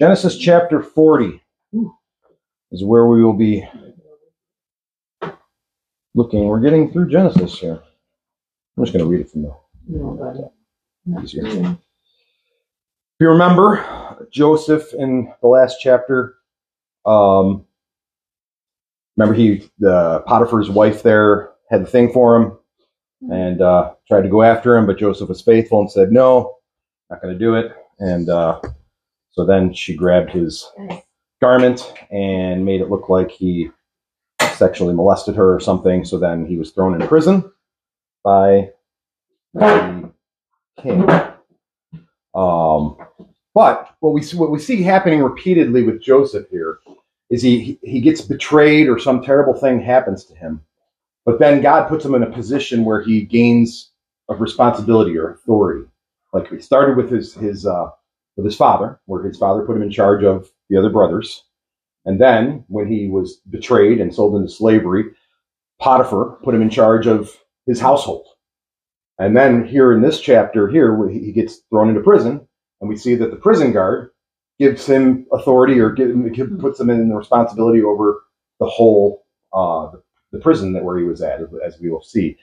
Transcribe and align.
Genesis 0.00 0.36
chapter 0.36 0.82
40 0.82 1.40
is 2.72 2.82
where 2.82 3.06
we 3.06 3.22
will 3.22 3.32
be 3.32 3.64
looking. 6.14 6.46
We're 6.46 6.60
getting 6.60 6.90
through 6.90 7.10
Genesis 7.10 7.58
here. 7.60 7.80
I'm 8.76 8.84
just 8.84 8.92
going 8.92 9.04
to 9.04 9.10
read 9.10 9.20
it 9.20 9.30
from 9.30 9.42
the 9.42 10.50
easier. 11.22 11.46
If 11.46 11.78
you 13.20 13.28
remember, 13.28 14.26
Joseph 14.32 14.92
in 14.94 15.32
the 15.40 15.46
last 15.46 15.76
chapter, 15.80 16.38
um, 17.06 17.64
remember 19.16 19.34
he, 19.34 19.70
the 19.78 20.24
Potiphar's 20.26 20.70
wife 20.70 21.04
there 21.04 21.52
had 21.70 21.82
the 21.82 21.86
thing 21.86 22.12
for 22.12 22.34
him 22.34 22.58
and 23.30 23.62
uh, 23.62 23.92
tried 24.08 24.22
to 24.22 24.28
go 24.28 24.42
after 24.42 24.76
him, 24.76 24.86
but 24.86 24.98
Joseph 24.98 25.28
was 25.28 25.40
faithful 25.40 25.80
and 25.80 25.90
said, 25.90 26.10
no, 26.10 26.56
not 27.10 27.22
going 27.22 27.32
to 27.32 27.38
do 27.38 27.54
it. 27.54 27.72
And 28.00 28.28
uh, 28.28 28.60
so 29.34 29.44
then 29.44 29.72
she 29.74 29.96
grabbed 29.96 30.30
his 30.30 30.70
garment 31.40 31.92
and 32.10 32.64
made 32.64 32.80
it 32.80 32.88
look 32.88 33.08
like 33.08 33.30
he 33.30 33.70
sexually 34.54 34.94
molested 34.94 35.34
her 35.34 35.52
or 35.52 35.58
something. 35.58 36.04
So 36.04 36.18
then 36.18 36.46
he 36.46 36.56
was 36.56 36.70
thrown 36.70 37.00
in 37.00 37.06
prison 37.08 37.50
by 38.22 38.70
the 39.52 40.10
king. 40.80 41.10
Um, 42.32 42.96
but 43.54 43.94
what 44.00 44.12
we 44.12 44.22
see, 44.22 44.36
what 44.36 44.52
we 44.52 44.58
see 44.60 44.82
happening 44.82 45.22
repeatedly 45.22 45.82
with 45.82 46.02
Joseph 46.02 46.48
here 46.50 46.78
is 47.28 47.42
he 47.42 47.78
he 47.82 48.00
gets 48.00 48.20
betrayed 48.20 48.88
or 48.88 48.98
some 49.00 49.22
terrible 49.22 49.54
thing 49.54 49.80
happens 49.80 50.24
to 50.26 50.34
him, 50.34 50.60
but 51.24 51.40
then 51.40 51.62
God 51.62 51.88
puts 51.88 52.04
him 52.04 52.14
in 52.14 52.22
a 52.22 52.30
position 52.30 52.84
where 52.84 53.02
he 53.02 53.22
gains 53.22 53.90
of 54.28 54.40
responsibility 54.40 55.16
or 55.16 55.30
authority. 55.30 55.86
Like 56.32 56.48
he 56.50 56.60
started 56.60 56.96
with 56.96 57.10
his 57.10 57.34
his 57.34 57.66
uh, 57.66 57.90
with 58.36 58.44
his 58.46 58.56
father, 58.56 59.00
where 59.06 59.22
his 59.22 59.38
father 59.38 59.64
put 59.64 59.76
him 59.76 59.82
in 59.82 59.90
charge 59.90 60.24
of 60.24 60.50
the 60.68 60.76
other 60.76 60.90
brothers, 60.90 61.44
and 62.04 62.20
then 62.20 62.64
when 62.68 62.90
he 62.90 63.08
was 63.08 63.40
betrayed 63.50 64.00
and 64.00 64.14
sold 64.14 64.36
into 64.36 64.48
slavery, 64.48 65.04
Potiphar 65.80 66.38
put 66.42 66.54
him 66.54 66.62
in 66.62 66.70
charge 66.70 67.06
of 67.06 67.36
his 67.66 67.80
household. 67.80 68.26
And 69.18 69.36
then 69.36 69.64
here 69.66 69.92
in 69.92 70.02
this 70.02 70.20
chapter 70.20 70.68
here, 70.68 71.08
he 71.08 71.32
gets 71.32 71.60
thrown 71.70 71.88
into 71.88 72.00
prison, 72.00 72.46
and 72.80 72.88
we 72.88 72.96
see 72.96 73.14
that 73.14 73.30
the 73.30 73.36
prison 73.36 73.72
guard 73.72 74.10
gives 74.58 74.86
him 74.86 75.26
authority 75.32 75.80
or 75.80 75.90
give, 75.90 76.10
puts 76.58 76.80
him 76.80 76.90
in 76.90 77.08
the 77.08 77.14
responsibility 77.14 77.82
over 77.82 78.22
the 78.60 78.66
whole 78.66 79.24
uh, 79.52 79.90
the 80.32 80.40
prison 80.40 80.72
that 80.72 80.84
where 80.84 80.98
he 80.98 81.04
was 81.04 81.22
at, 81.22 81.40
as 81.64 81.78
we 81.80 81.90
will 81.90 82.02
see. 82.02 82.36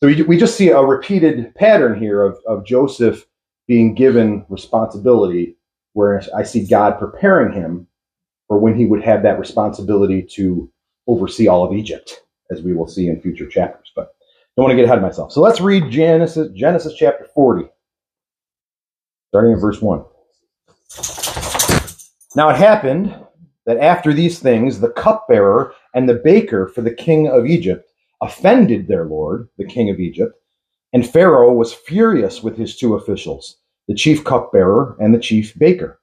So 0.00 0.08
we, 0.08 0.22
we 0.22 0.36
just 0.36 0.56
see 0.56 0.68
a 0.68 0.82
repeated 0.82 1.54
pattern 1.54 1.98
here 1.98 2.22
of, 2.22 2.38
of 2.46 2.66
Joseph 2.66 3.24
being 3.66 3.94
given 3.94 4.44
responsibility, 4.48 5.56
where 5.92 6.22
I 6.36 6.42
see 6.42 6.66
God 6.66 6.98
preparing 6.98 7.52
him 7.52 7.86
for 8.48 8.58
when 8.58 8.74
he 8.76 8.86
would 8.86 9.02
have 9.02 9.22
that 9.22 9.38
responsibility 9.38 10.22
to 10.34 10.70
oversee 11.06 11.48
all 11.48 11.64
of 11.64 11.76
Egypt, 11.76 12.22
as 12.50 12.62
we 12.62 12.74
will 12.74 12.86
see 12.86 13.08
in 13.08 13.20
future 13.20 13.46
chapters. 13.46 13.90
But 13.94 14.14
don't 14.56 14.64
want 14.64 14.72
to 14.72 14.76
get 14.76 14.84
ahead 14.84 14.98
of 14.98 15.02
myself. 15.02 15.32
So 15.32 15.40
let's 15.40 15.60
read 15.60 15.90
Genesis, 15.90 16.52
Genesis 16.54 16.94
chapter 16.94 17.26
40, 17.34 17.68
starting 19.28 19.52
in 19.52 19.58
verse 19.60 19.82
1. 19.82 20.04
Now 22.36 22.50
it 22.50 22.56
happened 22.56 23.14
that 23.66 23.78
after 23.78 24.12
these 24.12 24.38
things, 24.38 24.80
the 24.80 24.90
cupbearer 24.90 25.74
and 25.94 26.08
the 26.08 26.14
baker 26.14 26.68
for 26.68 26.82
the 26.82 26.94
king 26.94 27.28
of 27.28 27.46
Egypt 27.46 27.90
offended 28.22 28.86
their 28.86 29.04
lord, 29.04 29.48
the 29.58 29.66
king 29.66 29.90
of 29.90 29.98
Egypt, 29.98 30.38
and 30.92 31.08
Pharaoh 31.08 31.52
was 31.52 31.74
furious 31.74 32.42
with 32.42 32.56
his 32.56 32.76
two 32.76 32.94
officials, 32.94 33.58
the 33.88 33.94
chief 33.94 34.24
cupbearer 34.24 34.96
and 35.00 35.14
the 35.14 35.18
chief 35.18 35.56
baker. 35.58 36.00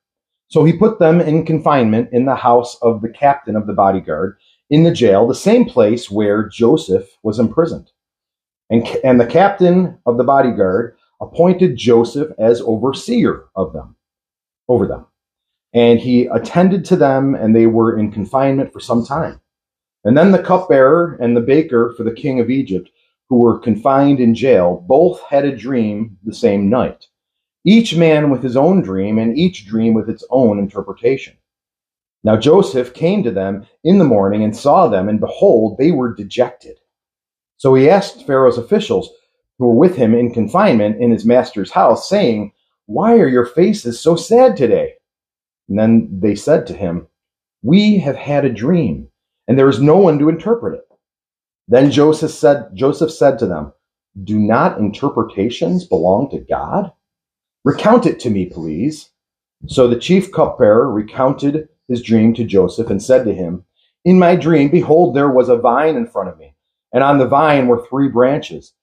So 0.48 0.64
he 0.64 0.74
put 0.74 1.00
them 1.00 1.20
in 1.20 1.46
confinement 1.46 2.10
in 2.12 2.26
the 2.26 2.36
house 2.36 2.78
of 2.82 3.02
the 3.02 3.10
captain 3.10 3.56
of 3.56 3.66
the 3.66 3.74
bodyguard 3.74 4.38
in 4.70 4.84
the 4.84 4.92
jail, 4.92 5.28
the 5.28 5.36
same 5.36 5.66
place 5.66 6.12
where 6.12 6.48
Joseph 6.48 7.10
was 7.24 7.40
imprisoned. 7.40 7.92
And, 8.70 8.88
and 9.04 9.20
the 9.20 9.26
captain 9.26 9.98
of 10.06 10.18
the 10.18 10.24
bodyguard 10.24 10.96
appointed 11.22 11.78
Joseph 11.78 12.32
as 12.38 12.62
overseer 12.62 13.46
of 13.56 13.74
them, 13.74 13.96
over 14.68 14.88
them. 14.88 15.06
And 15.74 16.00
he 16.00 16.26
attended 16.28 16.86
to 16.86 16.96
them, 16.96 17.34
and 17.36 17.56
they 17.56 17.66
were 17.66 17.98
in 17.98 18.12
confinement 18.12 18.72
for 18.72 18.80
some 18.80 19.06
time. 19.06 19.42
And 20.04 20.18
then 20.18 20.32
the 20.32 20.44
cupbearer 20.44 21.18
and 21.22 21.36
the 21.36 21.42
baker 21.42 21.94
for 21.96 22.04
the 22.04 22.14
king 22.14 22.40
of 22.40 22.50
Egypt, 22.50 22.90
who 23.34 23.40
were 23.40 23.58
confined 23.58 24.20
in 24.20 24.36
jail, 24.36 24.86
both 24.88 25.20
had 25.24 25.44
a 25.44 25.58
dream 25.58 26.16
the 26.24 26.36
same 26.36 26.70
night, 26.70 27.08
each 27.66 27.96
man 27.96 28.30
with 28.30 28.44
his 28.44 28.56
own 28.56 28.80
dream, 28.80 29.18
and 29.18 29.36
each 29.36 29.66
dream 29.66 29.96
with 29.96 30.08
its 30.08 30.24
own 30.30 30.60
interpretation. 30.60 31.36
Now 32.24 32.38
Joseph 32.38 32.94
came 32.94 33.24
to 33.24 33.32
them 33.32 33.66
in 33.84 33.98
the 33.98 34.06
morning 34.06 34.44
and 34.44 34.56
saw 34.56 34.88
them, 34.88 35.10
and 35.10 35.20
behold, 35.20 35.80
they 35.80 35.90
were 35.90 36.14
dejected. 36.14 36.78
So 37.58 37.74
he 37.74 37.90
asked 37.90 38.28
Pharaoh's 38.28 38.60
officials 38.60 39.10
who 39.58 39.66
were 39.66 39.74
with 39.74 39.96
him 39.96 40.14
in 40.14 40.32
confinement 40.32 41.02
in 41.02 41.10
his 41.10 41.26
master's 41.26 41.72
house, 41.72 42.08
saying, 42.08 42.52
Why 42.86 43.18
are 43.18 43.28
your 43.28 43.48
faces 43.48 44.00
so 44.00 44.16
sad 44.16 44.56
today? 44.56 44.94
And 45.70 45.80
then 45.80 46.20
they 46.22 46.36
said 46.36 46.68
to 46.68 46.76
him, 46.76 47.08
We 47.64 47.98
have 47.98 48.16
had 48.16 48.46
a 48.46 48.54
dream, 48.54 49.08
and 49.48 49.58
there 49.58 49.70
is 49.70 49.82
no 49.82 49.98
one 49.98 50.20
to 50.20 50.30
interpret 50.30 50.76
it. 50.76 50.93
Then 51.68 51.92
Joseph 51.92 52.32
said, 52.32 52.70
Joseph 52.74 53.12
said 53.12 53.40
to 53.40 53.46
them, 53.46 53.74
Do 54.24 54.38
not 54.38 54.80
interpretations 54.80 55.86
belong 55.86 56.30
to 56.32 56.40
God? 56.40 56.92
Recount 57.64 58.06
it 58.06 58.20
to 58.22 58.30
me, 58.30 58.48
please. 58.48 59.10
So 59.68 59.88
the 59.88 60.00
chief 60.00 60.32
cupbearer 60.32 60.92
recounted 60.92 61.70
his 61.88 62.02
dream 62.02 62.34
to 62.34 62.44
Joseph 62.44 62.90
and 62.90 63.02
said 63.02 63.24
to 63.26 63.34
him, 63.34 63.64
In 64.04 64.20
my 64.20 64.36
dream, 64.36 64.70
behold, 64.70 65.16
there 65.16 65.30
was 65.30 65.48
a 65.48 65.58
vine 65.58 65.96
in 65.96 66.06
front 66.06 66.30
of 66.30 66.38
me, 66.38 66.56
and 66.94 67.04
on 67.04 67.18
the 67.18 67.28
vine 67.28 67.68
were 67.68 67.86
three 67.88 68.10
branches. 68.10 68.74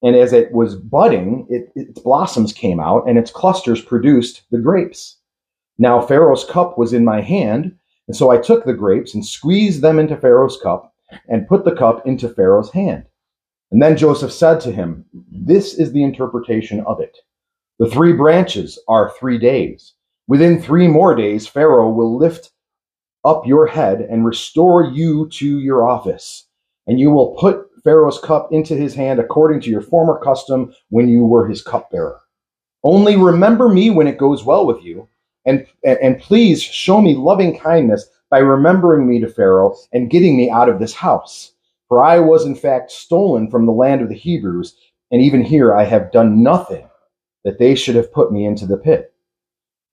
And 0.00 0.14
as 0.14 0.32
it 0.32 0.52
was 0.52 0.76
budding, 0.76 1.44
it, 1.50 1.72
its 1.74 2.00
blossoms 2.00 2.52
came 2.52 2.78
out, 2.78 3.08
and 3.08 3.18
its 3.18 3.32
clusters 3.32 3.82
produced 3.82 4.42
the 4.52 4.58
grapes. 4.58 5.16
Now 5.76 6.00
Pharaoh's 6.00 6.44
cup 6.44 6.78
was 6.78 6.92
in 6.92 7.04
my 7.04 7.20
hand, 7.20 7.76
and 8.06 8.16
so 8.16 8.30
I 8.30 8.38
took 8.38 8.64
the 8.64 8.74
grapes 8.74 9.12
and 9.12 9.26
squeezed 9.26 9.82
them 9.82 9.98
into 9.98 10.16
Pharaoh's 10.16 10.58
cup 10.62 10.94
and 11.28 11.48
put 11.48 11.64
the 11.64 11.74
cup 11.74 12.06
into 12.06 12.28
Pharaoh's 12.28 12.72
hand. 12.72 13.04
And 13.70 13.82
then 13.82 13.96
Joseph 13.96 14.32
said 14.32 14.60
to 14.60 14.72
him, 14.72 15.04
This 15.30 15.74
is 15.74 15.92
the 15.92 16.02
interpretation 16.02 16.80
of 16.80 17.00
it. 17.00 17.18
The 17.78 17.88
three 17.88 18.12
branches 18.12 18.78
are 18.88 19.12
three 19.18 19.38
days. 19.38 19.94
Within 20.26 20.60
three 20.60 20.88
more 20.88 21.14
days, 21.14 21.46
Pharaoh 21.46 21.90
will 21.90 22.16
lift 22.16 22.50
up 23.24 23.46
your 23.46 23.66
head 23.66 24.00
and 24.00 24.24
restore 24.24 24.84
you 24.84 25.28
to 25.30 25.58
your 25.58 25.88
office. 25.88 26.46
And 26.86 26.98
you 26.98 27.10
will 27.10 27.36
put 27.36 27.66
Pharaoh's 27.84 28.18
cup 28.18 28.48
into 28.50 28.74
his 28.74 28.94
hand 28.94 29.20
according 29.20 29.60
to 29.62 29.70
your 29.70 29.80
former 29.80 30.18
custom 30.18 30.74
when 30.90 31.08
you 31.08 31.24
were 31.24 31.46
his 31.46 31.62
cupbearer. 31.62 32.20
Only 32.84 33.16
remember 33.16 33.68
me 33.68 33.90
when 33.90 34.06
it 34.06 34.18
goes 34.18 34.44
well 34.44 34.66
with 34.66 34.82
you, 34.82 35.08
and, 35.44 35.66
and 35.84 36.20
please 36.20 36.62
show 36.62 37.00
me 37.00 37.14
loving 37.14 37.58
kindness 37.58 38.08
by 38.30 38.38
remembering 38.38 39.08
me 39.08 39.20
to 39.20 39.28
Pharaoh 39.28 39.76
and 39.92 40.10
getting 40.10 40.36
me 40.36 40.50
out 40.50 40.68
of 40.68 40.78
this 40.78 40.94
house. 40.94 41.52
For 41.88 42.04
I 42.04 42.18
was 42.18 42.44
in 42.44 42.54
fact 42.54 42.90
stolen 42.90 43.50
from 43.50 43.64
the 43.64 43.72
land 43.72 44.02
of 44.02 44.08
the 44.08 44.14
Hebrews, 44.14 44.76
and 45.10 45.22
even 45.22 45.42
here 45.42 45.74
I 45.74 45.84
have 45.84 46.12
done 46.12 46.42
nothing 46.42 46.88
that 47.44 47.58
they 47.58 47.74
should 47.74 47.94
have 47.94 48.12
put 48.12 48.32
me 48.32 48.44
into 48.44 48.66
the 48.66 48.76
pit. 48.76 49.14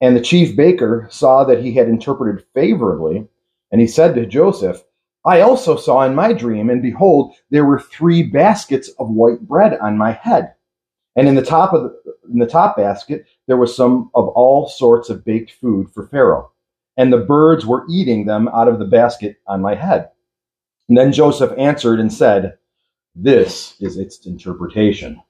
And 0.01 0.15
the 0.15 0.21
chief 0.21 0.55
baker 0.55 1.07
saw 1.09 1.45
that 1.45 1.63
he 1.63 1.73
had 1.73 1.87
interpreted 1.87 2.45
favorably, 2.53 3.27
and 3.71 3.79
he 3.79 3.87
said 3.87 4.15
to 4.15 4.25
Joseph, 4.25 4.83
I 5.25 5.41
also 5.41 5.75
saw 5.77 6.01
in 6.03 6.13
my 6.13 6.33
dream, 6.33 6.69
and 6.69 6.81
behold, 6.81 7.33
there 7.49 7.65
were 7.65 7.79
three 7.79 8.23
baskets 8.23 8.89
of 8.99 9.09
white 9.09 9.41
bread 9.41 9.79
on 9.79 9.97
my 9.97 10.11
head. 10.11 10.53
And 11.15 11.27
in 11.27 11.35
the 11.35 11.41
top 11.41 11.73
of 11.73 11.83
the, 11.83 12.13
in 12.31 12.39
the 12.39 12.45
top 12.45 12.75
basket 12.75 13.25
there 13.47 13.57
was 13.57 13.75
some 13.75 14.11
of 14.15 14.27
all 14.29 14.67
sorts 14.67 15.09
of 15.09 15.23
baked 15.23 15.51
food 15.51 15.89
for 15.93 16.07
Pharaoh, 16.07 16.51
and 16.97 17.11
the 17.11 17.17
birds 17.17 17.65
were 17.65 17.85
eating 17.89 18.25
them 18.25 18.47
out 18.49 18.67
of 18.67 18.79
the 18.79 18.85
basket 18.85 19.37
on 19.47 19.61
my 19.61 19.75
head. 19.75 20.09
And 20.87 20.97
then 20.97 21.11
Joseph 21.11 21.53
answered 21.57 21.99
and 21.99 22.11
said, 22.11 22.57
This 23.15 23.75
is 23.79 23.97
its 23.97 24.25
interpretation. 24.25 25.21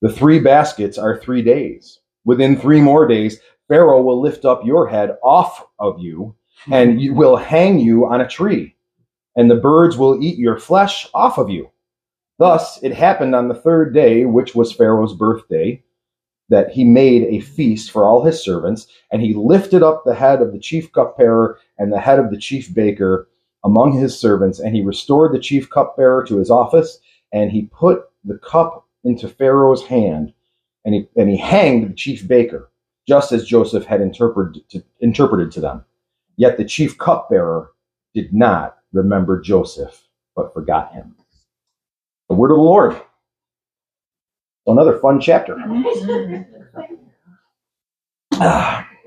The 0.00 0.12
three 0.12 0.40
baskets 0.40 0.98
are 0.98 1.18
three 1.18 1.42
days. 1.42 2.00
Within 2.24 2.56
three 2.56 2.80
more 2.80 3.06
days, 3.06 3.40
Pharaoh 3.68 4.02
will 4.02 4.20
lift 4.20 4.44
up 4.44 4.64
your 4.64 4.88
head 4.88 5.16
off 5.22 5.66
of 5.78 5.98
you 5.98 6.34
and 6.70 7.16
will 7.16 7.36
hang 7.36 7.78
you 7.78 8.06
on 8.06 8.20
a 8.20 8.28
tree, 8.28 8.76
and 9.36 9.50
the 9.50 9.56
birds 9.56 9.96
will 9.96 10.22
eat 10.22 10.38
your 10.38 10.58
flesh 10.58 11.08
off 11.14 11.38
of 11.38 11.50
you. 11.50 11.70
Thus 12.38 12.82
it 12.82 12.92
happened 12.92 13.34
on 13.34 13.48
the 13.48 13.54
third 13.54 13.94
day, 13.94 14.24
which 14.24 14.54
was 14.54 14.72
Pharaoh's 14.72 15.14
birthday, 15.14 15.82
that 16.48 16.70
he 16.70 16.84
made 16.84 17.22
a 17.24 17.40
feast 17.40 17.90
for 17.90 18.04
all 18.04 18.22
his 18.22 18.42
servants, 18.42 18.86
and 19.10 19.22
he 19.22 19.34
lifted 19.34 19.82
up 19.82 20.02
the 20.04 20.14
head 20.14 20.42
of 20.42 20.52
the 20.52 20.58
chief 20.58 20.92
cupbearer 20.92 21.58
and 21.78 21.92
the 21.92 22.00
head 22.00 22.18
of 22.18 22.30
the 22.30 22.38
chief 22.38 22.72
baker 22.74 23.28
among 23.64 23.92
his 23.92 24.18
servants, 24.18 24.60
and 24.60 24.76
he 24.76 24.82
restored 24.82 25.32
the 25.32 25.38
chief 25.38 25.70
cupbearer 25.70 26.24
to 26.24 26.36
his 26.38 26.50
office, 26.50 26.98
and 27.32 27.50
he 27.50 27.62
put 27.72 28.02
the 28.24 28.38
cup 28.38 28.86
into 29.04 29.28
Pharaoh's 29.28 29.84
hand, 29.84 30.32
and 30.84 30.94
he, 30.94 31.08
and 31.16 31.30
he 31.30 31.36
hanged 31.36 31.90
the 31.90 31.94
chief 31.94 32.26
baker, 32.28 32.70
just 33.08 33.32
as 33.32 33.46
Joseph 33.46 33.86
had 33.86 34.00
interpreted 34.00 34.68
to, 34.70 34.84
interpreted 35.00 35.50
to 35.52 35.60
them. 35.60 35.84
Yet 36.36 36.56
the 36.56 36.64
chief 36.64 36.98
cupbearer 36.98 37.70
did 38.14 38.34
not 38.34 38.76
remember 38.92 39.40
Joseph, 39.40 40.06
but 40.36 40.52
forgot 40.52 40.92
him. 40.92 41.16
The 42.28 42.34
word 42.34 42.50
of 42.50 42.58
the 42.58 42.62
Lord. 42.62 43.00
Another 44.66 44.98
fun 44.98 45.20
chapter. 45.20 45.56
Ah. 48.34 48.88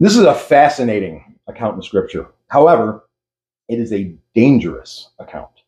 This 0.00 0.16
is 0.16 0.24
a 0.24 0.34
fascinating 0.34 1.36
account 1.46 1.76
in 1.76 1.82
Scripture. 1.82 2.26
However, 2.48 3.04
it 3.68 3.78
is 3.78 3.92
a 3.92 4.16
dangerous 4.34 5.10
account 5.20 5.62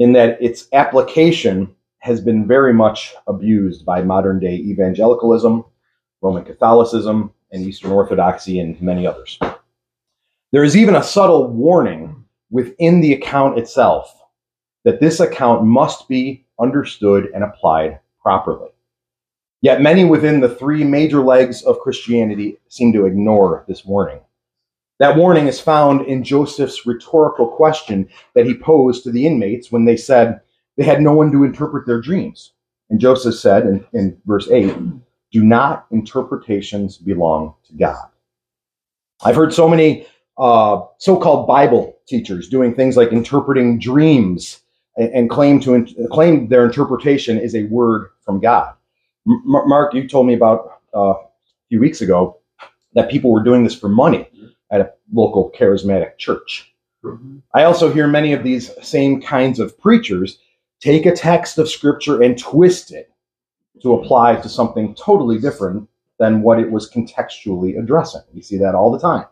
in 0.00 0.12
that 0.14 0.36
its 0.42 0.66
application 0.72 1.72
has 2.00 2.20
been 2.20 2.48
very 2.48 2.74
much 2.74 3.14
abused 3.28 3.86
by 3.86 4.02
modern 4.02 4.40
day 4.40 4.56
evangelicalism, 4.56 5.64
Roman 6.20 6.44
Catholicism, 6.44 7.32
and 7.52 7.64
Eastern 7.64 7.92
Orthodoxy, 7.92 8.58
and 8.58 8.82
many 8.82 9.06
others. 9.06 9.38
There 10.50 10.64
is 10.64 10.76
even 10.76 10.96
a 10.96 11.02
subtle 11.02 11.46
warning 11.46 12.24
within 12.50 13.00
the 13.00 13.12
account 13.12 13.60
itself 13.60 14.12
that 14.84 15.00
this 15.00 15.20
account 15.20 15.64
must 15.64 16.08
be 16.08 16.44
understood 16.62 17.28
and 17.34 17.42
applied 17.42 18.00
properly. 18.20 18.68
Yet 19.60 19.80
many 19.80 20.04
within 20.04 20.40
the 20.40 20.54
three 20.54 20.84
major 20.84 21.20
legs 21.20 21.62
of 21.62 21.78
Christianity 21.78 22.58
seem 22.68 22.92
to 22.92 23.06
ignore 23.06 23.64
this 23.68 23.84
warning. 23.84 24.20
That 24.98 25.16
warning 25.16 25.46
is 25.46 25.60
found 25.60 26.06
in 26.06 26.24
Joseph's 26.24 26.86
rhetorical 26.86 27.48
question 27.48 28.08
that 28.34 28.46
he 28.46 28.54
posed 28.54 29.04
to 29.04 29.10
the 29.10 29.26
inmates 29.26 29.72
when 29.72 29.84
they 29.84 29.96
said 29.96 30.40
they 30.76 30.84
had 30.84 31.00
no 31.00 31.12
one 31.12 31.32
to 31.32 31.44
interpret 31.44 31.86
their 31.86 32.00
dreams. 32.00 32.52
And 32.90 33.00
Joseph 33.00 33.34
said 33.34 33.64
in, 33.64 33.84
in 33.92 34.20
verse 34.26 34.48
8, 34.50 34.74
Do 35.32 35.42
not 35.42 35.86
interpretations 35.90 36.98
belong 36.98 37.54
to 37.66 37.74
God? 37.74 38.08
I've 39.24 39.36
heard 39.36 39.54
so 39.54 39.68
many 39.68 40.06
uh, 40.38 40.82
so 40.98 41.16
called 41.16 41.46
Bible 41.46 41.96
teachers 42.06 42.48
doing 42.48 42.74
things 42.74 42.96
like 42.96 43.12
interpreting 43.12 43.78
dreams 43.78 44.60
and, 44.96 45.08
and 45.14 45.30
claim, 45.30 45.60
to, 45.60 45.86
claim 46.10 46.48
their 46.48 46.64
interpretation 46.64 47.38
is 47.38 47.54
a 47.54 47.64
word 47.64 48.10
from 48.24 48.40
God. 48.40 48.74
M- 49.26 49.42
Mark, 49.44 49.94
you 49.94 50.08
told 50.08 50.26
me 50.26 50.34
about 50.34 50.80
uh, 50.94 51.14
a 51.14 51.24
few 51.68 51.80
weeks 51.80 52.00
ago 52.00 52.38
that 52.94 53.10
people 53.10 53.32
were 53.32 53.42
doing 53.42 53.64
this 53.64 53.74
for 53.74 53.88
money 53.88 54.28
at 54.70 54.80
a 54.80 54.92
local 55.12 55.50
charismatic 55.58 56.18
church. 56.18 56.74
Mm-hmm. 57.04 57.38
I 57.54 57.64
also 57.64 57.92
hear 57.92 58.06
many 58.06 58.32
of 58.32 58.44
these 58.44 58.70
same 58.82 59.20
kinds 59.20 59.58
of 59.58 59.78
preachers 59.78 60.38
take 60.80 61.06
a 61.06 61.14
text 61.14 61.58
of 61.58 61.68
scripture 61.68 62.22
and 62.22 62.38
twist 62.38 62.92
it 62.92 63.10
to 63.82 63.94
apply 63.94 64.36
to 64.36 64.48
something 64.48 64.94
totally 64.94 65.38
different 65.38 65.88
than 66.18 66.42
what 66.42 66.60
it 66.60 66.70
was 66.70 66.90
contextually 66.90 67.78
addressing. 67.78 68.22
We 68.32 68.42
see 68.42 68.56
that 68.58 68.74
all 68.74 68.92
the 68.92 68.98
time, 68.98 69.26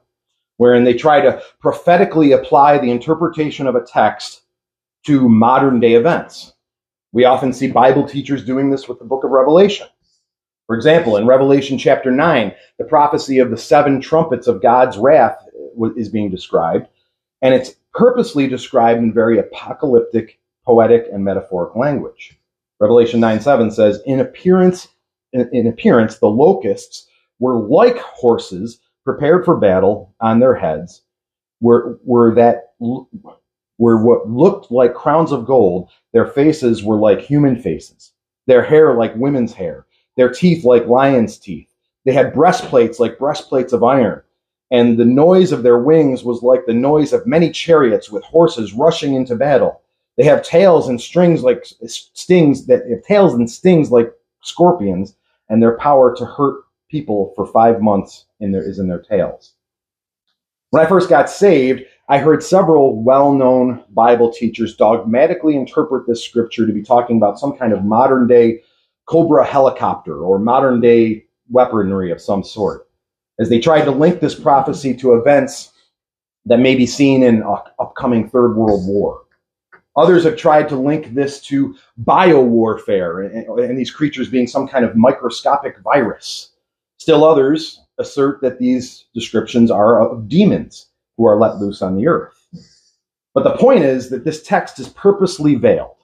wherein 0.57 0.85
they 0.85 0.95
try 0.95 1.21
to 1.21 1.43
prophetically 1.61 2.33
apply 2.33 2.79
the 2.79 2.91
interpretation 2.91 3.67
of 3.67 3.77
a 3.77 3.85
text 3.85 4.40
to 5.07 5.29
modern 5.29 5.81
day 5.81 5.95
events. 5.95 6.53
We 7.13 7.25
often 7.25 7.53
see 7.53 7.71
Bible 7.71 8.07
teachers 8.07 8.45
doing 8.45 8.71
this 8.71 8.89
with 8.89 8.99
the 8.99 9.05
book 9.05 9.25
of 9.25 9.31
Revelation. 9.31 9.89
For 10.67 10.77
example, 10.77 11.17
in 11.17 11.27
Revelation 11.27 11.79
chapter 11.79 12.13
9, 12.13 12.55
the 12.79 12.85
prophecy 12.85 13.39
of 13.39 13.51
the 13.51 13.57
seven 13.57 14.01
trumpets 14.01 14.47
of 14.47 14.63
God's 14.63 14.97
wrath 14.97 15.37
is 15.97 16.09
being 16.09 16.31
described, 16.31 16.87
and 17.43 17.53
it's 17.55 17.75
purposely 17.93 18.47
described 18.47 19.01
in 19.01 19.13
very 19.13 19.39
apocalyptic, 19.39 20.39
poetic, 20.65 21.07
and 21.13 21.25
metaphoric 21.25 21.75
language. 21.75 22.39
Revelation 22.79 23.19
9 23.19 23.41
7 23.41 23.71
says, 23.73 24.01
In 24.07 24.21
appearance, 24.21 24.87
in, 25.33 25.67
appearance, 25.67 26.19
the 26.19 26.29
locusts 26.29 27.09
were 27.41 27.59
like 27.59 27.99
horses 27.99 28.81
prepared 29.05 29.45
for 29.45 29.57
battle 29.57 30.15
on 30.21 30.39
their 30.39 30.55
heads, 30.55 31.03
were, 31.61 31.99
were 32.05 32.35
that 32.35 32.75
were 33.81 34.01
what 34.01 34.31
looked 34.31 34.71
like 34.71 34.95
crowns 34.95 35.33
of 35.33 35.45
gold. 35.45 35.91
Their 36.13 36.27
faces 36.27 36.85
were 36.85 36.97
like 36.97 37.21
human 37.21 37.61
faces, 37.61 38.13
their 38.47 38.63
hair 38.63 38.95
like 38.95 39.17
women's 39.17 39.53
hair 39.53 39.87
their 40.21 40.29
teeth 40.29 40.65
like 40.65 40.87
lions' 40.87 41.39
teeth. 41.39 41.69
They 42.05 42.13
had 42.13 42.35
breastplates 42.35 43.01
like 43.01 43.19
breastplates 43.19 43.73
of 43.73 43.83
iron. 43.83 44.21
And 44.71 44.99
the 44.99 45.05
noise 45.07 45.51
of 45.51 45.63
their 45.63 45.79
wings 45.79 46.23
was 46.25 46.43
like 46.43 46.67
the 46.67 46.75
noise 46.75 47.15
of 47.15 47.27
many 47.27 47.51
chariots 47.51 48.11
with 48.11 48.23
horses 48.25 48.75
rushing 48.75 49.15
into 49.15 49.35
battle. 49.35 49.81
They 50.19 50.25
have 50.25 50.43
tails 50.43 50.89
and 50.89 51.01
strings 51.01 51.43
like 51.43 51.65
stings 51.87 52.67
that 52.67 52.87
have 52.91 53.03
tails 53.03 53.33
and 53.33 53.51
stings 53.51 53.91
like 53.91 54.13
scorpions, 54.43 55.17
and 55.49 55.63
their 55.63 55.79
power 55.79 56.15
to 56.17 56.27
hurt 56.27 56.65
people 56.91 57.33
for 57.35 57.47
five 57.47 57.81
months 57.81 58.27
in 58.41 58.53
their, 58.53 58.63
is 58.63 58.79
in 58.79 58.89
their 58.89 59.01
tails. 59.01 59.55
When 60.69 60.85
I 60.85 60.89
first 60.89 61.09
got 61.09 61.31
saved, 61.31 61.85
I 62.11 62.19
heard 62.19 62.43
several 62.43 63.01
well 63.01 63.33
known 63.33 63.85
Bible 63.91 64.33
teachers 64.33 64.75
dogmatically 64.75 65.55
interpret 65.55 66.09
this 66.09 66.25
scripture 66.25 66.67
to 66.67 66.73
be 66.73 66.83
talking 66.83 67.17
about 67.17 67.39
some 67.39 67.57
kind 67.57 67.73
of 67.73 67.85
modern 67.85 68.27
day 68.27 68.63
Cobra 69.07 69.47
helicopter 69.47 70.19
or 70.19 70.41
modern 70.41 70.81
day 70.81 71.27
weaponry 71.51 72.11
of 72.11 72.21
some 72.21 72.43
sort, 72.43 72.89
as 73.39 73.49
they 73.49 73.61
tried 73.61 73.85
to 73.85 73.93
link 73.93 74.19
this 74.19 74.35
prophecy 74.35 74.93
to 74.95 75.15
events 75.15 75.71
that 76.47 76.59
may 76.59 76.75
be 76.75 76.85
seen 76.85 77.23
in 77.23 77.45
upcoming 77.79 78.29
Third 78.29 78.57
World 78.57 78.89
War. 78.89 79.23
Others 79.97 80.25
have 80.25 80.37
tried 80.37 80.69
to 80.71 80.77
link 80.77 81.15
this 81.15 81.41
to 81.43 81.77
biowarfare 82.03 83.33
and, 83.33 83.61
and 83.61 83.79
these 83.79 83.93
creatures 83.93 84.29
being 84.29 84.49
some 84.49 84.67
kind 84.67 84.85
of 84.85 84.97
microscopic 84.97 85.79
virus. 85.79 86.55
Still 86.99 87.23
others 87.23 87.83
assert 87.99 88.41
that 88.41 88.59
these 88.59 89.05
descriptions 89.15 89.71
are 89.71 90.01
of 90.01 90.29
demons 90.29 90.90
who 91.21 91.27
are 91.27 91.39
let 91.39 91.59
loose 91.59 91.83
on 91.83 91.97
the 91.97 92.07
earth. 92.07 92.33
But 93.35 93.45
the 93.45 93.55
point 93.59 93.85
is 93.85 94.09
that 94.09 94.25
this 94.25 94.43
text 94.43 94.79
is 94.79 94.89
purposely 94.89 95.55
veiled 95.55 95.97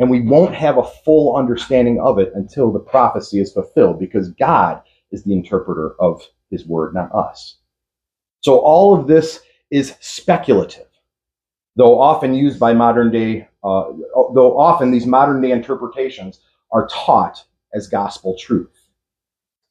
and 0.00 0.10
we 0.10 0.20
won't 0.20 0.52
have 0.52 0.78
a 0.78 0.90
full 1.04 1.36
understanding 1.36 2.00
of 2.00 2.18
it 2.18 2.32
until 2.34 2.72
the 2.72 2.80
prophecy 2.80 3.38
is 3.38 3.52
fulfilled 3.52 4.00
because 4.00 4.30
God 4.30 4.82
is 5.12 5.22
the 5.22 5.32
interpreter 5.32 5.94
of 6.00 6.20
his 6.50 6.66
word, 6.66 6.92
not 6.92 7.14
us. 7.14 7.58
So 8.40 8.58
all 8.58 8.98
of 8.98 9.06
this 9.06 9.38
is 9.70 9.94
speculative, 10.00 10.88
though 11.76 12.00
often 12.00 12.34
used 12.34 12.58
by 12.58 12.72
modern 12.72 13.12
day, 13.12 13.46
uh, 13.62 13.84
though 14.34 14.58
often 14.58 14.90
these 14.90 15.06
modern 15.06 15.40
day 15.40 15.52
interpretations 15.52 16.40
are 16.72 16.88
taught 16.88 17.44
as 17.74 17.86
gospel 17.86 18.36
truth. 18.36 18.72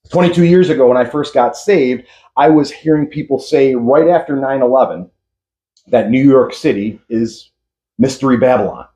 22 0.10 0.45
years 0.45 0.69
ago, 0.69 0.88
when 0.88 0.98
I 0.98 1.04
first 1.04 1.34
got 1.34 1.57
saved, 1.57 2.06
I 2.38 2.50
was 2.50 2.72
hearing 2.72 3.07
people 3.07 3.39
say 3.39 3.75
right 3.75 4.07
after 4.07 4.36
9 4.36 4.62
11 4.62 5.10
that 5.88 6.10
New 6.10 6.24
York 6.24 6.53
City 6.53 7.01
is 7.10 7.51
Mystery 7.98 8.38
Babylon 8.38 8.88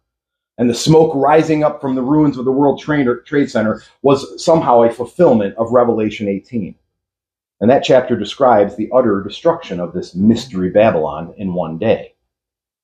and 0.62 0.70
the 0.70 0.76
smoke 0.76 1.12
rising 1.16 1.64
up 1.64 1.82
from 1.82 1.96
the 1.96 2.04
ruins 2.04 2.38
of 2.38 2.46
the 2.46 2.52
World 2.52 2.80
Trade 2.80 3.50
Center 3.50 3.82
was 4.04 4.46
somehow 4.46 4.84
a 4.84 4.92
fulfillment 4.92 5.56
of 5.58 5.72
Revelation 5.72 6.28
18. 6.28 6.76
And 7.62 7.70
that 7.72 7.84
chapter 7.84 8.16
describes 8.16 8.76
the 8.76 8.92
utter 8.94 9.24
destruction 9.24 9.80
of 9.80 9.92
this 9.92 10.14
mystery 10.14 10.70
Babylon 10.70 11.34
in 11.38 11.56
one 11.56 11.80
day. 11.80 12.14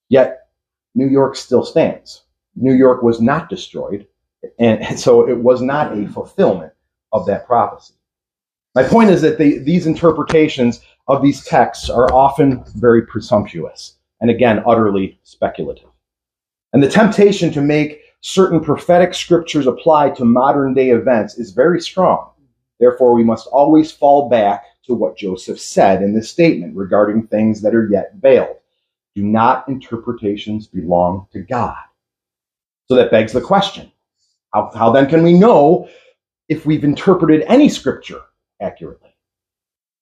Yet, 0.10 0.48
New 0.96 1.08
York 1.08 1.36
still 1.36 1.64
stands. 1.64 2.24
New 2.56 2.74
York 2.74 3.04
was 3.04 3.22
not 3.22 3.48
destroyed, 3.48 4.08
and 4.58 5.00
so 5.00 5.30
it 5.30 5.38
was 5.38 5.62
not 5.62 5.96
a 5.96 6.08
fulfillment 6.08 6.74
of 7.14 7.28
that 7.28 7.46
prophecy. 7.46 7.94
My 8.76 8.84
point 8.84 9.10
is 9.10 9.22
that 9.22 9.38
they, 9.38 9.58
these 9.58 9.88
interpretations 9.88 10.82
of 11.08 11.22
these 11.22 11.44
texts 11.46 11.90
are 11.90 12.14
often 12.14 12.64
very 12.76 13.06
presumptuous 13.06 13.96
and 14.22 14.30
again 14.30 14.64
utterly 14.66 15.20
speculative. 15.24 15.90
And 16.74 16.84
the 16.84 16.90
temptation 16.90 17.52
to 17.54 17.62
make 17.62 18.02
certain 18.22 18.60
prophetic 18.60 19.14
scriptures 19.14 19.68
apply 19.68 20.12
to 20.12 20.26
modern 20.26 20.74
day 20.74 20.90
events 20.90 21.38
is 21.38 21.52
very 21.52 21.82
strong. 21.82 22.32
Therefore, 22.80 23.14
we 23.14 23.24
must 23.24 23.48
always 23.48 23.92
fall 23.92 24.30
back 24.30 24.64
to 24.86 24.94
what 24.94 25.18
Joseph 25.18 25.60
said 25.60 26.02
in 26.02 26.14
this 26.14 26.30
statement 26.30 26.76
regarding 26.76 27.28
things 27.28 27.62
that 27.62 27.74
are 27.74 27.90
yet 27.90 28.12
veiled. 28.22 28.58
Do 29.16 29.24
not 29.24 29.68
interpretations 29.68 30.68
belong 30.68 31.28
to 31.34 31.40
God? 31.40 31.78
So 32.88 32.96
that 32.96 33.12
begs 33.12 33.34
the 33.34 33.42
question 33.42 33.92
how, 34.54 34.72
how 34.74 34.92
then 34.92 35.10
can 35.10 35.24
we 35.24 35.34
know 35.34 35.90
if 36.48 36.66
we've 36.66 36.84
interpreted 36.84 37.44
any 37.48 37.70
scripture 37.70 38.22
accurately? 38.62 39.16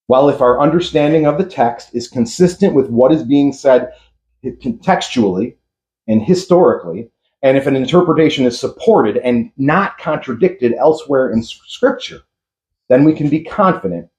While 0.08 0.30
if 0.30 0.42
our 0.42 0.60
understanding 0.60 1.26
of 1.26 1.38
the 1.38 1.46
text 1.46 1.90
is 1.94 2.08
consistent 2.08 2.76
with 2.76 2.90
what 2.90 3.12
is 3.12 3.24
being 3.24 3.52
said 3.52 3.94
contextually 4.44 5.56
and 6.08 6.22
historically, 6.22 7.10
and 7.42 7.58
if 7.58 7.68
an 7.68 7.76
interpretation 7.76 8.46
is 8.46 8.60
supported 8.60 9.18
and 9.18 9.52
not 9.58 9.98
contradicted 9.98 10.74
elsewhere 10.74 11.32
in 11.32 11.42
Scripture, 11.44 12.22
then 12.90 13.04
we 13.04 13.14
can 13.14 13.30
be 13.30 13.44
confident 13.44 14.10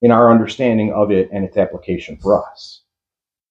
in 0.00 0.10
our 0.10 0.30
understanding 0.30 0.92
of 0.92 1.10
it 1.10 1.28
and 1.32 1.44
its 1.44 1.56
application 1.56 2.16
for 2.16 2.46
us. 2.50 2.82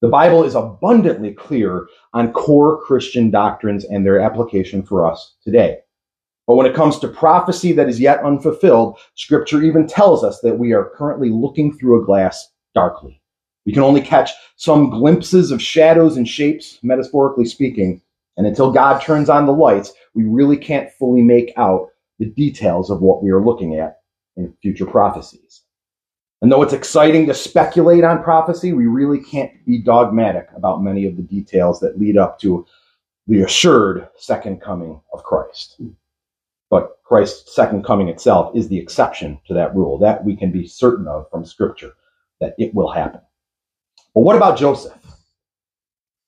The 0.02 0.10
Bible 0.10 0.44
is 0.44 0.56
abundantly 0.56 1.32
clear 1.32 1.88
on 2.14 2.34
core 2.34 2.82
Christian 2.82 3.32
doctrines 3.32 3.86
and 3.86 4.06
their 4.06 4.20
application 4.20 4.84
for 4.84 5.10
us 5.10 5.36
today. 5.44 5.80
But 6.48 6.56
when 6.56 6.66
it 6.66 6.76
comes 6.76 7.00
to 7.00 7.08
prophecy 7.08 7.72
that 7.74 7.88
is 7.88 8.00
yet 8.00 8.24
unfulfilled, 8.24 9.00
Scripture 9.16 9.62
even 9.64 9.88
tells 9.88 10.24
us 10.24 10.42
that 10.42 10.58
we 10.58 10.74
are 10.74 10.92
currently 10.96 11.30
looking 11.30 11.78
through 11.78 12.02
a 12.02 12.06
glass 12.06 12.50
darkly. 12.76 13.22
We 13.66 13.72
can 13.72 13.84
only 13.84 14.02
catch 14.02 14.32
some 14.58 14.90
glimpses 14.90 15.52
of 15.52 15.62
shadows 15.62 16.18
and 16.18 16.28
shapes, 16.28 16.80
metaphorically 16.84 17.46
speaking, 17.46 18.02
and 18.36 18.48
until 18.48 18.72
God 18.72 19.02
turns 19.02 19.30
on 19.30 19.46
the 19.46 19.54
lights, 19.54 19.94
we 20.16 20.24
really 20.24 20.58
can't 20.58 20.92
fully 21.00 21.22
make 21.22 21.54
out 21.56 21.90
the 22.20 22.26
details 22.26 22.90
of 22.90 23.02
what 23.02 23.24
we 23.24 23.30
are 23.30 23.44
looking 23.44 23.76
at 23.76 24.00
in 24.36 24.54
future 24.62 24.86
prophecies. 24.86 25.62
And 26.42 26.52
though 26.52 26.62
it's 26.62 26.74
exciting 26.74 27.26
to 27.28 27.34
speculate 27.34 28.04
on 28.04 28.22
prophecy, 28.22 28.74
we 28.74 28.88
really 28.88 29.20
can't 29.24 29.52
be 29.66 29.78
dogmatic 29.78 30.50
about 30.56 30.84
many 30.84 31.06
of 31.06 31.16
the 31.16 31.22
details 31.22 31.80
that 31.80 31.98
lead 31.98 32.18
up 32.18 32.40
to 32.40 32.66
the 33.28 33.44
assured 33.44 34.10
second 34.18 34.62
coming 34.62 35.00
of 35.14 35.24
Christ. 35.24 35.80
But 36.74 36.98
Christ's 37.04 37.56
second 37.56 37.86
coming 37.86 38.08
itself 38.08 38.56
is 38.56 38.68
the 38.68 38.80
exception 38.80 39.40
to 39.46 39.54
that 39.54 39.76
rule. 39.76 40.00
That 40.00 40.26
we 40.26 40.36
can 40.36 40.52
be 40.52 40.66
certain 40.66 41.08
of 41.08 41.30
from 41.30 41.46
Scripture, 41.46 41.92
that 42.42 42.56
it 42.58 42.74
will 42.74 42.92
happen. 42.92 43.22
But 44.16 44.22
what 44.22 44.36
about 44.36 44.58
Joseph? 44.58 44.98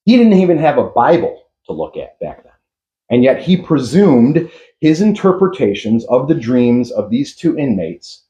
He 0.03 0.17
didn't 0.17 0.33
even 0.33 0.59
have 0.59 0.77
a 0.77 0.91
Bible 0.91 1.47
to 1.65 1.73
look 1.73 1.97
at 1.97 2.19
back 2.19 2.43
then. 2.43 2.53
And 3.09 3.23
yet 3.23 3.41
he 3.41 3.57
presumed 3.57 4.51
his 4.81 5.01
interpretations 5.01 6.05
of 6.09 6.27
the 6.27 6.35
dreams 6.35 6.91
of 6.91 7.09
these 7.09 7.35
two 7.35 7.57
inmates 7.57 8.25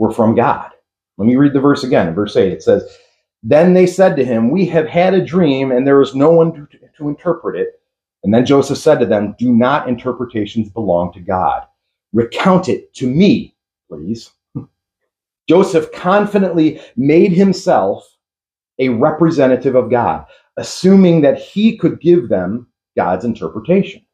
were 0.00 0.10
from 0.10 0.34
God. 0.34 0.72
Let 1.16 1.26
me 1.26 1.36
read 1.36 1.52
the 1.52 1.60
verse 1.60 1.84
again. 1.84 2.08
In 2.08 2.14
verse 2.14 2.34
8, 2.34 2.50
it 2.50 2.64
says, 2.64 2.98
Then 3.44 3.72
they 3.72 3.86
said 3.86 4.16
to 4.16 4.24
him, 4.24 4.50
We 4.50 4.66
have 4.66 4.88
had 4.88 5.14
a 5.14 5.24
dream, 5.24 5.70
and 5.70 5.86
there 5.86 6.02
is 6.02 6.12
no 6.12 6.32
one 6.32 6.52
to, 6.54 6.66
to 6.96 7.08
interpret 7.08 7.54
it. 7.54 7.80
And 8.24 8.32
then 8.32 8.46
Joseph 8.46 8.78
said 8.78 9.00
to 9.00 9.06
them, 9.06 9.34
Do 9.38 9.52
not 9.52 9.88
interpretations 9.88 10.68
belong 10.68 11.12
to 11.12 11.20
God? 11.20 11.66
Recount 12.12 12.68
it 12.68 12.92
to 12.94 13.06
me, 13.08 13.54
please. 13.88 14.30
Joseph 15.48 15.90
confidently 15.92 16.80
made 16.96 17.32
himself 17.32 18.16
a 18.78 18.88
representative 18.88 19.74
of 19.74 19.90
God, 19.90 20.26
assuming 20.56 21.20
that 21.22 21.38
he 21.38 21.76
could 21.76 22.00
give 22.00 22.28
them 22.28 22.66
God's 22.96 23.24
interpretation. 23.24 24.04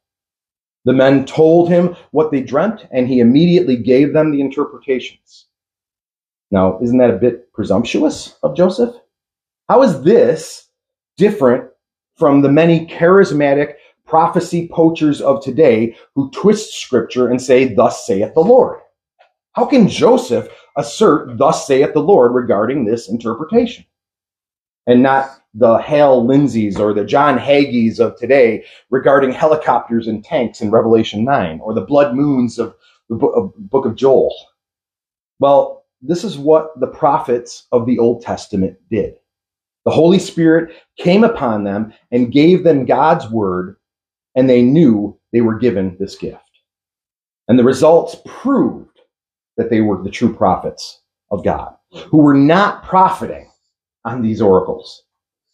The 0.85 0.93
men 0.93 1.25
told 1.25 1.69
him 1.69 1.95
what 2.11 2.31
they 2.31 2.41
dreamt, 2.41 2.87
and 2.91 3.07
he 3.07 3.19
immediately 3.19 3.75
gave 3.75 4.13
them 4.13 4.31
the 4.31 4.41
interpretations. 4.41 5.45
Now, 6.51 6.79
isn't 6.81 6.97
that 6.97 7.11
a 7.11 7.17
bit 7.17 7.51
presumptuous 7.53 8.37
of 8.41 8.55
Joseph? 8.55 8.95
How 9.67 9.83
is 9.83 10.01
this 10.01 10.69
different 11.17 11.69
from 12.17 12.41
the 12.41 12.51
many 12.51 12.87
charismatic 12.87 13.75
prophecy 14.09 14.67
poachers 14.71 15.21
of 15.21 15.43
today 15.43 15.95
who 16.15 16.31
twist 16.31 16.73
scripture 16.73 17.29
and 17.29 17.41
say, 17.41 17.73
Thus 17.73 18.05
saith 18.07 18.33
the 18.33 18.41
Lord? 18.41 18.79
How 19.53 19.65
can 19.65 19.87
Joseph 19.87 20.49
assert, 20.77 21.37
Thus 21.37 21.67
saith 21.67 21.93
the 21.93 22.01
Lord, 22.01 22.33
regarding 22.33 22.85
this 22.85 23.09
interpretation? 23.09 23.85
And 24.87 25.03
not 25.03 25.29
the 25.53 25.77
Hal 25.77 26.25
Lindsays 26.25 26.79
or 26.79 26.93
the 26.93 27.05
John 27.05 27.37
Hagees 27.37 27.99
of 27.99 28.15
today 28.17 28.63
regarding 28.89 29.31
helicopters 29.31 30.07
and 30.07 30.23
tanks 30.23 30.61
in 30.61 30.71
Revelation 30.71 31.23
9 31.23 31.59
or 31.61 31.73
the 31.73 31.81
blood 31.81 32.15
moons 32.15 32.57
of 32.57 32.75
the 33.09 33.15
book 33.15 33.85
of 33.85 33.95
Joel. 33.95 34.35
Well, 35.39 35.85
this 36.01 36.23
is 36.23 36.37
what 36.37 36.79
the 36.79 36.87
prophets 36.87 37.67
of 37.71 37.85
the 37.85 37.99
Old 37.99 38.21
Testament 38.21 38.77
did. 38.89 39.15
The 39.85 39.91
Holy 39.91 40.19
Spirit 40.19 40.75
came 40.97 41.23
upon 41.23 41.63
them 41.63 41.93
and 42.11 42.31
gave 42.31 42.63
them 42.63 42.85
God's 42.85 43.27
word, 43.29 43.77
and 44.35 44.49
they 44.49 44.61
knew 44.61 45.17
they 45.31 45.41
were 45.41 45.57
given 45.57 45.97
this 45.99 46.15
gift. 46.15 46.43
And 47.47 47.57
the 47.57 47.63
results 47.63 48.17
proved 48.25 48.99
that 49.57 49.69
they 49.69 49.81
were 49.81 50.01
the 50.01 50.09
true 50.09 50.33
prophets 50.33 51.01
of 51.31 51.43
God, 51.43 51.75
who 52.07 52.17
were 52.17 52.35
not 52.35 52.83
profiting 52.83 53.49
on 54.05 54.21
these 54.21 54.41
oracles. 54.41 55.03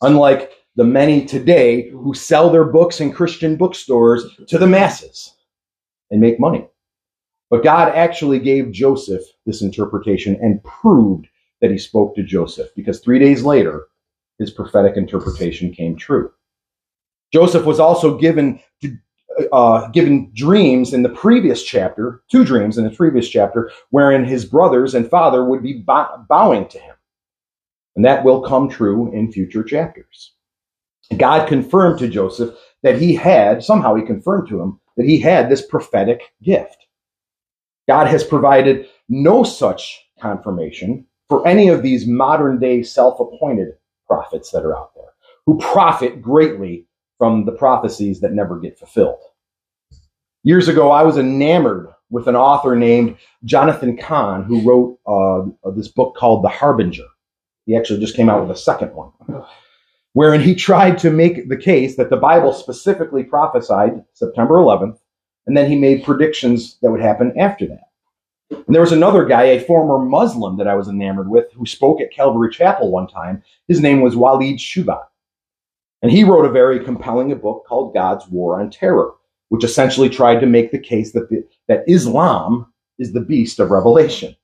Unlike 0.02 0.52
the 0.76 0.84
many 0.84 1.26
today 1.26 1.90
who 1.90 2.14
sell 2.14 2.50
their 2.50 2.66
books 2.66 3.00
in 3.00 3.12
Christian 3.12 3.56
bookstores 3.56 4.26
to 4.48 4.58
the 4.58 4.68
masses 4.68 5.34
and 6.12 6.20
make 6.20 6.40
money. 6.40 6.68
But 7.50 7.64
God 7.64 7.94
actually 7.96 8.40
gave 8.40 8.72
Joseph 8.72 9.24
this 9.46 9.62
interpretation 9.62 10.38
and 10.42 10.64
proved 10.64 11.28
that 11.62 11.72
he 11.72 11.78
spoke 11.78 12.16
to 12.16 12.24
Joseph 12.24 12.70
because 12.76 13.00
three 13.00 13.20
days 13.20 13.44
later, 13.44 13.88
his 14.38 14.52
prophetic 14.52 14.98
interpretation 14.98 15.72
came 15.72 15.96
true. 15.96 16.32
Joseph 17.36 17.66
was 17.66 17.82
also 17.82 18.18
given 18.18 18.62
uh, 19.52 19.90
given 19.90 20.32
dreams 20.34 20.94
in 20.94 21.04
the 21.04 21.10
previous 21.10 21.64
chapter, 21.64 22.24
two 22.32 22.46
dreams 22.46 22.78
in 22.78 22.86
the 22.86 22.90
previous 22.90 23.28
chapter, 23.28 23.74
wherein 23.90 24.24
his 24.24 24.46
brothers 24.46 24.96
and 24.96 25.10
father 25.10 25.44
would 25.44 25.62
be 25.62 25.84
bowing 26.30 26.66
to 26.70 26.80
him. 26.80 26.96
And 27.98 28.06
that 28.06 28.24
will 28.24 28.40
come 28.40 28.70
true 28.70 29.14
in 29.14 29.34
future 29.34 29.66
chapters. 29.66 30.32
God 31.18 31.50
confirmed 31.50 32.00
to 32.00 32.08
Joseph 32.08 32.58
that 32.84 33.02
he 33.02 33.14
had, 33.14 33.62
somehow 33.62 33.96
he 33.96 34.04
confirmed 34.04 34.48
to 34.48 34.62
him, 34.62 34.80
that 34.96 35.06
he 35.06 35.20
had 35.20 35.50
this 35.50 35.66
prophetic 35.66 36.32
gift. 36.42 36.88
God 37.86 38.08
has 38.08 38.24
provided 38.24 38.88
no 39.10 39.44
such 39.44 40.08
confirmation 40.22 41.06
for 41.28 41.46
any 41.46 41.68
of 41.68 41.84
these 41.84 42.08
modern 42.08 42.60
day 42.60 42.82
self 42.82 43.20
appointed 43.20 43.74
prophets 44.08 44.52
that 44.52 44.64
are 44.64 44.78
out 44.78 44.96
there 44.96 45.12
who 45.46 45.58
profit 45.60 46.22
greatly 46.22 46.88
from 47.18 47.46
the 47.46 47.52
prophecies 47.52 48.20
that 48.22 48.34
never 48.34 48.60
get 48.60 48.78
fulfilled. 48.78 49.20
Years 50.44 50.68
ago, 50.68 50.92
I 50.92 51.04
was 51.04 51.18
enamored 51.18 51.88
with 52.10 52.28
an 52.28 52.36
author 52.36 52.76
named 52.76 53.18
Jonathan 53.44 53.98
Cahn 53.98 54.44
who 54.44 54.62
wrote 54.62 55.00
uh, 55.08 55.72
this 55.72 55.88
book 55.88 56.16
called 56.16 56.44
The 56.44 56.50
Harbinger. 56.50 57.08
He 57.66 57.76
actually 57.76 58.00
just 58.00 58.16
came 58.16 58.30
out 58.30 58.42
with 58.42 58.56
a 58.56 58.60
second 58.60 58.94
one, 58.94 59.12
wherein 60.14 60.42
he 60.42 60.54
tried 60.54 61.00
to 61.00 61.10
make 61.10 61.50
the 61.50 61.58
case 61.58 61.96
that 61.98 62.12
the 62.12 62.18
Bible 62.18 62.54
specifically 62.54 63.24
prophesied 63.24 64.04
September 64.14 64.56
11th 64.56 65.00
and 65.48 65.56
then 65.56 65.70
he 65.70 65.76
made 65.76 66.04
predictions 66.04 66.78
that 66.82 66.92
would 66.92 67.02
happen 67.02 67.34
after 67.38 67.68
that. 67.68 67.90
And 68.52 68.74
there 68.74 68.82
was 68.82 68.92
another 68.92 69.26
guy, 69.26 69.44
a 69.44 69.60
former 69.60 70.04
Muslim 70.04 70.58
that 70.58 70.68
I 70.68 70.76
was 70.76 70.88
enamored 70.88 71.30
with, 71.30 71.52
who 71.54 71.66
spoke 71.66 72.02
at 72.02 72.12
Calvary 72.12 72.52
Chapel 72.52 72.92
one 72.92 73.08
time. 73.08 73.44
His 73.68 73.82
name 73.82 74.02
was 74.02 74.16
Walid 74.16 74.58
Shoebat. 74.58 75.06
And 76.02 76.12
he 76.12 76.24
wrote 76.24 76.46
a 76.46 76.52
very 76.52 76.84
compelling 76.84 77.36
book 77.40 77.66
called 77.68 77.94
God's 77.94 78.28
War 78.28 78.60
on 78.60 78.70
Terror, 78.70 79.14
which 79.50 79.64
essentially 79.64 80.10
tried 80.10 80.40
to 80.40 80.46
make 80.46 80.72
the 80.72 80.80
case 80.80 81.14
that, 81.14 81.30
the, 81.30 81.44
that 81.68 81.84
Islam 81.88 82.72
is 83.00 83.14
the 83.14 83.22
beast 83.22 83.60
of 83.60 83.72
Revelation. 83.72 84.36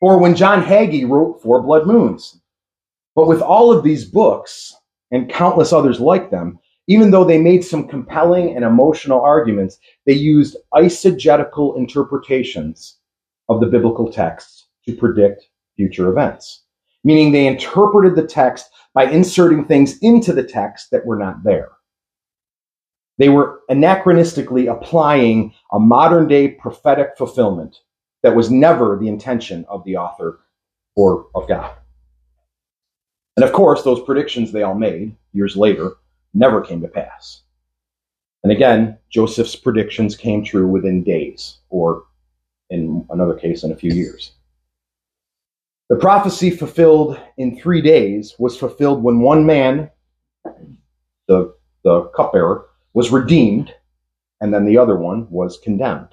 Or 0.00 0.18
when 0.18 0.36
John 0.36 0.62
Hagee 0.62 1.08
wrote 1.08 1.42
Four 1.42 1.62
Blood 1.62 1.86
Moons. 1.86 2.40
But 3.14 3.28
with 3.28 3.40
all 3.40 3.72
of 3.72 3.82
these 3.82 4.04
books 4.04 4.76
and 5.10 5.30
countless 5.30 5.72
others 5.72 6.00
like 6.00 6.30
them, 6.30 6.58
even 6.88 7.10
though 7.10 7.24
they 7.24 7.38
made 7.38 7.64
some 7.64 7.88
compelling 7.88 8.54
and 8.54 8.64
emotional 8.64 9.20
arguments, 9.20 9.78
they 10.04 10.12
used 10.12 10.56
eisegetical 10.74 11.76
interpretations 11.76 12.98
of 13.48 13.60
the 13.60 13.66
biblical 13.66 14.12
texts 14.12 14.68
to 14.86 14.94
predict 14.94 15.48
future 15.76 16.08
events, 16.08 16.64
meaning 17.04 17.32
they 17.32 17.46
interpreted 17.46 18.16
the 18.16 18.26
text 18.26 18.68
by 18.94 19.04
inserting 19.04 19.64
things 19.64 19.98
into 20.02 20.32
the 20.32 20.44
text 20.44 20.90
that 20.90 21.04
were 21.04 21.18
not 21.18 21.42
there. 21.44 21.70
They 23.18 23.28
were 23.28 23.60
anachronistically 23.70 24.70
applying 24.70 25.54
a 25.72 25.78
modern 25.78 26.28
day 26.28 26.48
prophetic 26.48 27.16
fulfillment 27.16 27.76
that 28.22 28.34
was 28.34 28.50
never 28.50 28.98
the 28.98 29.08
intention 29.08 29.64
of 29.68 29.84
the 29.84 29.96
author 29.96 30.40
or 30.96 31.26
of 31.34 31.48
God. 31.48 31.72
And 33.36 33.44
of 33.44 33.52
course, 33.52 33.82
those 33.82 34.02
predictions 34.02 34.50
they 34.50 34.62
all 34.62 34.74
made 34.74 35.14
years 35.32 35.56
later 35.56 35.96
never 36.34 36.60
came 36.60 36.80
to 36.80 36.88
pass. 36.88 37.42
And 38.42 38.52
again, 38.52 38.98
Joseph's 39.10 39.56
predictions 39.56 40.16
came 40.16 40.44
true 40.44 40.66
within 40.68 41.02
days, 41.02 41.58
or 41.68 42.04
in 42.70 43.04
another 43.10 43.34
case, 43.34 43.64
in 43.64 43.72
a 43.72 43.76
few 43.76 43.92
years. 43.92 44.32
The 45.88 45.96
prophecy 45.96 46.50
fulfilled 46.50 47.18
in 47.36 47.56
three 47.56 47.80
days 47.80 48.34
was 48.38 48.56
fulfilled 48.56 49.04
when 49.04 49.20
one 49.20 49.46
man, 49.46 49.90
the, 51.28 51.54
the 51.84 52.10
cupbearer, 52.16 52.66
was 52.92 53.12
redeemed, 53.12 53.72
and 54.40 54.52
then 54.52 54.64
the 54.64 54.78
other 54.78 54.96
one 54.96 55.30
was 55.30 55.60
condemned, 55.62 56.08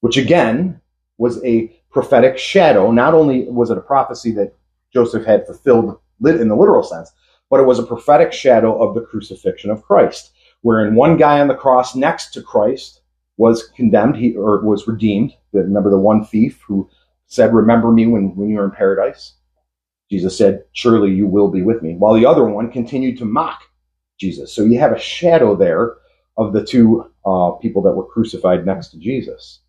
which 0.00 0.16
again 0.16 0.80
was 1.18 1.44
a 1.44 1.66
prophetic 1.90 2.38
shadow. 2.38 2.92
Not 2.92 3.14
only 3.14 3.48
was 3.48 3.70
it 3.70 3.78
a 3.78 3.82
prophecy 3.82 4.30
that 4.32 4.54
Joseph 4.92 5.24
had 5.24 5.46
fulfilled 5.46 5.98
in 6.24 6.48
the 6.48 6.54
literal 6.54 6.84
sense, 6.84 7.10
but 7.50 7.58
it 7.58 7.66
was 7.66 7.80
a 7.80 7.86
prophetic 7.86 8.32
shadow 8.32 8.80
of 8.80 8.94
the 8.94 9.00
crucifixion 9.00 9.70
of 9.70 9.82
Christ, 9.82 10.30
wherein 10.62 10.94
one 10.94 11.16
guy 11.16 11.40
on 11.40 11.48
the 11.48 11.54
cross 11.54 11.96
next 11.96 12.32
to 12.34 12.42
Christ 12.42 13.00
was 13.38 13.68
condemned, 13.74 14.16
he 14.16 14.36
or 14.36 14.64
was 14.64 14.86
redeemed. 14.86 15.34
Remember 15.52 15.90
the 15.90 15.98
one 15.98 16.24
thief 16.24 16.62
who 16.66 16.88
said, 17.26 17.54
Remember 17.54 17.90
me 17.90 18.06
when, 18.06 18.34
when 18.36 18.48
you 18.48 18.58
are 18.60 18.64
in 18.64 18.70
paradise? 18.70 19.34
Jesus 20.10 20.36
said, 20.36 20.64
Surely 20.72 21.12
you 21.12 21.26
will 21.26 21.48
be 21.48 21.62
with 21.62 21.82
me. 21.82 21.94
While 21.94 22.14
the 22.14 22.26
other 22.26 22.44
one 22.44 22.70
continued 22.70 23.18
to 23.18 23.24
mock 23.24 23.62
Jesus. 24.18 24.52
So 24.52 24.62
you 24.64 24.78
have 24.78 24.92
a 24.92 24.98
shadow 24.98 25.56
there 25.56 25.96
of 26.36 26.52
the 26.52 26.64
two 26.64 27.10
uh, 27.26 27.52
people 27.52 27.82
that 27.82 27.92
were 27.92 28.06
crucified 28.06 28.66
next 28.66 28.88
to 28.88 28.98
Jesus. 28.98 29.60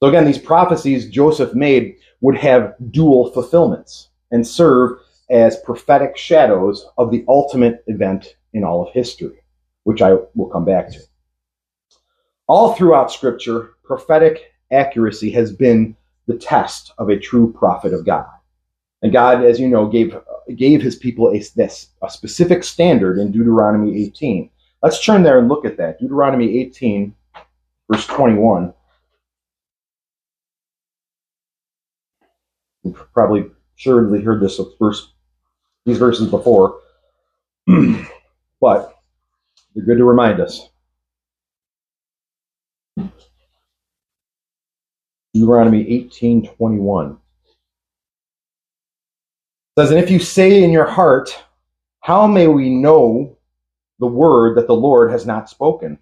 So 0.00 0.08
again, 0.08 0.24
these 0.24 0.38
prophecies 0.38 1.08
Joseph 1.08 1.54
made 1.54 1.96
would 2.20 2.36
have 2.36 2.74
dual 2.90 3.30
fulfillments 3.32 4.08
and 4.30 4.46
serve 4.46 4.98
as 5.30 5.60
prophetic 5.60 6.16
shadows 6.16 6.86
of 6.98 7.10
the 7.10 7.24
ultimate 7.28 7.82
event 7.86 8.36
in 8.52 8.62
all 8.64 8.86
of 8.86 8.92
history, 8.92 9.42
which 9.84 10.02
I 10.02 10.16
will 10.34 10.50
come 10.50 10.64
back 10.64 10.90
to. 10.90 11.00
All 12.46 12.74
throughout 12.74 13.10
Scripture, 13.10 13.70
prophetic 13.82 14.52
accuracy 14.70 15.30
has 15.32 15.52
been 15.52 15.96
the 16.26 16.36
test 16.36 16.92
of 16.98 17.08
a 17.08 17.18
true 17.18 17.52
prophet 17.52 17.92
of 17.92 18.04
God. 18.04 18.26
And 19.02 19.12
God, 19.12 19.44
as 19.44 19.60
you 19.60 19.68
know, 19.68 19.86
gave, 19.86 20.16
gave 20.56 20.82
his 20.82 20.96
people 20.96 21.30
a, 21.30 21.42
this, 21.54 21.88
a 22.02 22.10
specific 22.10 22.64
standard 22.64 23.18
in 23.18 23.30
Deuteronomy 23.30 24.04
18. 24.04 24.50
Let's 24.82 25.04
turn 25.04 25.22
there 25.22 25.38
and 25.38 25.48
look 25.48 25.64
at 25.64 25.76
that. 25.76 26.00
Deuteronomy 26.00 26.58
18, 26.60 27.14
verse 27.90 28.06
21. 28.06 28.72
You've 32.84 33.12
probably 33.12 33.46
surely 33.76 34.22
heard 34.22 34.40
this 34.40 34.60
verse, 34.78 35.12
these 35.84 35.98
verses 35.98 36.30
before, 36.30 36.80
but 37.66 38.96
they're 39.74 39.84
good 39.84 39.98
to 39.98 40.04
remind 40.04 40.40
us. 40.40 40.68
Deuteronomy 45.36 45.84
18:21 45.90 47.18
says, 49.78 49.90
"And 49.90 50.00
if 50.00 50.10
you 50.10 50.18
say 50.18 50.64
in 50.64 50.70
your 50.70 50.86
heart, 50.86 51.44
how 52.00 52.26
may 52.26 52.46
we 52.46 52.70
know 52.70 53.36
the 53.98 54.06
word 54.06 54.56
that 54.56 54.66
the 54.66 54.74
Lord 54.74 55.10
has 55.10 55.26
not 55.26 55.50
spoken? 55.50 55.98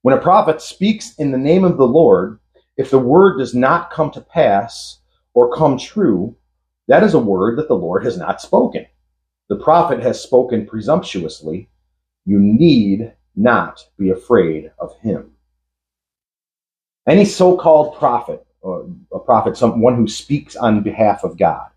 When 0.00 0.16
a 0.16 0.20
prophet 0.22 0.62
speaks 0.62 1.14
in 1.16 1.30
the 1.30 1.36
name 1.36 1.64
of 1.64 1.76
the 1.76 1.86
Lord, 1.86 2.38
if 2.78 2.90
the 2.90 2.98
word 2.98 3.36
does 3.36 3.54
not 3.54 3.90
come 3.90 4.10
to 4.12 4.22
pass 4.22 5.00
or 5.34 5.54
come 5.54 5.76
true, 5.76 6.34
that 6.86 7.02
is 7.02 7.12
a 7.12 7.18
word 7.18 7.58
that 7.58 7.68
the 7.68 7.74
Lord 7.74 8.04
has 8.04 8.16
not 8.16 8.40
spoken. 8.40 8.86
The 9.48 9.56
prophet 9.56 10.00
has 10.00 10.22
spoken 10.22 10.66
presumptuously. 10.66 11.68
You 12.24 12.38
need 12.38 13.12
not 13.36 13.86
be 13.98 14.08
afraid 14.08 14.72
of 14.78 14.96
him." 15.00 15.36
Any 17.06 17.26
so-called 17.26 17.94
prophet 17.96 18.46
a 18.64 19.18
prophet, 19.18 19.56
someone 19.56 19.96
who 19.96 20.08
speaks 20.08 20.56
on 20.56 20.82
behalf 20.82 21.24
of 21.24 21.38
God, 21.38 21.68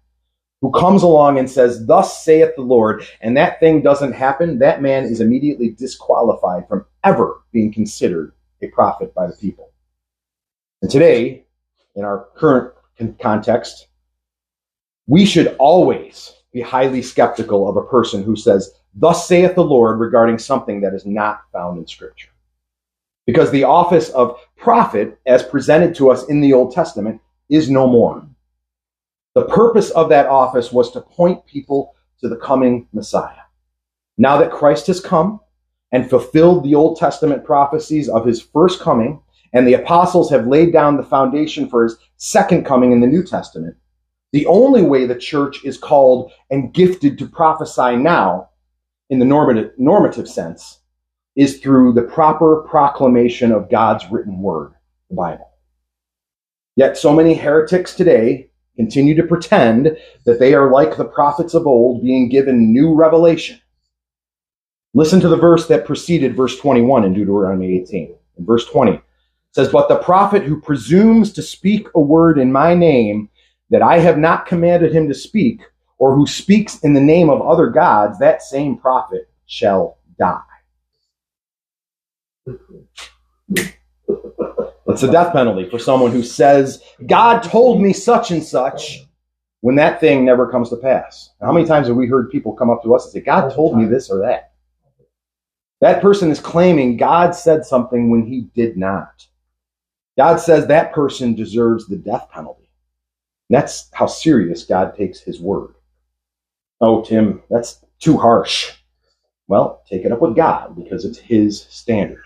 who 0.61 0.71
comes 0.71 1.03
along 1.03 1.39
and 1.39 1.49
says, 1.49 1.85
Thus 1.85 2.23
saith 2.23 2.55
the 2.55 2.61
Lord, 2.61 3.05
and 3.21 3.35
that 3.37 3.59
thing 3.59 3.81
doesn't 3.81 4.13
happen, 4.13 4.59
that 4.59 4.81
man 4.81 5.05
is 5.05 5.21
immediately 5.21 5.69
disqualified 5.69 6.67
from 6.67 6.85
ever 7.03 7.41
being 7.51 7.71
considered 7.71 8.33
a 8.61 8.67
prophet 8.67 9.13
by 9.13 9.27
the 9.27 9.35
people. 9.35 9.71
And 10.81 10.89
today, 10.89 11.45
in 11.95 12.03
our 12.03 12.27
current 12.35 12.73
context, 13.19 13.87
we 15.07 15.25
should 15.25 15.55
always 15.59 16.33
be 16.53 16.61
highly 16.61 17.01
skeptical 17.01 17.67
of 17.67 17.77
a 17.77 17.83
person 17.83 18.23
who 18.23 18.35
says, 18.35 18.73
Thus 18.93 19.27
saith 19.27 19.55
the 19.55 19.63
Lord 19.63 19.99
regarding 19.99 20.37
something 20.37 20.81
that 20.81 20.93
is 20.93 21.05
not 21.05 21.41
found 21.53 21.77
in 21.77 21.87
Scripture. 21.87 22.29
Because 23.25 23.51
the 23.51 23.63
office 23.63 24.09
of 24.09 24.37
prophet, 24.57 25.19
as 25.25 25.43
presented 25.43 25.95
to 25.95 26.09
us 26.09 26.27
in 26.27 26.41
the 26.41 26.53
Old 26.53 26.73
Testament, 26.73 27.21
is 27.49 27.69
no 27.69 27.87
more. 27.87 28.25
The 29.35 29.45
purpose 29.45 29.91
of 29.91 30.09
that 30.09 30.27
office 30.27 30.71
was 30.71 30.91
to 30.91 31.01
point 31.01 31.45
people 31.45 31.95
to 32.19 32.27
the 32.27 32.35
coming 32.35 32.87
Messiah. 32.93 33.37
Now 34.17 34.37
that 34.37 34.51
Christ 34.51 34.87
has 34.87 34.99
come 34.99 35.39
and 35.91 36.09
fulfilled 36.09 36.63
the 36.63 36.75
Old 36.75 36.97
Testament 36.97 37.43
prophecies 37.43 38.09
of 38.09 38.25
his 38.25 38.41
first 38.41 38.79
coming, 38.79 39.21
and 39.53 39.67
the 39.67 39.73
apostles 39.73 40.29
have 40.29 40.47
laid 40.47 40.71
down 40.71 40.97
the 40.97 41.03
foundation 41.03 41.69
for 41.69 41.83
his 41.83 41.97
second 42.17 42.65
coming 42.65 42.91
in 42.91 43.01
the 43.01 43.07
New 43.07 43.23
Testament, 43.23 43.75
the 44.31 44.45
only 44.45 44.81
way 44.81 45.05
the 45.05 45.15
church 45.15 45.63
is 45.65 45.77
called 45.77 46.31
and 46.49 46.73
gifted 46.73 47.17
to 47.17 47.27
prophesy 47.27 47.97
now, 47.97 48.49
in 49.09 49.19
the 49.19 49.25
normative, 49.25 49.71
normative 49.77 50.29
sense, 50.29 50.79
is 51.35 51.59
through 51.59 51.93
the 51.93 52.01
proper 52.01 52.65
proclamation 52.69 53.51
of 53.51 53.69
God's 53.69 54.05
written 54.11 54.41
word, 54.41 54.73
the 55.09 55.15
Bible. 55.15 55.49
Yet 56.75 56.97
so 56.97 57.13
many 57.13 57.33
heretics 57.33 57.95
today 57.95 58.49
continue 58.75 59.15
to 59.15 59.23
pretend 59.23 59.97
that 60.25 60.39
they 60.39 60.53
are 60.53 60.71
like 60.71 60.97
the 60.97 61.05
prophets 61.05 61.53
of 61.53 61.67
old 61.67 62.01
being 62.03 62.29
given 62.29 62.73
new 62.73 62.93
revelation. 62.93 63.59
Listen 64.93 65.19
to 65.21 65.29
the 65.29 65.37
verse 65.37 65.67
that 65.67 65.85
preceded 65.85 66.35
verse 66.35 66.57
21 66.57 67.05
in 67.05 67.13
Deuteronomy 67.13 67.79
18. 67.79 68.15
In 68.37 68.45
verse 68.45 68.65
20, 68.65 68.93
it 68.93 69.01
says, 69.51 69.69
But 69.69 69.87
the 69.87 69.99
prophet 69.99 70.43
who 70.43 70.59
presumes 70.59 71.31
to 71.33 71.41
speak 71.41 71.87
a 71.95 71.99
word 71.99 72.37
in 72.37 72.51
my 72.51 72.73
name 72.73 73.29
that 73.69 73.81
I 73.81 73.99
have 73.99 74.17
not 74.17 74.45
commanded 74.45 74.93
him 74.93 75.07
to 75.07 75.13
speak, 75.13 75.61
or 75.97 76.13
who 76.15 76.27
speaks 76.27 76.79
in 76.79 76.93
the 76.93 76.99
name 76.99 77.29
of 77.29 77.41
other 77.41 77.67
gods, 77.67 78.19
that 78.19 78.41
same 78.41 78.77
prophet 78.77 79.29
shall 79.45 79.97
die. 80.19 80.41
It's 84.87 85.03
a 85.03 85.11
death 85.11 85.33
penalty 85.33 85.69
for 85.69 85.79
someone 85.79 86.11
who 86.11 86.23
says, 86.23 86.83
God 87.07 87.41
told 87.41 87.81
me 87.81 87.93
such 87.93 88.31
and 88.31 88.43
such, 88.43 89.05
when 89.61 89.75
that 89.75 89.99
thing 89.99 90.25
never 90.25 90.51
comes 90.51 90.69
to 90.69 90.75
pass. 90.75 91.29
How 91.39 91.51
many 91.51 91.65
times 91.65 91.87
have 91.87 91.95
we 91.95 92.07
heard 92.07 92.29
people 92.31 92.53
come 92.53 92.69
up 92.69 92.83
to 92.83 92.93
us 92.93 93.05
and 93.05 93.13
say, 93.13 93.21
God 93.21 93.53
told 93.53 93.77
me 93.77 93.85
this 93.85 94.09
or 94.09 94.19
that? 94.19 94.53
That 95.79 96.01
person 96.01 96.29
is 96.29 96.39
claiming 96.39 96.97
God 96.97 97.33
said 97.35 97.65
something 97.65 98.09
when 98.09 98.25
he 98.25 98.49
did 98.53 98.77
not. 98.77 99.25
God 100.17 100.37
says 100.37 100.67
that 100.67 100.93
person 100.93 101.35
deserves 101.35 101.87
the 101.87 101.95
death 101.95 102.29
penalty. 102.31 102.69
And 103.49 103.57
that's 103.57 103.89
how 103.93 104.07
serious 104.07 104.65
God 104.65 104.95
takes 104.95 105.19
his 105.19 105.39
word. 105.39 105.73
Oh, 106.81 107.03
Tim, 107.03 107.41
that's 107.49 107.83
too 107.99 108.17
harsh. 108.17 108.73
Well, 109.47 109.83
take 109.87 110.05
it 110.05 110.11
up 110.11 110.21
with 110.21 110.35
God 110.35 110.75
because 110.75 111.05
it's 111.05 111.17
his 111.17 111.61
standard. 111.69 112.23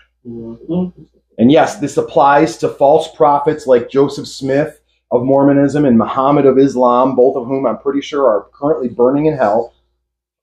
And 1.38 1.52
yes, 1.52 1.78
this 1.78 1.96
applies 1.96 2.56
to 2.58 2.68
false 2.68 3.14
prophets 3.14 3.66
like 3.66 3.90
Joseph 3.90 4.26
Smith 4.26 4.80
of 5.10 5.22
Mormonism 5.22 5.84
and 5.84 5.98
Muhammad 5.98 6.46
of 6.46 6.58
Islam, 6.58 7.14
both 7.14 7.36
of 7.36 7.46
whom 7.46 7.66
I'm 7.66 7.78
pretty 7.78 8.00
sure 8.00 8.26
are 8.26 8.48
currently 8.52 8.88
burning 8.88 9.26
in 9.26 9.36
hell. 9.36 9.74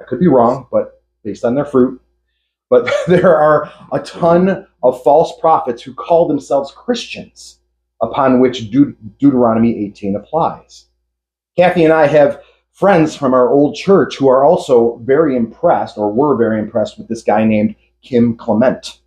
I 0.01 0.05
could 0.05 0.19
be 0.19 0.27
wrong, 0.27 0.67
but 0.71 1.01
based 1.23 1.43
on 1.43 1.55
their 1.55 1.65
fruit. 1.65 2.01
But 2.69 2.91
there 3.07 3.35
are 3.35 3.71
a 3.91 3.99
ton 3.99 4.67
of 4.81 5.03
false 5.03 5.39
prophets 5.39 5.81
who 5.81 5.93
call 5.93 6.27
themselves 6.27 6.71
Christians, 6.71 7.59
upon 8.01 8.39
which 8.39 8.71
De- 8.71 8.93
Deuteronomy 9.19 9.85
18 9.85 10.15
applies. 10.15 10.85
Kathy 11.57 11.83
and 11.83 11.93
I 11.93 12.07
have 12.07 12.41
friends 12.71 13.15
from 13.15 13.33
our 13.33 13.49
old 13.49 13.75
church 13.75 14.17
who 14.17 14.27
are 14.27 14.45
also 14.45 14.97
very 15.03 15.35
impressed, 15.35 15.97
or 15.97 16.11
were 16.11 16.35
very 16.35 16.59
impressed, 16.59 16.97
with 16.97 17.07
this 17.07 17.23
guy 17.23 17.43
named 17.45 17.75
Kim 18.01 18.35
Clement. 18.35 18.99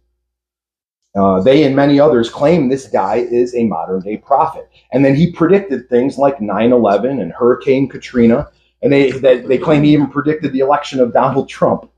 Uh, 1.16 1.40
they 1.40 1.64
and 1.64 1.74
many 1.74 1.98
others 1.98 2.28
claim 2.28 2.68
this 2.68 2.88
guy 2.88 3.16
is 3.16 3.54
a 3.54 3.64
modern 3.64 4.00
day 4.00 4.18
prophet. 4.18 4.68
And 4.92 5.02
then 5.02 5.14
he 5.14 5.32
predicted 5.32 5.88
things 5.88 6.18
like 6.18 6.42
9 6.42 6.72
11 6.72 7.20
and 7.20 7.32
Hurricane 7.32 7.88
Katrina. 7.88 8.50
And 8.82 8.92
they, 8.92 9.12
they, 9.12 9.40
they 9.40 9.56
claim 9.56 9.82
he 9.82 9.94
even 9.94 10.08
predicted 10.08 10.52
the 10.52 10.60
election 10.60 11.00
of 11.00 11.14
Donald 11.14 11.48
Trump. 11.48 11.90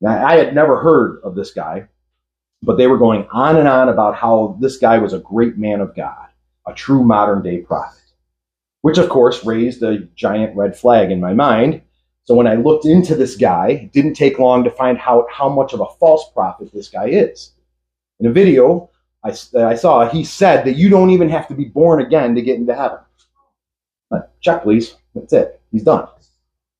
Now, 0.00 0.24
I 0.24 0.36
had 0.36 0.54
never 0.54 0.80
heard 0.80 1.20
of 1.24 1.34
this 1.34 1.50
guy, 1.50 1.88
but 2.62 2.78
they 2.78 2.86
were 2.86 2.96
going 2.96 3.26
on 3.32 3.56
and 3.56 3.66
on 3.66 3.88
about 3.88 4.14
how 4.14 4.56
this 4.60 4.78
guy 4.78 4.98
was 4.98 5.12
a 5.12 5.18
great 5.18 5.58
man 5.58 5.80
of 5.80 5.96
God, 5.96 6.28
a 6.66 6.72
true 6.72 7.02
modern 7.02 7.42
day 7.42 7.58
prophet, 7.58 8.00
which 8.82 8.96
of 8.96 9.08
course 9.08 9.44
raised 9.44 9.82
a 9.82 9.98
giant 10.14 10.56
red 10.56 10.76
flag 10.76 11.10
in 11.10 11.20
my 11.20 11.34
mind. 11.34 11.82
So 12.24 12.34
when 12.34 12.46
I 12.46 12.54
looked 12.54 12.86
into 12.86 13.16
this 13.16 13.36
guy, 13.36 13.70
it 13.70 13.92
didn't 13.92 14.14
take 14.14 14.38
long 14.38 14.62
to 14.62 14.70
find 14.70 14.98
out 15.04 15.26
how 15.30 15.48
much 15.48 15.72
of 15.72 15.80
a 15.80 15.90
false 15.98 16.30
prophet 16.32 16.70
this 16.72 16.88
guy 16.88 17.08
is. 17.08 17.54
In 18.20 18.26
a 18.26 18.32
video 18.32 18.90
I, 19.24 19.30
I 19.56 19.74
saw, 19.74 20.08
he 20.08 20.24
said 20.24 20.64
that 20.64 20.76
you 20.76 20.88
don't 20.88 21.10
even 21.10 21.28
have 21.28 21.48
to 21.48 21.54
be 21.54 21.64
born 21.64 22.00
again 22.02 22.34
to 22.34 22.42
get 22.42 22.56
into 22.56 22.74
heaven. 22.74 22.98
Check, 24.40 24.62
please. 24.62 24.96
That's 25.14 25.32
it. 25.32 25.60
He's 25.70 25.82
done. 25.82 26.08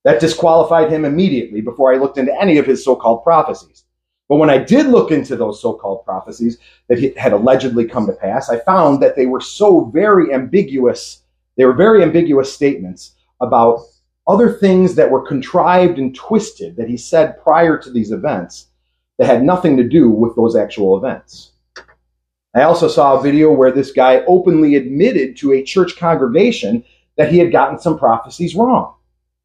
That 0.04 0.20
disqualified 0.20 0.90
him 0.90 1.04
immediately 1.04 1.60
before 1.60 1.92
I 1.92 1.98
looked 1.98 2.16
into 2.16 2.34
any 2.40 2.56
of 2.58 2.66
his 2.66 2.82
so 2.84 2.96
called 2.96 3.22
prophecies. 3.22 3.84
But 4.28 4.36
when 4.36 4.48
I 4.48 4.58
did 4.58 4.86
look 4.86 5.10
into 5.10 5.36
those 5.36 5.60
so 5.60 5.74
called 5.74 6.04
prophecies 6.04 6.58
that 6.88 7.16
had 7.16 7.32
allegedly 7.32 7.84
come 7.84 8.06
to 8.06 8.12
pass, 8.12 8.48
I 8.48 8.60
found 8.60 9.02
that 9.02 9.16
they 9.16 9.26
were 9.26 9.40
so 9.40 9.86
very 9.86 10.32
ambiguous. 10.32 11.22
They 11.56 11.64
were 11.64 11.74
very 11.74 12.02
ambiguous 12.02 12.52
statements 12.52 13.16
about 13.40 13.80
other 14.26 14.52
things 14.52 14.94
that 14.94 15.10
were 15.10 15.26
contrived 15.26 15.98
and 15.98 16.14
twisted 16.14 16.76
that 16.76 16.88
he 16.88 16.96
said 16.96 17.42
prior 17.42 17.76
to 17.78 17.90
these 17.90 18.12
events 18.12 18.68
that 19.20 19.26
had 19.26 19.42
nothing 19.42 19.76
to 19.76 19.84
do 19.84 20.08
with 20.08 20.34
those 20.34 20.56
actual 20.56 20.96
events. 20.96 21.52
I 22.54 22.62
also 22.62 22.88
saw 22.88 23.18
a 23.18 23.22
video 23.22 23.52
where 23.52 23.70
this 23.70 23.92
guy 23.92 24.22
openly 24.26 24.76
admitted 24.76 25.36
to 25.36 25.52
a 25.52 25.62
church 25.62 25.98
congregation 25.98 26.82
that 27.18 27.30
he 27.30 27.36
had 27.38 27.52
gotten 27.52 27.78
some 27.78 27.98
prophecies 27.98 28.56
wrong, 28.56 28.94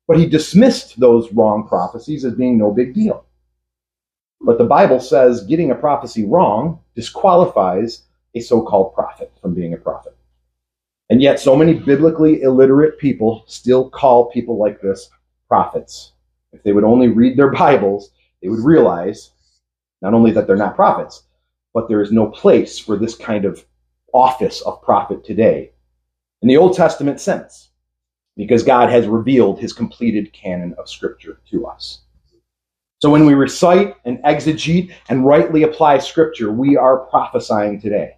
but 0.07 0.17
he 0.17 0.27
dismissed 0.27 0.97
those 0.97 1.29
wrong 1.33 1.67
prophecies 1.67 2.23
as 2.23 2.35
being 2.35 2.57
no 2.57 2.71
big 2.71 2.93
deal. 2.93 3.25
But 4.39 4.59
the 4.59 4.63
Bible 4.63 5.01
says 5.01 5.43
getting 5.43 5.71
a 5.71 5.75
prophecy 5.75 6.23
wrong 6.23 6.79
disqualifies 6.95 8.03
a 8.33 8.39
so 8.39 8.61
called 8.61 8.93
prophet 8.95 9.29
from 9.41 9.53
being 9.53 9.73
a 9.73 9.77
prophet. 9.77 10.15
And 11.09 11.21
yet, 11.21 11.37
so 11.37 11.53
many 11.53 11.73
biblically 11.73 12.43
illiterate 12.43 12.97
people 12.97 13.43
still 13.47 13.89
call 13.89 14.31
people 14.31 14.57
like 14.57 14.79
this 14.79 15.09
prophets. 15.49 16.13
If 16.53 16.63
they 16.63 16.71
would 16.71 16.85
only 16.85 17.09
read 17.09 17.35
their 17.35 17.51
Bibles, 17.51 18.11
they 18.41 18.47
would 18.47 18.63
realize 18.63 19.31
not 20.05 20.13
only 20.13 20.29
that 20.29 20.45
they're 20.45 20.55
not 20.55 20.75
prophets, 20.75 21.23
but 21.73 21.89
there 21.89 22.03
is 22.03 22.11
no 22.11 22.27
place 22.27 22.77
for 22.77 22.95
this 22.95 23.15
kind 23.15 23.43
of 23.43 23.65
office 24.13 24.61
of 24.61 24.83
prophet 24.83 25.25
today 25.25 25.71
in 26.43 26.47
the 26.47 26.57
Old 26.57 26.75
Testament 26.75 27.19
sense, 27.19 27.71
because 28.37 28.61
God 28.61 28.89
has 28.91 29.07
revealed 29.07 29.59
his 29.59 29.73
completed 29.73 30.31
canon 30.31 30.75
of 30.77 30.87
Scripture 30.87 31.41
to 31.49 31.65
us. 31.65 32.01
So 33.01 33.09
when 33.09 33.25
we 33.25 33.33
recite 33.33 33.95
and 34.05 34.19
exegete 34.19 34.93
and 35.09 35.25
rightly 35.25 35.63
apply 35.63 35.97
Scripture, 35.97 36.51
we 36.51 36.77
are 36.77 37.07
prophesying 37.07 37.81
today. 37.81 38.17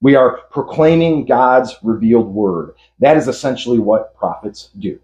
We 0.00 0.16
are 0.16 0.40
proclaiming 0.50 1.24
God's 1.24 1.76
revealed 1.84 2.34
word. 2.34 2.74
That 2.98 3.16
is 3.16 3.28
essentially 3.28 3.78
what 3.78 4.16
prophets 4.16 4.70
do. 4.78 4.98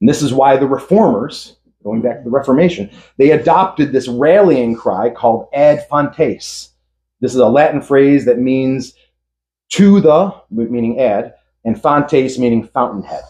And 0.00 0.08
this 0.08 0.22
is 0.22 0.32
why 0.32 0.56
the 0.56 0.68
reformers, 0.68 1.56
going 1.86 2.02
back 2.02 2.18
to 2.18 2.24
the 2.24 2.30
Reformation, 2.30 2.90
they 3.16 3.30
adopted 3.30 3.92
this 3.92 4.08
rallying 4.08 4.74
cry 4.74 5.08
called 5.08 5.48
ad 5.54 5.86
fontes. 5.88 6.70
This 7.20 7.32
is 7.32 7.40
a 7.40 7.46
Latin 7.46 7.80
phrase 7.80 8.24
that 8.24 8.40
means 8.40 8.94
to 9.70 10.00
the, 10.00 10.34
meaning 10.50 11.00
ad, 11.00 11.34
and 11.64 11.80
fontes, 11.80 12.38
meaning 12.38 12.66
fountainhead. 12.66 13.22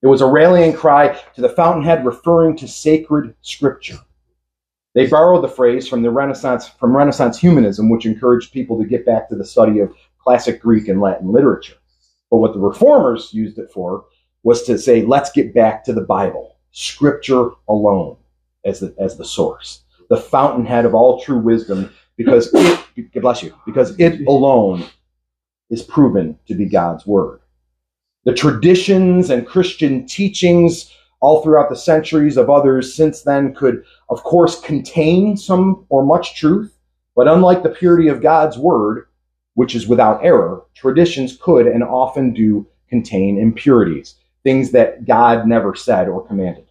It 0.00 0.06
was 0.06 0.20
a 0.20 0.26
rallying 0.26 0.72
cry 0.72 1.20
to 1.34 1.40
the 1.40 1.48
fountainhead 1.48 2.06
referring 2.06 2.56
to 2.58 2.68
sacred 2.68 3.34
scripture. 3.42 3.98
They 4.94 5.08
borrowed 5.08 5.42
the 5.42 5.48
phrase 5.48 5.88
from 5.88 6.02
the 6.02 6.10
Renaissance, 6.10 6.68
from 6.68 6.96
Renaissance 6.96 7.36
humanism, 7.36 7.88
which 7.88 8.06
encouraged 8.06 8.52
people 8.52 8.78
to 8.78 8.88
get 8.88 9.04
back 9.04 9.28
to 9.28 9.36
the 9.36 9.44
study 9.44 9.80
of 9.80 9.92
classic 10.22 10.62
Greek 10.62 10.86
and 10.86 11.00
Latin 11.00 11.32
literature. 11.32 11.76
But 12.30 12.38
what 12.38 12.52
the 12.52 12.60
reformers 12.60 13.34
used 13.34 13.58
it 13.58 13.72
for 13.72 14.04
was 14.44 14.62
to 14.64 14.78
say, 14.78 15.02
let's 15.02 15.32
get 15.32 15.52
back 15.52 15.84
to 15.84 15.92
the 15.92 16.02
Bible, 16.02 16.51
scripture 16.72 17.50
alone 17.68 18.16
as 18.64 18.80
the, 18.80 18.94
as 18.98 19.16
the 19.16 19.24
source, 19.24 19.82
the 20.08 20.16
fountainhead 20.16 20.84
of 20.84 20.94
all 20.94 21.20
true 21.20 21.38
wisdom, 21.38 21.92
because 22.16 22.50
it, 22.54 23.12
bless 23.22 23.42
you, 23.42 23.54
because 23.64 23.98
it 23.98 24.26
alone 24.26 24.84
is 25.70 25.82
proven 25.82 26.38
to 26.46 26.54
be 26.54 26.66
God's 26.66 27.06
word. 27.06 27.40
The 28.24 28.34
traditions 28.34 29.30
and 29.30 29.46
Christian 29.46 30.06
teachings 30.06 30.92
all 31.20 31.42
throughout 31.42 31.70
the 31.70 31.76
centuries 31.76 32.36
of 32.36 32.50
others 32.50 32.94
since 32.94 33.22
then 33.22 33.54
could, 33.54 33.84
of 34.10 34.22
course, 34.22 34.60
contain 34.60 35.36
some 35.36 35.86
or 35.88 36.04
much 36.04 36.36
truth, 36.36 36.76
but 37.14 37.28
unlike 37.28 37.62
the 37.62 37.70
purity 37.70 38.08
of 38.08 38.22
God's 38.22 38.58
word, 38.58 39.06
which 39.54 39.74
is 39.74 39.86
without 39.86 40.24
error, 40.24 40.64
traditions 40.74 41.36
could 41.36 41.66
and 41.66 41.82
often 41.82 42.32
do 42.32 42.66
contain 42.88 43.38
impurities, 43.38 44.16
things 44.44 44.72
that 44.72 45.04
God 45.04 45.46
never 45.46 45.74
said 45.74 46.08
or 46.08 46.26
commanded. 46.26 46.66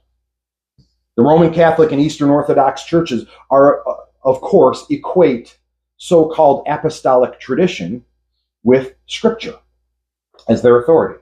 The 1.18 1.24
Roman 1.24 1.54
Catholic 1.54 1.92
and 1.92 2.02
Eastern 2.02 2.30
Orthodox 2.30 2.84
churches 2.84 3.26
are, 3.50 3.88
uh, 3.88 3.94
of 4.24 4.42
course, 4.42 4.86
equate 4.90 5.58
so 5.98 6.30
called 6.30 6.66
apostolic 6.68 7.40
tradition 7.40 8.04
with 8.64 8.96
Scripture 9.08 9.58
as 10.48 10.62
their 10.62 10.80
authority. 10.80 11.20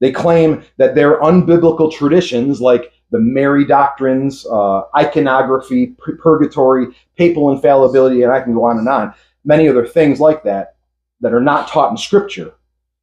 They 0.00 0.12
claim 0.12 0.64
that 0.78 0.94
their 0.94 1.20
unbiblical 1.20 1.92
traditions, 1.92 2.60
like 2.60 2.92
the 3.10 3.18
Mary 3.18 3.66
doctrines, 3.66 4.46
uh, 4.46 4.82
iconography, 4.96 5.94
purgatory, 6.22 6.88
papal 7.16 7.50
infallibility, 7.52 8.22
and 8.22 8.32
I 8.32 8.40
can 8.40 8.54
go 8.54 8.64
on 8.64 8.78
and 8.78 8.88
on, 8.88 9.14
many 9.44 9.68
other 9.68 9.86
things 9.86 10.20
like 10.20 10.42
that, 10.44 10.76
that 11.20 11.34
are 11.34 11.40
not 11.40 11.68
taught 11.68 11.90
in 11.90 11.96
Scripture, 11.96 12.54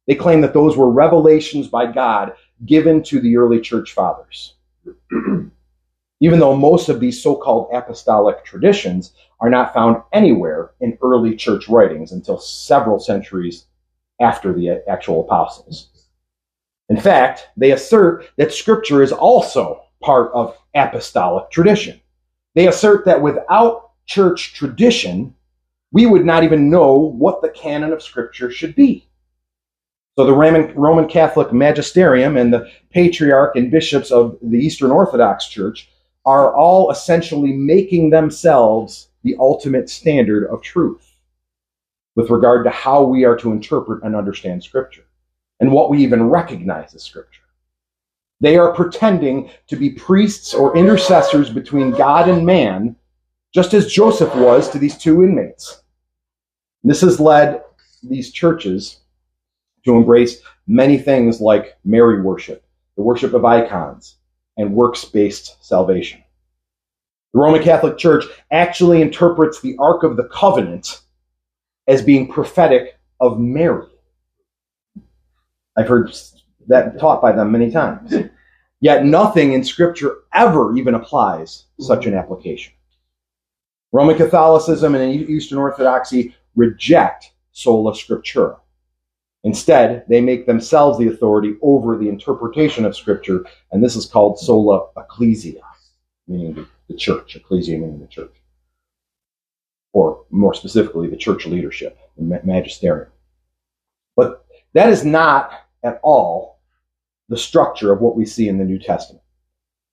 they 0.06 0.14
claim 0.14 0.40
that 0.40 0.54
those 0.54 0.76
were 0.76 0.90
revelations 0.90 1.68
by 1.68 1.90
God 1.90 2.32
given 2.66 3.02
to 3.04 3.20
the 3.20 3.36
early 3.36 3.60
church 3.60 3.92
fathers. 3.92 4.54
Even 6.20 6.40
though 6.40 6.56
most 6.56 6.88
of 6.88 6.98
these 6.98 7.22
so 7.22 7.36
called 7.36 7.70
apostolic 7.72 8.44
traditions 8.44 9.12
are 9.40 9.50
not 9.50 9.72
found 9.72 10.02
anywhere 10.12 10.72
in 10.80 10.98
early 11.00 11.36
church 11.36 11.68
writings 11.68 12.12
until 12.12 12.38
several 12.38 12.98
centuries 12.98 13.66
after 14.20 14.52
the 14.52 14.82
actual 14.88 15.20
apostles. 15.20 15.90
In 16.88 16.96
fact, 16.96 17.48
they 17.56 17.72
assert 17.72 18.30
that 18.36 18.52
Scripture 18.52 19.02
is 19.02 19.12
also 19.12 19.82
part 20.02 20.32
of 20.32 20.56
apostolic 20.74 21.50
tradition. 21.50 22.00
They 22.54 22.66
assert 22.66 23.04
that 23.04 23.22
without 23.22 23.90
church 24.06 24.54
tradition, 24.54 25.34
we 25.92 26.06
would 26.06 26.24
not 26.24 26.44
even 26.44 26.70
know 26.70 26.94
what 26.94 27.42
the 27.42 27.50
canon 27.50 27.92
of 27.92 28.02
Scripture 28.02 28.50
should 28.50 28.74
be. 28.74 29.06
So 30.18 30.26
the 30.26 30.34
Roman, 30.34 31.06
Catholic 31.06 31.52
magisterium 31.52 32.36
and 32.36 32.52
the 32.52 32.68
patriarch 32.90 33.54
and 33.54 33.70
bishops 33.70 34.10
of 34.10 34.36
the 34.42 34.58
Eastern 34.58 34.90
Orthodox 34.90 35.46
Church 35.46 35.88
are 36.26 36.56
all 36.56 36.90
essentially 36.90 37.52
making 37.52 38.10
themselves 38.10 39.10
the 39.22 39.36
ultimate 39.38 39.88
standard 39.88 40.48
of 40.48 40.60
truth 40.60 41.14
with 42.16 42.30
regard 42.30 42.64
to 42.64 42.70
how 42.70 43.04
we 43.04 43.24
are 43.24 43.36
to 43.36 43.52
interpret 43.52 44.02
and 44.02 44.16
understand 44.16 44.64
Scripture 44.64 45.04
and 45.60 45.70
what 45.70 45.88
we 45.88 46.02
even 46.02 46.28
recognize 46.28 46.96
as 46.96 47.04
Scripture. 47.04 47.42
They 48.40 48.56
are 48.56 48.74
pretending 48.74 49.50
to 49.68 49.76
be 49.76 49.90
priests 49.90 50.52
or 50.52 50.76
intercessors 50.76 51.48
between 51.48 51.92
God 51.92 52.28
and 52.28 52.44
man, 52.44 52.96
just 53.54 53.72
as 53.72 53.92
Joseph 53.92 54.34
was 54.34 54.68
to 54.70 54.80
these 54.80 54.98
two 54.98 55.22
inmates. 55.22 55.84
This 56.82 57.02
has 57.02 57.20
led 57.20 57.62
these 58.02 58.32
churches 58.32 59.02
to 59.84 59.96
embrace 59.96 60.40
many 60.66 60.98
things 60.98 61.40
like 61.40 61.76
Mary 61.84 62.20
worship, 62.22 62.64
the 62.96 63.02
worship 63.02 63.34
of 63.34 63.44
icons, 63.44 64.16
and 64.56 64.74
works 64.74 65.04
based 65.04 65.56
salvation. 65.64 66.22
The 67.32 67.40
Roman 67.40 67.62
Catholic 67.62 67.98
Church 67.98 68.24
actually 68.50 69.02
interprets 69.02 69.60
the 69.60 69.76
Ark 69.78 70.02
of 70.02 70.16
the 70.16 70.24
Covenant 70.24 71.02
as 71.86 72.02
being 72.02 72.30
prophetic 72.30 72.98
of 73.20 73.38
Mary. 73.38 73.86
I've 75.76 75.88
heard 75.88 76.14
that 76.66 76.98
taught 76.98 77.22
by 77.22 77.32
them 77.32 77.52
many 77.52 77.70
times. 77.70 78.14
Yet 78.80 79.04
nothing 79.04 79.52
in 79.52 79.64
Scripture 79.64 80.18
ever 80.32 80.76
even 80.76 80.94
applies 80.94 81.64
such 81.80 82.06
an 82.06 82.14
application. 82.14 82.72
Roman 83.90 84.16
Catholicism 84.16 84.94
and 84.94 85.12
Eastern 85.12 85.58
Orthodoxy 85.58 86.34
reject 86.54 87.32
sola 87.52 87.92
scriptura. 87.92 88.58
Instead, 89.44 90.04
they 90.08 90.20
make 90.20 90.46
themselves 90.46 90.98
the 90.98 91.08
authority 91.08 91.54
over 91.62 91.96
the 91.96 92.08
interpretation 92.08 92.84
of 92.84 92.96
Scripture, 92.96 93.44
and 93.70 93.82
this 93.82 93.94
is 93.94 94.06
called 94.06 94.38
sola 94.38 94.88
ecclesia, 94.96 95.62
meaning 96.26 96.66
the 96.88 96.96
church, 96.96 97.36
ecclesia 97.36 97.78
meaning 97.78 98.00
the 98.00 98.06
church. 98.06 98.34
Or 99.92 100.24
more 100.30 100.54
specifically, 100.54 101.08
the 101.08 101.16
church 101.16 101.46
leadership, 101.46 101.98
the 102.16 102.40
magisterium. 102.44 103.08
But 104.16 104.44
that 104.74 104.90
is 104.90 105.04
not 105.04 105.52
at 105.84 106.00
all 106.02 106.60
the 107.28 107.36
structure 107.36 107.92
of 107.92 108.00
what 108.00 108.16
we 108.16 108.26
see 108.26 108.48
in 108.48 108.58
the 108.58 108.64
New 108.64 108.78
Testament. 108.78 109.22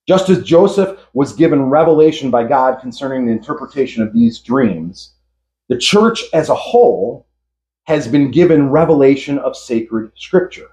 Just 0.07 0.29
as 0.29 0.43
Joseph 0.43 0.99
was 1.13 1.33
given 1.33 1.63
revelation 1.63 2.29
by 2.29 2.45
God 2.45 2.79
concerning 2.79 3.25
the 3.25 3.31
interpretation 3.31 4.03
of 4.03 4.13
these 4.13 4.39
dreams, 4.39 5.13
the 5.69 5.77
church 5.77 6.23
as 6.33 6.49
a 6.49 6.55
whole 6.55 7.24
has 7.85 8.07
been 8.07 8.31
given 8.31 8.69
revelation 8.69 9.37
of 9.39 9.55
sacred 9.55 10.11
scripture. 10.15 10.69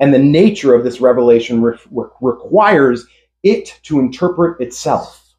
And 0.00 0.12
the 0.12 0.18
nature 0.18 0.74
of 0.74 0.84
this 0.84 1.00
revelation 1.00 1.62
re- 1.62 1.78
re- 1.90 2.08
requires 2.20 3.06
it 3.42 3.78
to 3.84 4.00
interpret 4.00 4.60
itself. 4.60 5.34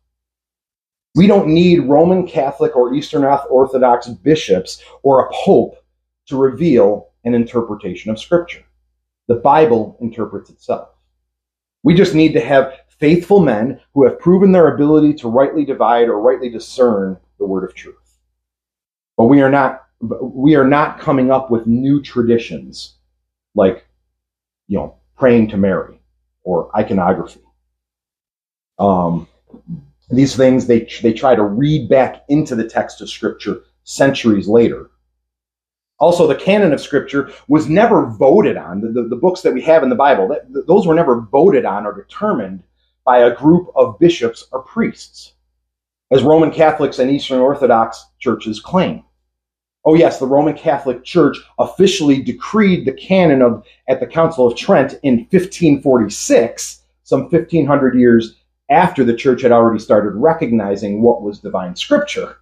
We 1.16 1.28
don't 1.28 1.48
need 1.48 1.82
Roman 1.82 2.26
Catholic 2.26 2.76
or 2.76 2.96
Eastern 2.96 3.24
Orthodox 3.24 4.08
bishops 4.08 4.84
or 5.04 5.26
a 5.26 5.34
pope 5.34 5.78
to 6.28 6.38
reveal 6.38 7.10
an 7.24 7.36
interpretation 7.36 8.10
of 8.10 8.20
scripture. 8.20 8.64
The 9.28 9.36
Bible 9.36 9.98
interprets 10.02 10.50
itself. 10.50 10.90
We 11.84 11.94
just 11.94 12.16
need 12.16 12.34
to 12.34 12.42
have 12.42 12.80
faithful 13.00 13.40
men 13.40 13.80
who 13.94 14.06
have 14.06 14.20
proven 14.20 14.52
their 14.52 14.74
ability 14.74 15.14
to 15.16 15.30
rightly 15.30 15.66
divide 15.66 16.08
or 16.08 16.20
rightly 16.20 16.50
discern 16.50 17.18
the 17.38 17.46
word 17.46 17.64
of 17.64 17.76
truth. 17.76 18.18
But 19.18 19.26
we 19.26 19.42
are 19.42 19.52
not 19.52 19.84
we 20.22 20.56
are 20.56 20.68
not 20.68 21.00
coming 21.00 21.32
up 21.32 21.50
with 21.50 21.68
new 21.68 22.02
traditions 22.02 22.96
like 23.56 23.86
you 24.68 24.78
know 24.78 24.96
praying 25.18 25.50
to 25.50 25.58
Mary 25.58 26.00
or 26.44 26.70
iconography. 26.78 27.42
Um, 28.80 29.28
these 30.10 30.36
things 30.36 30.68
they 30.68 30.88
they 31.02 31.14
try 31.14 31.36
to 31.36 31.44
read 31.44 31.90
back 31.90 32.24
into 32.30 32.56
the 32.56 32.68
text 32.68 33.02
of 33.02 33.10
Scripture 33.10 33.64
centuries 33.84 34.48
later 34.48 34.90
also, 36.04 36.28
the 36.28 36.36
canon 36.36 36.74
of 36.74 36.82
Scripture 36.82 37.32
was 37.48 37.70
never 37.70 38.08
voted 38.08 38.58
on. 38.58 38.82
The, 38.82 38.90
the, 38.90 39.08
the 39.08 39.16
books 39.16 39.40
that 39.42 39.54
we 39.54 39.62
have 39.62 39.84
in 39.84 39.90
the 39.90 39.96
Bible, 39.96 40.28
that, 40.28 40.66
those 40.68 40.86
were 40.86 40.94
never 40.94 41.22
voted 41.22 41.64
on 41.64 41.86
or 41.86 41.94
determined 41.94 42.62
by 43.06 43.20
a 43.20 43.34
group 43.34 43.70
of 43.74 43.98
bishops 44.00 44.46
or 44.52 44.64
priests, 44.64 45.36
as 46.12 46.24
Roman 46.24 46.52
Catholics 46.52 47.00
and 47.00 47.10
Eastern 47.10 47.40
Orthodox 47.40 48.06
churches 48.20 48.60
claim. 48.60 49.06
Oh, 49.86 49.96
yes, 49.96 50.20
the 50.20 50.26
Roman 50.26 50.54
Catholic 50.54 51.04
Church 51.04 51.38
officially 51.60 52.22
decreed 52.22 52.86
the 52.86 52.94
canon 52.94 53.42
of, 53.42 53.66
at 53.90 54.00
the 54.00 54.08
Council 54.08 54.48
of 54.48 54.56
Trent 54.58 54.94
in 55.04 55.28
1546, 55.30 56.82
some 57.04 57.24
1500 57.24 58.00
years 58.00 58.38
after 58.70 59.04
the 59.04 59.16
church 59.16 59.42
had 59.42 59.52
already 59.52 59.80
started 59.80 60.12
recognizing 60.16 61.02
what 61.02 61.22
was 61.22 61.40
divine 61.40 61.76
scripture. 61.76 62.38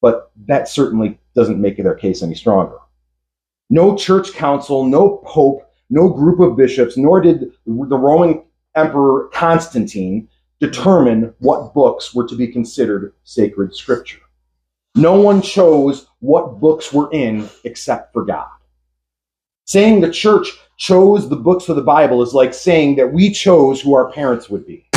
But 0.00 0.30
that 0.46 0.68
certainly 0.68 1.18
doesn't 1.34 1.60
make 1.60 1.76
their 1.76 1.94
case 1.94 2.22
any 2.22 2.34
stronger. 2.34 2.78
No 3.68 3.94
church 3.96 4.32
council, 4.32 4.84
no 4.84 5.22
pope, 5.24 5.70
no 5.90 6.08
group 6.08 6.40
of 6.40 6.56
bishops, 6.56 6.96
nor 6.96 7.20
did 7.20 7.52
the 7.66 7.98
Roman 7.98 8.42
Emperor 8.74 9.28
Constantine 9.32 10.28
determine 10.60 11.34
what 11.40 11.74
books 11.74 12.14
were 12.14 12.26
to 12.26 12.36
be 12.36 12.48
considered 12.48 13.12
sacred 13.24 13.74
scripture. 13.74 14.20
No 14.94 15.20
one 15.20 15.42
chose 15.42 16.06
what 16.20 16.60
books 16.60 16.92
were 16.92 17.10
in 17.12 17.48
except 17.64 18.12
for 18.12 18.24
God. 18.24 18.48
Saying 19.66 20.00
the 20.00 20.10
church 20.10 20.48
chose 20.76 21.28
the 21.28 21.36
books 21.36 21.68
of 21.68 21.76
the 21.76 21.82
Bible 21.82 22.22
is 22.22 22.34
like 22.34 22.54
saying 22.54 22.96
that 22.96 23.12
we 23.12 23.30
chose 23.30 23.80
who 23.80 23.94
our 23.94 24.12
parents 24.12 24.48
would 24.50 24.66
be. 24.66 24.88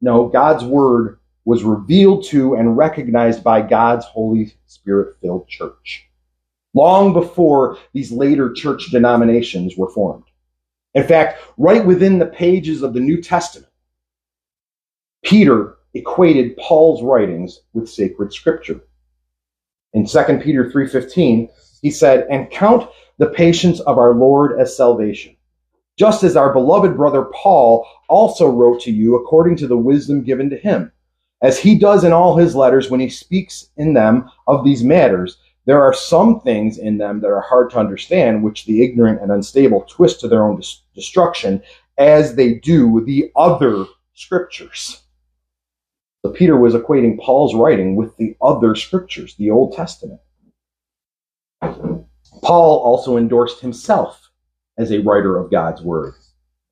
No, 0.00 0.28
God's 0.28 0.64
word 0.64 1.18
was 1.44 1.62
revealed 1.62 2.24
to 2.26 2.54
and 2.54 2.76
recognized 2.76 3.42
by 3.42 3.62
God's 3.62 4.04
Holy 4.04 4.52
Spirit 4.66 5.16
filled 5.22 5.48
church 5.48 6.06
long 6.74 7.14
before 7.14 7.78
these 7.94 8.12
later 8.12 8.52
church 8.52 8.90
denominations 8.90 9.76
were 9.76 9.90
formed. 9.90 10.24
In 10.94 11.04
fact, 11.04 11.42
right 11.56 11.84
within 11.84 12.18
the 12.18 12.26
pages 12.26 12.82
of 12.82 12.92
the 12.92 13.00
New 13.00 13.22
Testament, 13.22 13.72
Peter 15.24 15.75
equated 15.98 16.56
Paul's 16.56 17.02
writings 17.02 17.60
with 17.72 17.88
sacred 17.88 18.32
scripture. 18.32 18.80
In 19.92 20.06
2 20.06 20.42
Peter 20.42 20.70
3:15, 20.70 21.48
he 21.80 21.90
said, 21.90 22.26
"And 22.30 22.50
count 22.50 22.88
the 23.18 23.30
patience 23.30 23.80
of 23.80 23.98
our 23.98 24.14
Lord 24.14 24.60
as 24.60 24.76
salvation, 24.76 25.36
just 25.96 26.22
as 26.22 26.36
our 26.36 26.52
beloved 26.52 26.96
brother 26.96 27.30
Paul 27.32 27.86
also 28.08 28.48
wrote 28.48 28.80
to 28.80 28.92
you 28.92 29.16
according 29.16 29.56
to 29.56 29.66
the 29.66 29.76
wisdom 29.76 30.22
given 30.22 30.50
to 30.50 30.56
him, 30.56 30.92
as 31.40 31.58
he 31.58 31.78
does 31.78 32.04
in 32.04 32.12
all 32.12 32.36
his 32.36 32.54
letters 32.54 32.90
when 32.90 33.00
he 33.00 33.08
speaks 33.08 33.70
in 33.76 33.94
them 33.94 34.30
of 34.46 34.64
these 34.64 34.84
matters." 34.84 35.38
There 35.64 35.82
are 35.82 35.92
some 35.92 36.40
things 36.40 36.78
in 36.78 36.98
them 36.98 37.20
that 37.20 37.30
are 37.30 37.40
hard 37.40 37.70
to 37.70 37.78
understand, 37.78 38.44
which 38.44 38.66
the 38.66 38.84
ignorant 38.84 39.20
and 39.20 39.32
unstable 39.32 39.84
twist 39.88 40.20
to 40.20 40.28
their 40.28 40.44
own 40.46 40.60
destruction, 40.94 41.62
as 41.98 42.36
they 42.36 42.54
do 42.54 43.02
the 43.04 43.32
other 43.34 43.86
scriptures. 44.14 45.02
So 46.26 46.32
Peter 46.32 46.56
was 46.56 46.74
equating 46.74 47.20
Paul's 47.20 47.54
writing 47.54 47.94
with 47.94 48.16
the 48.16 48.34
other 48.42 48.74
scriptures, 48.74 49.36
the 49.36 49.52
Old 49.52 49.76
Testament. 49.76 50.20
Paul 52.42 52.80
also 52.80 53.16
endorsed 53.16 53.60
himself 53.60 54.28
as 54.76 54.90
a 54.90 54.98
writer 55.02 55.38
of 55.38 55.52
God's 55.52 55.82
word. 55.82 56.14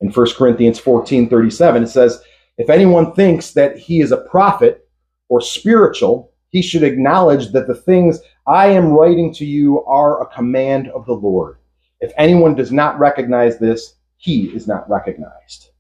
In 0.01 0.11
1 0.11 0.27
Corinthians 0.37 0.81
14 0.81 1.29
37, 1.29 1.85
it 1.85 1.87
says, 1.87 2.21
If 2.59 2.69
anyone 2.69 3.15
thinks 3.15 3.53
that 3.53 3.79
he 3.79 4.01
is 4.01 4.11
a 4.11 4.27
prophet 4.29 4.89
or 5.29 5.41
spiritual, 5.41 6.33
he 6.49 6.61
should 6.61 6.83
acknowledge 6.83 7.53
that 7.53 7.69
the 7.69 7.77
things 7.77 8.19
I 8.49 8.67
am 8.67 8.89
writing 8.89 9.33
to 9.35 9.45
you 9.45 9.85
are 9.85 10.21
a 10.21 10.35
command 10.35 10.89
of 10.89 11.07
the 11.07 11.13
Lord. 11.13 11.59
If 12.01 12.13
anyone 12.17 12.57
does 12.57 12.73
not 12.73 12.99
recognize 12.99 13.61
this, 13.61 13.95
he 14.17 14.47
is 14.47 14.67
not 14.67 14.91
recognized. 14.91 15.71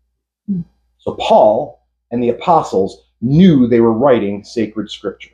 Hmm. 0.47 0.61
So 0.99 1.17
Paul 1.17 1.85
and 2.13 2.23
the 2.23 2.29
apostles 2.29 3.04
knew 3.25 3.67
they 3.67 3.81
were 3.81 3.93
writing 3.93 4.45
sacred 4.45 4.91
scripture. 4.91 5.31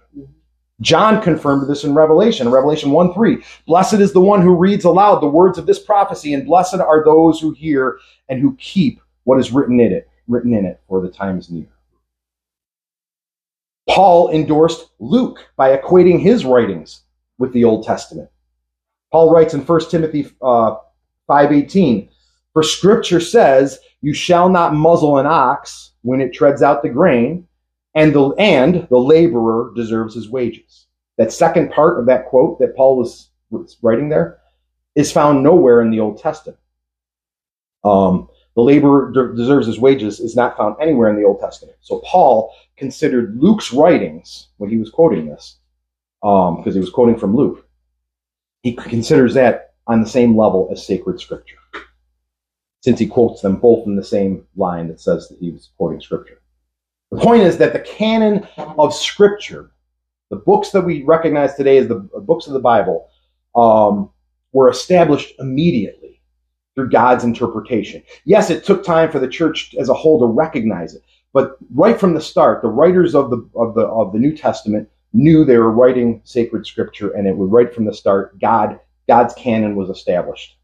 John 0.81 1.21
confirmed 1.21 1.69
this 1.69 1.85
in 1.85 1.93
Revelation, 1.93 2.49
Revelation 2.49 2.91
1 2.91 3.13
3. 3.13 3.45
Blessed 3.67 3.95
is 3.95 4.13
the 4.13 4.21
one 4.21 4.41
who 4.41 4.57
reads 4.57 4.85
aloud 4.85 5.21
the 5.21 5.27
words 5.27 5.59
of 5.59 5.67
this 5.67 5.79
prophecy, 5.79 6.33
and 6.33 6.47
blessed 6.47 6.77
are 6.81 7.05
those 7.05 7.39
who 7.39 7.53
hear 7.53 7.99
and 8.31 8.41
who 8.41 8.57
keep 8.57 9.01
what 9.25 9.39
is 9.39 9.53
written 9.53 9.79
in 9.79 9.93
it, 9.93 10.09
written 10.27 10.55
in 10.55 10.65
it, 10.65 10.81
for 10.89 11.03
the 11.03 11.11
time 11.11 11.39
is 11.39 11.51
near. 11.51 11.69
Paul 13.91 14.31
endorsed 14.31 14.89
Luke 15.01 15.41
by 15.57 15.77
equating 15.77 16.21
his 16.21 16.47
writings 16.47 17.03
with 17.39 17.53
the 17.53 17.65
Old 17.65 17.85
Testament. 17.85 18.31
Paul 19.13 19.31
writes 19.31 19.53
in 19.53 19.61
1 19.61 19.81
Timothy 19.91 20.31
uh, 20.41 20.77
5.18, 21.29 22.09
For 22.53 22.63
scripture 22.63 23.21
says, 23.21 23.81
you 24.01 24.15
shall 24.15 24.49
not 24.49 24.75
muzzle 24.75 25.19
an 25.19 25.27
ox 25.27 25.93
when 26.03 26.21
it 26.21 26.33
treads 26.33 26.63
out 26.63 26.83
the 26.83 26.89
grain, 26.89 27.47
and 27.95 28.15
the, 28.15 28.31
and 28.39 28.87
the 28.89 28.99
laborer 28.99 29.73
deserves 29.75 30.15
his 30.15 30.31
wages. 30.31 30.87
That 31.19 31.33
second 31.33 31.71
part 31.71 31.99
of 31.99 32.07
that 32.07 32.27
quote 32.27 32.59
that 32.61 32.77
Paul 32.77 32.97
was, 32.97 33.29
writing 33.83 34.09
there 34.09 34.39
is 34.95 35.11
found 35.11 35.43
nowhere 35.43 35.83
in 35.83 35.91
the 35.91 36.01
Old 36.01 36.21
Testament. 36.21 36.59
Um, 37.83 38.29
the 38.55 38.63
laborer 38.63 39.11
de- 39.13 39.35
deserves 39.35 39.67
his 39.67 39.79
wages 39.79 40.21
is 40.21 40.37
not 40.37 40.57
found 40.57 40.77
anywhere 40.81 41.11
in 41.11 41.17
the 41.17 41.25
Old 41.25 41.41
Testament. 41.41 41.77
So 41.81 42.01
Paul 42.05 42.55
considered 42.77 43.37
Luke's 43.37 43.73
writings 43.73 44.49
when 44.59 44.71
he 44.71 44.77
was 44.77 44.91
quoting 44.91 45.27
this 45.27 45.59
because 46.21 46.67
um, 46.67 46.73
he 46.73 46.79
was 46.79 46.91
quoting 46.91 47.19
from 47.19 47.35
Luke. 47.35 47.67
He 48.63 48.75
considers 48.75 49.35
that 49.35 49.75
on 49.87 50.03
the 50.03 50.09
same 50.09 50.37
level 50.37 50.69
as 50.71 50.87
sacred 50.87 51.21
scripture, 51.21 51.57
since 52.83 52.99
he 52.99 53.07
quotes 53.07 53.41
them 53.41 53.57
both 53.57 53.87
in 53.87 53.97
the 53.97 54.05
same 54.05 54.47
line 54.55 54.89
that 54.89 55.01
says 55.01 55.29
that 55.29 55.39
he 55.39 55.51
was 55.51 55.71
quoting 55.77 56.01
scripture. 56.01 56.40
The 57.11 57.19
point 57.19 57.43
is 57.43 57.59
that 57.59 57.73
the 57.73 57.81
canon 57.81 58.47
of 58.57 58.95
scripture, 58.95 59.73
the 60.31 60.37
books 60.37 60.71
that 60.71 60.83
we 60.83 61.03
recognize 61.03 61.55
today 61.55 61.79
as 61.79 61.89
the 61.89 61.97
books 61.97 62.47
of 62.47 62.53
the 62.53 62.61
Bible, 62.61 63.09
um, 63.55 64.11
were 64.53 64.69
established 64.69 65.35
immediately 65.39 66.21
through 66.75 66.91
God's 66.91 67.25
interpretation. 67.25 68.03
Yes, 68.25 68.51
it 68.51 68.65
took 68.65 68.85
time 68.85 69.11
for 69.11 69.19
the 69.19 69.29
church 69.29 69.75
as 69.79 69.89
a 69.89 69.95
whole 69.95 70.21
to 70.21 70.27
recognize 70.27 70.95
it, 70.95 71.03
but 71.33 71.57
right 71.75 71.99
from 71.99 72.15
the 72.15 72.21
start, 72.21 72.63
the 72.63 72.69
writers 72.69 73.15
of 73.15 73.31
the 73.31 73.49
of 73.57 73.75
the 73.75 73.87
of 73.87 74.13
the 74.13 74.19
New 74.19 74.37
Testament 74.37 74.89
knew 75.13 75.45
they 75.45 75.59
were 75.59 75.71
writing 75.71 76.21
sacred 76.25 76.67
scripture 76.67 77.11
and 77.11 77.27
it 77.27 77.37
would 77.37 77.51
right 77.51 77.75
from 77.75 77.85
the 77.85 77.95
start 77.95 78.39
god 78.39 78.79
god's 79.09 79.35
canon 79.35 79.75
was 79.75 79.91
established 79.91 80.57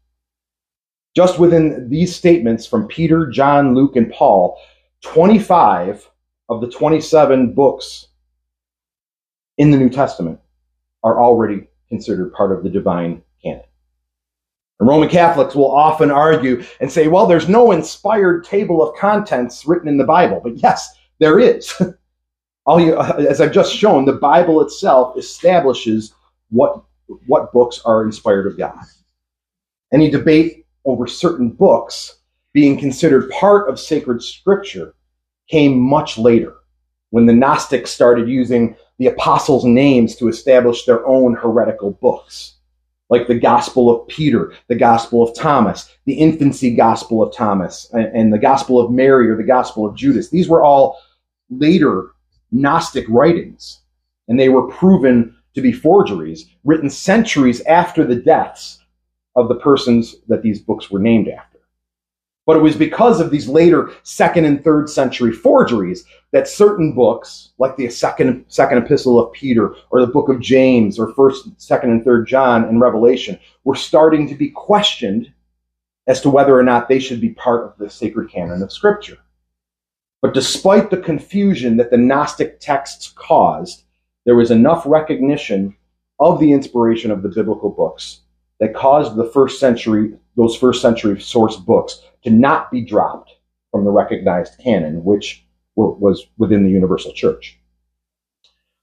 just 1.15 1.39
within 1.39 1.89
these 1.89 2.15
statements 2.15 2.65
from 2.65 2.87
peter 2.87 3.27
john 3.27 3.75
luke 3.75 3.95
and 3.95 4.11
paul 4.11 4.57
25 5.01 6.09
of 6.49 6.61
the 6.61 6.69
27 6.69 7.53
books 7.53 8.07
in 9.57 9.71
the 9.71 9.77
new 9.77 9.89
testament 9.89 10.39
are 11.03 11.21
already 11.21 11.67
considered 11.89 12.33
part 12.33 12.51
of 12.51 12.63
the 12.63 12.69
divine 12.69 13.21
canon. 13.43 13.61
And 14.79 14.87
roman 14.87 15.09
catholics 15.09 15.55
will 15.55 15.71
often 15.71 16.11
argue 16.11 16.63
and 16.79 16.91
say 16.91 17.07
well 17.07 17.25
there's 17.25 17.49
no 17.49 17.71
inspired 17.71 18.43
table 18.43 18.87
of 18.87 18.95
contents 18.97 19.65
written 19.65 19.87
in 19.87 19.97
the 19.97 20.03
bible. 20.03 20.39
But 20.43 20.57
yes 20.57 20.97
there 21.19 21.39
is. 21.39 21.73
All 22.65 22.81
you, 22.81 22.95
uh, 22.95 23.25
as 23.29 23.39
I've 23.39 23.53
just 23.53 23.73
shown, 23.73 24.05
the 24.05 24.13
Bible 24.13 24.61
itself 24.61 25.17
establishes 25.17 26.13
what 26.49 26.83
what 27.25 27.53
books 27.53 27.81
are 27.85 28.03
inspired 28.03 28.45
of 28.45 28.57
God. 28.57 28.83
Any 29.93 30.09
debate 30.11 30.65
over 30.83 31.07
certain 31.07 31.49
books 31.49 32.19
being 32.53 32.77
considered 32.77 33.29
part 33.29 33.69
of 33.69 33.79
sacred 33.79 34.21
scripture 34.21 34.93
came 35.49 35.79
much 35.79 36.17
later 36.17 36.53
when 37.09 37.25
the 37.25 37.33
Gnostics 37.33 37.91
started 37.91 38.27
using 38.27 38.75
the 38.99 39.07
apostles' 39.07 39.65
names 39.65 40.15
to 40.15 40.27
establish 40.27 40.85
their 40.85 41.05
own 41.07 41.35
heretical 41.35 41.91
books, 41.91 42.55
like 43.09 43.27
the 43.27 43.39
Gospel 43.39 43.89
of 43.89 44.07
Peter, 44.07 44.53
the 44.67 44.75
Gospel 44.75 45.23
of 45.23 45.35
Thomas, 45.35 45.95
the 46.05 46.15
infancy 46.15 46.75
Gospel 46.75 47.23
of 47.23 47.33
Thomas, 47.33 47.89
and 47.93 48.33
the 48.33 48.39
Gospel 48.39 48.79
of 48.79 48.91
Mary 48.91 49.29
or 49.29 49.37
the 49.37 49.43
Gospel 49.43 49.85
of 49.85 49.95
Judas. 49.95 50.29
These 50.29 50.49
were 50.49 50.63
all 50.63 50.99
later 51.49 52.11
Gnostic 52.51 53.05
writings, 53.07 53.81
and 54.27 54.39
they 54.39 54.49
were 54.49 54.67
proven 54.67 55.35
to 55.53 55.61
be 55.61 55.71
forgeries 55.71 56.49
written 56.65 56.89
centuries 56.89 57.61
after 57.61 58.03
the 58.05 58.15
deaths 58.15 58.79
of 59.35 59.47
the 59.47 59.55
persons 59.55 60.15
that 60.27 60.41
these 60.41 60.59
books 60.59 60.91
were 60.91 60.99
named 60.99 61.27
after. 61.29 61.56
But 62.47 62.55
it 62.55 62.63
was 62.63 62.77
because 62.77 63.19
of 63.19 63.29
these 63.29 63.49
later 63.49 63.91
second 64.03 64.45
and 64.45 64.63
third 64.63 64.89
century 64.89 65.33
forgeries 65.33 66.05
that 66.31 66.47
certain 66.47 66.93
books, 66.93 67.49
like 67.59 67.75
the 67.75 67.89
second, 67.89 68.45
second 68.47 68.77
epistle 68.77 69.19
of 69.19 69.33
Peter 69.33 69.75
or 69.91 69.99
the 69.99 70.07
book 70.07 70.29
of 70.29 70.39
James 70.39 70.97
or 70.97 71.13
first, 71.13 71.49
second, 71.57 71.91
and 71.91 72.05
third 72.05 72.25
John 72.25 72.63
and 72.63 72.79
Revelation, 72.79 73.37
were 73.65 73.75
starting 73.75 74.29
to 74.29 74.35
be 74.35 74.49
questioned 74.49 75.31
as 76.07 76.21
to 76.21 76.29
whether 76.29 76.57
or 76.57 76.63
not 76.63 76.87
they 76.87 76.99
should 76.99 77.19
be 77.19 77.31
part 77.31 77.65
of 77.65 77.77
the 77.77 77.89
sacred 77.89 78.31
canon 78.31 78.63
of 78.63 78.71
Scripture. 78.71 79.17
But 80.21 80.33
despite 80.33 80.89
the 80.89 80.97
confusion 80.97 81.75
that 81.77 81.91
the 81.91 81.97
Gnostic 81.97 82.61
texts 82.61 83.13
caused, 83.13 83.83
there 84.25 84.37
was 84.37 84.51
enough 84.51 84.83
recognition 84.85 85.75
of 86.21 86.39
the 86.39 86.53
inspiration 86.53 87.11
of 87.11 87.23
the 87.23 87.29
biblical 87.29 87.69
books 87.69 88.21
that 88.61 88.73
caused 88.73 89.15
the 89.15 89.29
first 89.31 89.59
century, 89.59 90.13
those 90.37 90.55
first 90.55 90.81
century 90.81 91.19
source 91.19 91.57
books 91.57 92.01
to 92.27 92.33
not 92.33 92.69
be 92.69 92.81
dropped 92.81 93.31
from 93.71 93.85
the 93.85 93.89
recognized 93.89 94.59
canon, 94.59 95.01
which 95.05 95.45
was 95.77 96.25
within 96.37 96.63
the 96.63 96.69
universal 96.69 97.13
church. 97.13 97.57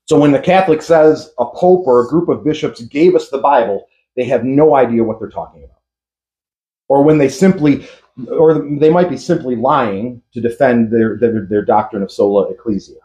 So 0.07 0.19
when 0.19 0.33
the 0.33 0.39
Catholic 0.41 0.81
says 0.81 1.31
a 1.39 1.45
pope 1.45 1.87
or 1.87 2.01
a 2.01 2.09
group 2.09 2.31
of 2.31 2.43
bishops 2.43 2.81
gave 2.81 3.15
us 3.15 3.29
the 3.29 3.39
Bible, 3.39 3.87
they 4.17 4.25
have 4.25 4.45
no 4.45 4.77
idea 4.77 5.05
what 5.05 5.19
they're 5.19 5.29
talking 5.29 5.63
about. 5.63 5.83
Or 6.89 7.03
when 7.03 7.19
they 7.19 7.29
simply 7.29 7.87
or 8.31 8.67
they 8.79 8.89
might 8.89 9.11
be 9.11 9.17
simply 9.19 9.57
lying 9.57 10.23
to 10.33 10.41
defend 10.41 10.91
their, 10.91 11.19
their, 11.19 11.47
their 11.47 11.65
doctrine 11.65 12.03
of 12.03 12.13
sola 12.13 12.49
ecclesia. 12.49 13.01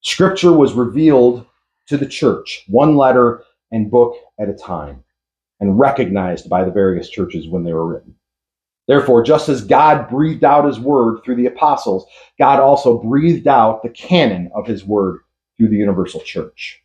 Scripture 0.00 0.52
was 0.52 0.72
revealed 0.72 1.46
to 1.86 1.96
the 1.96 2.06
church, 2.06 2.64
one 2.66 2.96
letter 2.96 3.44
and 3.70 3.90
book 3.90 4.16
at 4.40 4.48
a 4.48 4.54
time, 4.54 5.04
and 5.60 5.78
recognized 5.78 6.48
by 6.48 6.64
the 6.64 6.70
various 6.72 7.10
churches 7.10 7.46
when 7.46 7.62
they 7.62 7.72
were 7.72 7.86
written. 7.86 8.16
Therefore, 8.90 9.22
just 9.22 9.48
as 9.48 9.62
God 9.62 10.08
breathed 10.08 10.42
out 10.42 10.64
his 10.64 10.80
word 10.80 11.20
through 11.22 11.36
the 11.36 11.46
apostles, 11.46 12.06
God 12.40 12.58
also 12.58 12.98
breathed 12.98 13.46
out 13.46 13.84
the 13.84 13.88
canon 13.88 14.50
of 14.52 14.66
his 14.66 14.84
word 14.84 15.20
through 15.56 15.68
the 15.68 15.76
universal 15.76 16.18
church. 16.22 16.82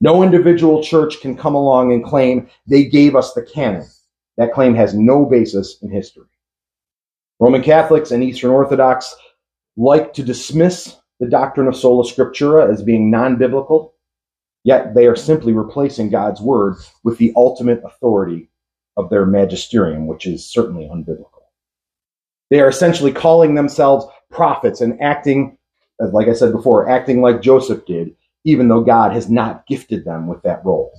No 0.00 0.22
individual 0.22 0.82
church 0.82 1.20
can 1.20 1.36
come 1.36 1.54
along 1.54 1.92
and 1.92 2.02
claim 2.02 2.48
they 2.66 2.86
gave 2.86 3.14
us 3.14 3.34
the 3.34 3.42
canon. 3.42 3.86
That 4.38 4.54
claim 4.54 4.74
has 4.76 4.94
no 4.94 5.26
basis 5.26 5.76
in 5.82 5.90
history. 5.90 6.24
Roman 7.38 7.62
Catholics 7.62 8.12
and 8.12 8.24
Eastern 8.24 8.50
Orthodox 8.50 9.14
like 9.76 10.14
to 10.14 10.22
dismiss 10.22 10.96
the 11.20 11.28
doctrine 11.28 11.68
of 11.68 11.76
sola 11.76 12.04
scriptura 12.04 12.72
as 12.72 12.82
being 12.82 13.10
non 13.10 13.36
biblical, 13.36 13.92
yet 14.64 14.94
they 14.94 15.06
are 15.06 15.14
simply 15.14 15.52
replacing 15.52 16.08
God's 16.08 16.40
word 16.40 16.76
with 17.04 17.18
the 17.18 17.34
ultimate 17.36 17.82
authority 17.84 18.48
of 18.96 19.10
their 19.10 19.26
magisterium, 19.26 20.06
which 20.06 20.26
is 20.26 20.44
certainly 20.44 20.88
unbiblical. 20.88 21.42
They 22.50 22.60
are 22.60 22.68
essentially 22.68 23.12
calling 23.12 23.54
themselves 23.54 24.06
prophets 24.30 24.80
and 24.80 25.00
acting, 25.02 25.58
like 25.98 26.28
I 26.28 26.32
said 26.32 26.52
before, 26.52 26.88
acting 26.88 27.20
like 27.20 27.42
Joseph 27.42 27.84
did, 27.86 28.14
even 28.44 28.68
though 28.68 28.82
God 28.82 29.12
has 29.12 29.28
not 29.28 29.66
gifted 29.66 30.04
them 30.04 30.26
with 30.26 30.42
that 30.42 30.64
role. 30.64 30.92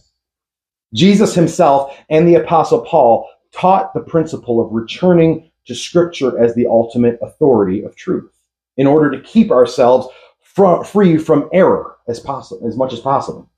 Jesus 0.93 1.33
himself 1.33 1.97
and 2.09 2.27
the 2.27 2.35
apostle 2.35 2.81
Paul 2.81 3.29
taught 3.53 3.93
the 3.93 4.01
principle 4.01 4.63
of 4.63 4.71
returning 4.71 5.49
to 5.65 5.75
scripture 5.75 6.41
as 6.41 6.55
the 6.55 6.67
ultimate 6.67 7.19
authority 7.21 7.83
of 7.83 7.95
truth 7.95 8.31
in 8.77 8.87
order 8.87 9.11
to 9.11 9.21
keep 9.21 9.51
ourselves 9.51 10.07
fr- 10.41 10.83
free 10.83 11.17
from 11.17 11.49
error 11.51 11.97
as 12.07 12.19
possible, 12.19 12.65
as 12.67 12.77
much 12.77 12.93
as 12.93 12.99
possible. 12.99 13.49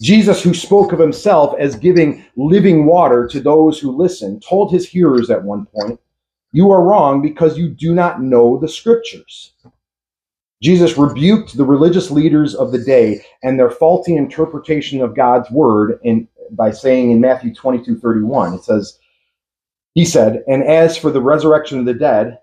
Jesus, 0.00 0.42
who 0.42 0.54
spoke 0.54 0.92
of 0.92 0.98
himself 0.98 1.54
as 1.58 1.76
giving 1.76 2.24
living 2.36 2.86
water 2.86 3.26
to 3.28 3.40
those 3.40 3.78
who 3.78 3.90
listen, 3.90 4.40
told 4.40 4.72
his 4.72 4.88
hearers 4.88 5.28
at 5.28 5.44
one 5.44 5.66
point, 5.66 6.00
You 6.52 6.70
are 6.70 6.82
wrong 6.82 7.20
because 7.20 7.58
you 7.58 7.68
do 7.68 7.94
not 7.94 8.22
know 8.22 8.58
the 8.58 8.68
scriptures. 8.68 9.52
Jesus 10.62 10.98
rebuked 10.98 11.56
the 11.56 11.64
religious 11.64 12.10
leaders 12.10 12.54
of 12.54 12.72
the 12.72 12.82
day 12.82 13.24
and 13.42 13.58
their 13.58 13.70
faulty 13.70 14.16
interpretation 14.16 15.00
of 15.00 15.16
God's 15.16 15.50
word 15.50 15.98
in, 16.02 16.28
by 16.50 16.70
saying 16.70 17.10
in 17.10 17.20
Matthew 17.20 17.54
22 17.54 17.98
31, 17.98 18.54
it 18.54 18.64
says, 18.64 18.98
He 19.94 20.04
said, 20.04 20.44
And 20.48 20.62
as 20.62 20.96
for 20.96 21.10
the 21.10 21.22
resurrection 21.22 21.78
of 21.78 21.84
the 21.84 21.94
dead, 21.94 22.38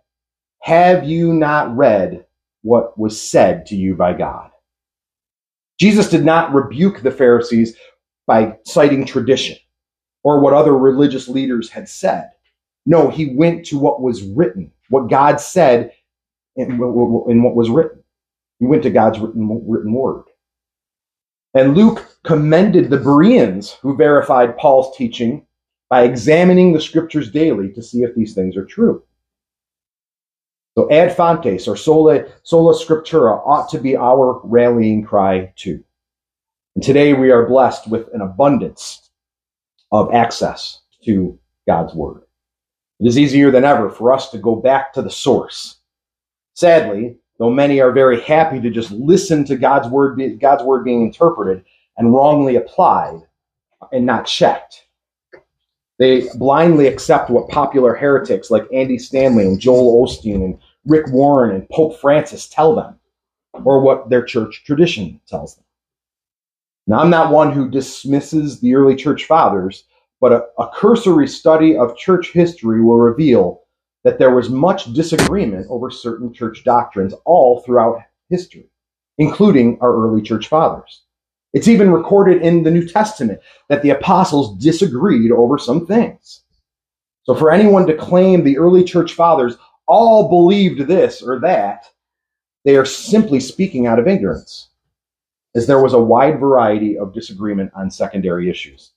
have 0.62 1.06
you 1.06 1.34
not 1.34 1.76
read 1.76 2.26
what 2.62 2.98
was 3.00 3.20
said 3.20 3.66
to 3.68 3.76
you 3.76 3.96
by 3.96 4.14
God? 4.14 4.47
Jesus 5.80 6.10
did 6.10 6.26
not 6.26 6.54
rebuke 6.54 7.02
the 7.02 7.12
Pharisees 7.12 7.76
by 8.26 8.58
citing 8.66 9.06
tradition 9.06 9.58
or 10.24 10.42
what 10.42 10.54
other 10.54 10.78
religious 10.78 11.28
leaders 11.28 11.70
had 11.70 11.88
said. 11.88 12.30
No, 12.86 13.10
he 13.10 13.36
went 13.36 13.66
to 13.68 13.78
what 13.78 14.02
was 14.02 14.24
written, 14.24 14.72
what 14.90 15.10
God 15.10 15.40
said 15.40 15.92
in, 16.56 16.78
what 16.78 17.56
was 17.56 17.70
written. 17.70 18.04
He 18.60 18.66
went 18.66 18.84
to 18.84 18.90
God's 18.90 19.20
written, 19.20 19.48
written 19.68 19.94
word. 19.94 20.24
And 21.54 21.76
Luke 21.76 22.18
commended 22.24 22.90
the 22.90 22.98
Bereans 22.98 23.72
who 23.82 23.96
verified 23.96 24.58
Paul's 24.58 24.96
teaching 24.98 25.46
by 25.90 26.04
examining 26.04 26.74
the 26.74 26.82
scriptures 26.82 27.32
daily 27.32 27.72
to 27.74 27.82
see 27.82 28.04
if 28.04 28.14
these 28.16 28.34
things 28.34 28.58
are 28.58 28.66
true. 28.66 29.04
So 30.78 30.88
ad 30.92 31.16
fontes 31.16 31.68
or 31.68 31.76
sola, 31.76 32.26
sola 32.44 32.76
scriptura 32.76 33.42
ought 33.48 33.68
to 33.70 33.80
be 33.80 33.98
our 33.98 34.40
rallying 34.44 35.04
cry 35.04 35.52
too. 35.56 35.84
And 36.76 36.84
today 36.84 37.16
we 37.16 37.32
are 37.32 37.48
blessed 37.48 37.90
with 37.90 38.14
an 38.14 38.22
abundance 38.22 39.10
of 39.92 40.14
access 40.14 40.82
to 41.04 41.40
God's 41.66 41.96
word. 41.96 42.22
It 43.00 43.08
is 43.08 43.18
easier 43.18 43.50
than 43.50 43.66
ever 43.66 43.90
for 43.90 44.14
us 44.14 44.30
to 44.30 44.38
go 44.38 44.56
back 44.56 44.94
to 44.94 45.02
the 45.02 45.10
source. 45.10 45.78
Sadly, 46.54 47.18
though 47.40 47.50
many 47.50 47.82
are 47.82 47.92
very 47.92 48.22
happy 48.22 48.62
to 48.62 48.70
just 48.70 48.92
listen 48.92 49.44
to 49.46 49.56
God's 49.56 49.88
word, 49.88 50.22
God's 50.40 50.62
word 50.62 50.84
being 50.84 51.02
interpreted 51.02 51.66
and 51.98 52.14
wrongly 52.14 52.56
applied 52.56 53.20
and 53.92 54.06
not 54.06 54.28
checked. 54.28 54.86
They 55.98 56.30
blindly 56.36 56.86
accept 56.86 57.32
what 57.32 57.50
popular 57.50 57.96
heretics 57.96 58.52
like 58.52 58.68
Andy 58.72 59.00
Stanley 59.00 59.46
and 59.46 59.60
Joel 59.60 60.06
Osteen 60.06 60.46
and 60.46 60.60
Rick 60.88 61.12
Warren 61.12 61.54
and 61.54 61.70
Pope 61.70 62.00
Francis 62.00 62.48
tell 62.48 62.76
them, 62.76 63.00
or 63.54 63.82
what 63.82 64.10
their 64.10 64.24
church 64.24 64.64
tradition 64.66 65.20
tells 65.28 65.56
them. 65.56 65.66
Now, 66.88 67.00
I'm 67.00 67.10
not 67.10 67.32
one 67.32 67.52
who 67.52 67.70
dismisses 67.70 68.62
the 68.62 68.74
early 68.74 68.96
church 68.96 69.26
fathers, 69.26 69.84
but 70.22 70.32
a, 70.32 70.46
a 70.58 70.70
cursory 70.74 71.28
study 71.28 71.76
of 71.76 71.98
church 71.98 72.32
history 72.32 72.82
will 72.82 72.98
reveal 72.98 73.64
that 74.04 74.18
there 74.18 74.34
was 74.34 74.50
much 74.50 74.94
disagreement 74.94 75.68
over 75.70 75.92
certain 75.92 76.34
church 76.34 76.64
doctrines 76.64 77.14
all 77.26 77.62
throughout 77.62 78.02
history, 78.30 78.70
including 79.18 79.78
our 79.82 79.94
early 79.94 80.22
church 80.22 80.48
fathers. 80.48 81.04
It's 81.54 81.68
even 81.68 81.92
recorded 81.92 82.42
in 82.42 82.64
the 82.64 82.72
New 82.72 82.88
Testament 82.88 83.42
that 83.68 83.82
the 83.82 83.90
apostles 83.90 84.58
disagreed 84.64 85.32
over 85.32 85.58
some 85.58 85.86
things. 85.86 86.44
So, 87.24 87.36
for 87.36 87.52
anyone 87.52 87.86
to 87.88 87.98
claim 87.98 88.44
the 88.44 88.58
early 88.58 88.86
church 88.86 89.14
fathers 89.14 89.58
all 89.88 90.30
believed 90.30 90.88
this 90.88 91.22
or 91.22 91.40
that, 91.40 91.86
they 92.66 92.76
are 92.76 92.86
simply 92.86 93.40
speaking 93.40 93.88
out 93.88 94.00
of 94.00 94.08
ignorance, 94.08 94.70
as 95.56 95.68
there 95.68 95.82
was 95.82 95.94
a 95.94 96.02
wide 96.02 96.40
variety 96.40 96.98
of 96.98 97.14
disagreement 97.14 97.72
on 97.76 97.90
secondary 97.90 98.50
issues. 98.50 98.92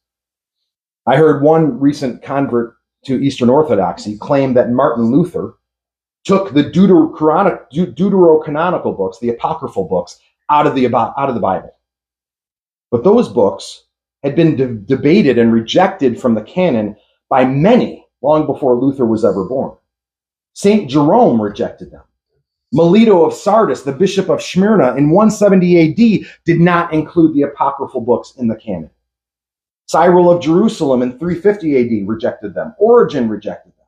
I 1.07 1.17
heard 1.17 1.43
one 1.43 1.79
recent 1.79 2.23
convert 2.23 2.77
to 3.05 3.23
Eastern 3.23 3.49
Orthodoxy 3.49 4.19
claim 4.19 4.55
that 4.55 4.71
Martin 4.71 5.11
Luther 5.11 5.55
took 6.25 6.53
the 6.53 6.65
deuterocanonical 6.65 8.97
books, 8.97 9.19
the 9.21 9.31
apocryphal 9.31 9.89
books, 9.89 10.19
out 10.51 10.67
of 10.67 10.75
the, 10.75 10.87
out 10.95 11.29
of 11.29 11.35
the 11.35 11.41
Bible. 11.41 11.75
But 12.91 13.05
those 13.05 13.29
books 13.29 13.85
had 14.23 14.37
been 14.37 14.57
de- 14.57 14.75
debated 14.75 15.39
and 15.39 15.53
rejected 15.53 16.21
from 16.21 16.35
the 16.35 16.43
canon 16.43 16.97
by 17.29 17.45
many 17.45 18.07
long 18.21 18.47
before 18.47 18.77
Luther 18.77 19.07
was 19.07 19.25
ever 19.25 19.45
born. 19.45 19.77
St. 20.61 20.91
Jerome 20.91 21.41
rejected 21.41 21.91
them. 21.91 22.03
Melito 22.71 23.25
of 23.25 23.33
Sardis, 23.33 23.81
the 23.81 23.93
bishop 23.93 24.29
of 24.29 24.43
Smyrna 24.43 24.95
in 24.95 25.09
170 25.09 25.81
AD, 25.81 26.31
did 26.45 26.61
not 26.61 26.93
include 26.93 27.35
the 27.35 27.45
apocryphal 27.45 28.03
books 28.03 28.35
in 28.37 28.47
the 28.47 28.57
canon. 28.57 28.91
Cyril 29.87 30.31
of 30.31 30.43
Jerusalem 30.43 31.01
in 31.01 31.19
350 31.19 32.03
AD 32.03 32.07
rejected 32.07 32.53
them. 32.53 32.75
Origen 32.79 33.27
rejected 33.27 33.73
them. 33.73 33.87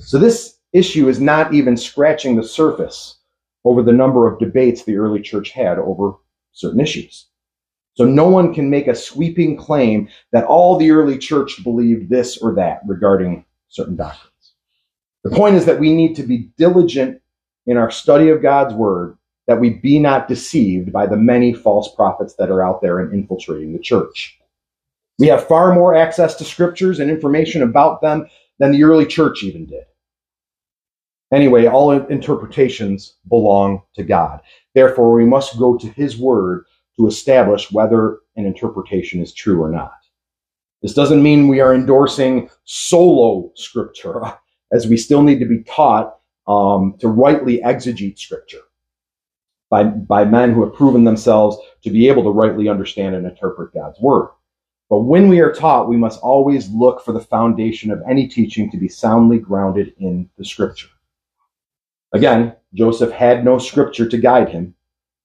So 0.00 0.18
this 0.18 0.58
issue 0.72 1.08
is 1.08 1.20
not 1.20 1.54
even 1.54 1.76
scratching 1.76 2.34
the 2.34 2.42
surface 2.42 3.18
over 3.64 3.80
the 3.84 3.92
number 3.92 4.26
of 4.26 4.40
debates 4.40 4.82
the 4.82 4.96
early 4.96 5.22
church 5.22 5.50
had 5.50 5.78
over 5.78 6.14
certain 6.50 6.80
issues. 6.80 7.28
So 7.94 8.04
no 8.04 8.28
one 8.28 8.52
can 8.52 8.68
make 8.68 8.88
a 8.88 8.94
sweeping 8.96 9.56
claim 9.56 10.08
that 10.32 10.46
all 10.46 10.76
the 10.76 10.90
early 10.90 11.16
church 11.16 11.62
believed 11.62 12.10
this 12.10 12.38
or 12.38 12.56
that 12.56 12.80
regarding 12.88 13.44
certain 13.68 13.94
doctrines. 13.94 14.29
The 15.24 15.30
point 15.30 15.56
is 15.56 15.66
that 15.66 15.80
we 15.80 15.94
need 15.94 16.16
to 16.16 16.22
be 16.22 16.50
diligent 16.56 17.20
in 17.66 17.76
our 17.76 17.90
study 17.90 18.30
of 18.30 18.42
God's 18.42 18.74
word, 18.74 19.16
that 19.46 19.60
we 19.60 19.70
be 19.70 19.98
not 19.98 20.28
deceived 20.28 20.92
by 20.92 21.06
the 21.06 21.16
many 21.16 21.52
false 21.52 21.94
prophets 21.94 22.34
that 22.38 22.50
are 22.50 22.64
out 22.64 22.80
there 22.80 23.00
and 23.00 23.12
infiltrating 23.12 23.72
the 23.72 23.78
church. 23.78 24.38
We 25.18 25.26
have 25.26 25.46
far 25.46 25.74
more 25.74 25.94
access 25.94 26.34
to 26.36 26.44
scriptures 26.44 26.98
and 26.98 27.10
information 27.10 27.62
about 27.62 28.00
them 28.00 28.26
than 28.58 28.72
the 28.72 28.84
early 28.84 29.04
church 29.04 29.42
even 29.42 29.66
did. 29.66 29.84
Anyway, 31.32 31.66
all 31.66 31.92
interpretations 31.92 33.16
belong 33.28 33.82
to 33.94 34.02
God. 34.02 34.40
Therefore, 34.74 35.12
we 35.12 35.24
must 35.24 35.58
go 35.58 35.76
to 35.76 35.88
his 35.88 36.16
word 36.16 36.64
to 36.96 37.06
establish 37.06 37.70
whether 37.70 38.18
an 38.36 38.46
interpretation 38.46 39.22
is 39.22 39.32
true 39.32 39.62
or 39.62 39.70
not. 39.70 39.92
This 40.82 40.94
doesn't 40.94 41.22
mean 41.22 41.46
we 41.46 41.60
are 41.60 41.74
endorsing 41.74 42.48
solo 42.64 43.52
scriptura 43.56 44.38
as 44.72 44.86
we 44.86 44.96
still 44.96 45.22
need 45.22 45.40
to 45.40 45.46
be 45.46 45.62
taught 45.64 46.18
um, 46.46 46.96
to 47.00 47.08
rightly 47.08 47.60
exegete 47.60 48.18
Scripture 48.18 48.62
by, 49.70 49.84
by 49.84 50.24
men 50.24 50.52
who 50.52 50.64
have 50.64 50.74
proven 50.74 51.04
themselves 51.04 51.56
to 51.82 51.90
be 51.90 52.08
able 52.08 52.24
to 52.24 52.30
rightly 52.30 52.68
understand 52.68 53.14
and 53.14 53.26
interpret 53.26 53.72
God's 53.72 54.00
Word. 54.00 54.30
But 54.88 55.00
when 55.00 55.28
we 55.28 55.38
are 55.38 55.52
taught, 55.52 55.88
we 55.88 55.96
must 55.96 56.20
always 56.20 56.68
look 56.70 57.04
for 57.04 57.12
the 57.12 57.20
foundation 57.20 57.92
of 57.92 58.02
any 58.08 58.26
teaching 58.26 58.70
to 58.70 58.76
be 58.76 58.88
soundly 58.88 59.38
grounded 59.38 59.94
in 59.98 60.28
the 60.36 60.44
Scripture. 60.44 60.88
Again, 62.12 62.56
Joseph 62.74 63.12
had 63.12 63.44
no 63.44 63.58
Scripture 63.58 64.08
to 64.08 64.18
guide 64.18 64.48
him, 64.48 64.74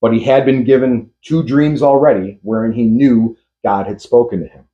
but 0.01 0.13
he 0.13 0.19
had 0.19 0.45
been 0.45 0.63
given 0.63 1.09
two 1.23 1.41
dreams 1.41 1.81
already 1.81 2.37
wherein 2.43 2.71
he 2.71 2.83
knew 2.83 3.35
God 3.63 3.87
had 3.87 3.99
spoken 3.99 4.41
to 4.41 4.47
him. 4.47 4.65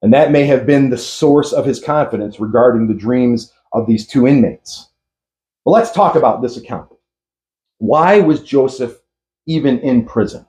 And 0.00 0.12
that 0.12 0.30
may 0.30 0.44
have 0.44 0.66
been 0.66 0.90
the 0.90 0.98
source 0.98 1.52
of 1.52 1.66
his 1.66 1.82
confidence 1.82 2.38
regarding 2.38 2.86
the 2.86 2.94
dreams 2.94 3.52
of 3.74 3.86
these 3.86 4.06
two 4.06 4.26
inmates. 4.26 4.88
But 5.64 5.72
let's 5.72 5.90
talk 5.90 6.14
about 6.14 6.40
this 6.40 6.56
account. 6.56 6.88
Why 7.78 8.20
was 8.20 8.42
Joseph 8.42 8.98
even 9.46 9.80
in 9.80 10.06
prison? 10.06 10.46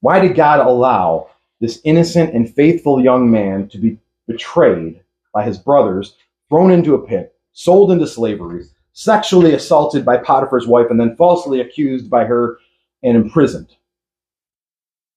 Why 0.00 0.20
did 0.20 0.34
God 0.34 0.60
allow 0.60 1.30
this 1.60 1.80
innocent 1.84 2.34
and 2.34 2.52
faithful 2.52 3.02
young 3.02 3.30
man 3.30 3.68
to 3.68 3.78
be 3.78 3.98
betrayed 4.26 5.00
by 5.32 5.44
his 5.44 5.58
brothers, 5.58 6.16
thrown 6.48 6.70
into 6.70 6.94
a 6.94 7.06
pit, 7.06 7.34
sold 7.52 7.92
into 7.92 8.06
slavery, 8.06 8.64
sexually 8.92 9.54
assaulted 9.54 10.04
by 10.04 10.16
Potiphar's 10.16 10.66
wife, 10.66 10.86
and 10.90 10.98
then 10.98 11.16
falsely 11.16 11.60
accused 11.60 12.10
by 12.10 12.24
her 12.24 12.58
and 13.02 13.16
imprisoned? 13.16 13.76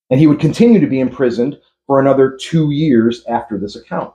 And 0.10 0.20
he 0.20 0.28
would 0.28 0.40
continue 0.40 0.80
to 0.80 0.88
be 0.88 1.00
imprisoned 1.00 1.60
for 1.88 2.00
another 2.00 2.38
two 2.40 2.72
years 2.72 3.26
after 3.26 3.58
this 3.58 3.76
account. 3.76 4.14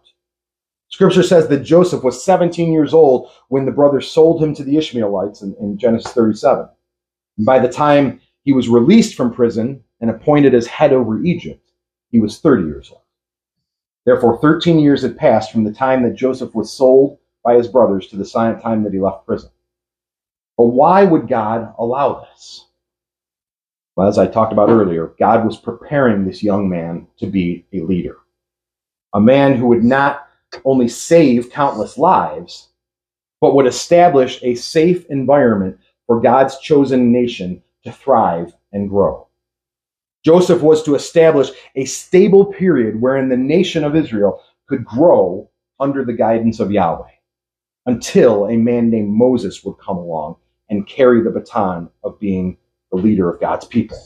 Scripture 0.91 1.22
says 1.22 1.49
that 1.49 1.64
Joseph 1.64 2.03
was 2.03 2.24
17 2.24 2.72
years 2.72 2.95
old 2.95 3.30
when 3.49 3.66
the 3.66 3.72
brothers 3.72 4.11
sold 4.11 4.43
him 4.43 4.55
to 4.55 4.64
the 4.64 4.76
Ishmaelites 4.76 5.43
in, 5.43 5.55
in 5.61 5.78
Genesis 5.78 6.12
37. 6.12 6.66
And 7.36 7.47
by 7.47 7.59
the 7.59 7.68
time 7.68 8.20
he 8.43 8.53
was 8.53 8.68
released 8.68 9.14
from 9.14 9.32
prison 9.32 9.84
and 10.01 10.11
appointed 10.11 10.55
as 10.55 10.66
head 10.66 10.93
over 10.93 11.22
Egypt, 11.22 11.72
he 12.11 12.20
was 12.20 12.39
30 12.39 12.64
years 12.64 12.91
old. 12.91 13.03
Therefore, 14.07 14.39
13 14.41 14.78
years 14.78 15.03
had 15.03 15.18
passed 15.18 15.53
from 15.53 15.64
the 15.64 15.72
time 15.72 16.03
that 16.03 16.14
Joseph 16.14 16.55
was 16.55 16.72
sold 16.72 17.18
by 17.45 17.55
his 17.55 17.68
brothers 17.68 18.07
to 18.09 18.16
the 18.16 18.24
time 18.24 18.82
that 18.82 18.95
he 18.95 18.99
left 18.99 19.26
prison. 19.26 19.51
But 20.57 20.68
why 20.68 21.05
would 21.05 21.28
God 21.28 21.74
allow 21.78 22.20
this? 22.20 22.64
Well, 23.95 24.09
as 24.09 24.16
I 24.16 24.26
talked 24.26 24.53
about 24.53 24.70
earlier, 24.70 25.12
God 25.18 25.45
was 25.45 25.59
preparing 25.59 26.24
this 26.24 26.43
young 26.43 26.68
man 26.68 27.07
to 27.18 27.26
be 27.26 27.66
a 27.72 27.80
leader, 27.80 28.16
a 29.12 29.20
man 29.20 29.57
who 29.57 29.66
would 29.66 29.84
not 29.84 30.27
only 30.64 30.88
save 30.88 31.51
countless 31.51 31.99
lives, 31.99 32.68
but 33.40 33.55
would 33.55 33.66
establish 33.66 34.42
a 34.42 34.55
safe 34.55 35.07
environment 35.07 35.78
for 36.07 36.20
God's 36.20 36.59
chosen 36.59 37.12
nation 37.12 37.62
to 37.84 37.92
thrive 37.92 38.53
and 38.72 38.88
grow. 38.88 39.28
Joseph 40.24 40.62
was 40.62 40.82
to 40.82 40.94
establish 40.94 41.51
a 41.76 41.84
stable 41.84 42.46
period 42.46 43.01
wherein 43.01 43.28
the 43.28 43.36
nation 43.36 43.84
of 43.84 43.94
Israel 43.94 44.42
could 44.68 44.84
grow 44.84 45.49
under 45.80 46.05
the 46.05 46.12
guidance 46.12 46.61
of 46.61 46.72
Yahweh 46.72 47.11
until 47.86 48.46
a 48.46 48.57
man 48.57 48.90
named 48.90 49.11
Moses 49.11 49.64
would 49.64 49.78
come 49.78 49.96
along 49.96 50.36
and 50.68 50.86
carry 50.86 51.22
the 51.22 51.30
baton 51.30 51.88
of 52.05 52.18
being 52.18 52.59
the 52.90 52.99
leader 52.99 53.30
of 53.30 53.40
God's 53.40 53.64
people. 53.64 53.99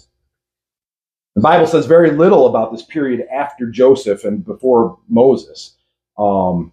The 1.34 1.40
Bible 1.40 1.66
says 1.66 1.86
very 1.86 2.10
little 2.10 2.46
about 2.46 2.72
this 2.72 2.84
period 2.84 3.26
after 3.32 3.70
Joseph 3.70 4.24
and 4.24 4.44
before 4.44 4.98
Moses 5.08 5.76
um, 6.18 6.72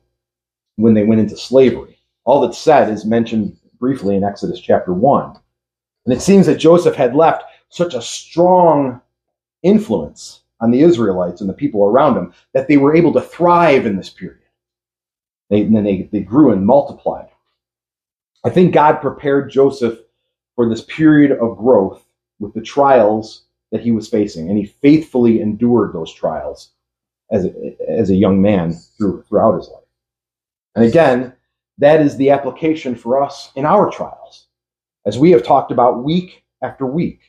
when 0.76 0.94
they 0.94 1.04
went 1.04 1.22
into 1.22 1.38
slavery. 1.38 1.98
All 2.26 2.42
that's 2.42 2.58
said 2.58 2.90
is 2.90 3.06
mentioned 3.06 3.58
briefly 3.80 4.16
in 4.16 4.24
Exodus 4.24 4.60
chapter 4.60 4.94
1. 4.94 5.36
And 6.06 6.14
it 6.14 6.22
seems 6.22 6.46
that 6.46 6.58
Joseph 6.58 6.96
had 6.96 7.16
left 7.16 7.44
such 7.70 7.94
a 7.94 8.02
strong 8.02 9.02
influence 9.64 10.42
on 10.62 10.72
the 10.72 10.82
Israelites 10.82 11.42
and 11.42 11.50
the 11.50 11.54
people 11.54 11.84
around 11.84 12.18
him 12.18 12.34
that 12.54 12.68
they 12.68 12.78
were 12.78 12.96
able 12.96 13.14
to 13.14 13.22
thrive 13.22 13.86
in 13.86 13.96
this 13.96 14.10
period. 14.10 14.40
They, 15.50 15.62
and 15.62 15.76
then 15.76 15.84
they, 15.84 16.10
they 16.12 16.22
grew 16.22 16.52
and 16.52 16.66
multiplied. 16.66 17.30
I 18.44 18.50
think 18.50 18.74
God 18.74 19.02
prepared 19.02 19.52
Joseph 19.52 20.00
for 20.56 20.70
this 20.70 20.84
period 20.84 21.32
of 21.32 21.58
growth 21.58 22.04
with 22.40 22.54
the 22.54 22.62
trials 22.62 23.44
that 23.72 23.82
he 23.82 23.92
was 23.92 24.08
facing, 24.08 24.50
and 24.50 24.58
he 24.58 24.66
faithfully 24.66 25.42
endured 25.42 25.94
those 25.94 26.14
trials 26.14 26.72
as 27.32 27.46
a, 27.46 27.76
as 27.88 28.10
a 28.10 28.16
young 28.16 28.42
man 28.42 28.74
through, 28.74 29.24
throughout 29.24 29.58
his 29.58 29.70
life. 29.70 29.84
And 30.76 30.86
again, 30.86 31.34
that 31.78 32.02
is 32.02 32.18
the 32.18 32.30
application 32.30 32.96
for 32.96 33.22
us 33.22 33.52
in 33.56 33.66
our 33.66 33.90
trials. 33.90 34.48
As 35.06 35.18
we 35.18 35.32
have 35.32 35.44
talked 35.44 35.72
about 35.72 36.04
week 36.04 36.44
after 36.62 36.86
week. 36.86 37.22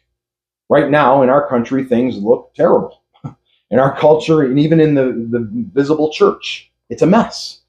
Right 0.68 0.90
now 0.90 1.22
in 1.22 1.30
our 1.30 1.48
country, 1.48 1.84
things 1.84 2.16
look 2.18 2.54
terrible. 2.54 3.02
In 3.70 3.78
our 3.78 3.96
culture, 3.96 4.42
and 4.42 4.58
even 4.58 4.80
in 4.80 4.96
the, 4.96 5.04
the 5.30 5.48
visible 5.72 6.12
church, 6.12 6.72
it's 6.88 7.02
a 7.02 7.06
mess. 7.06 7.60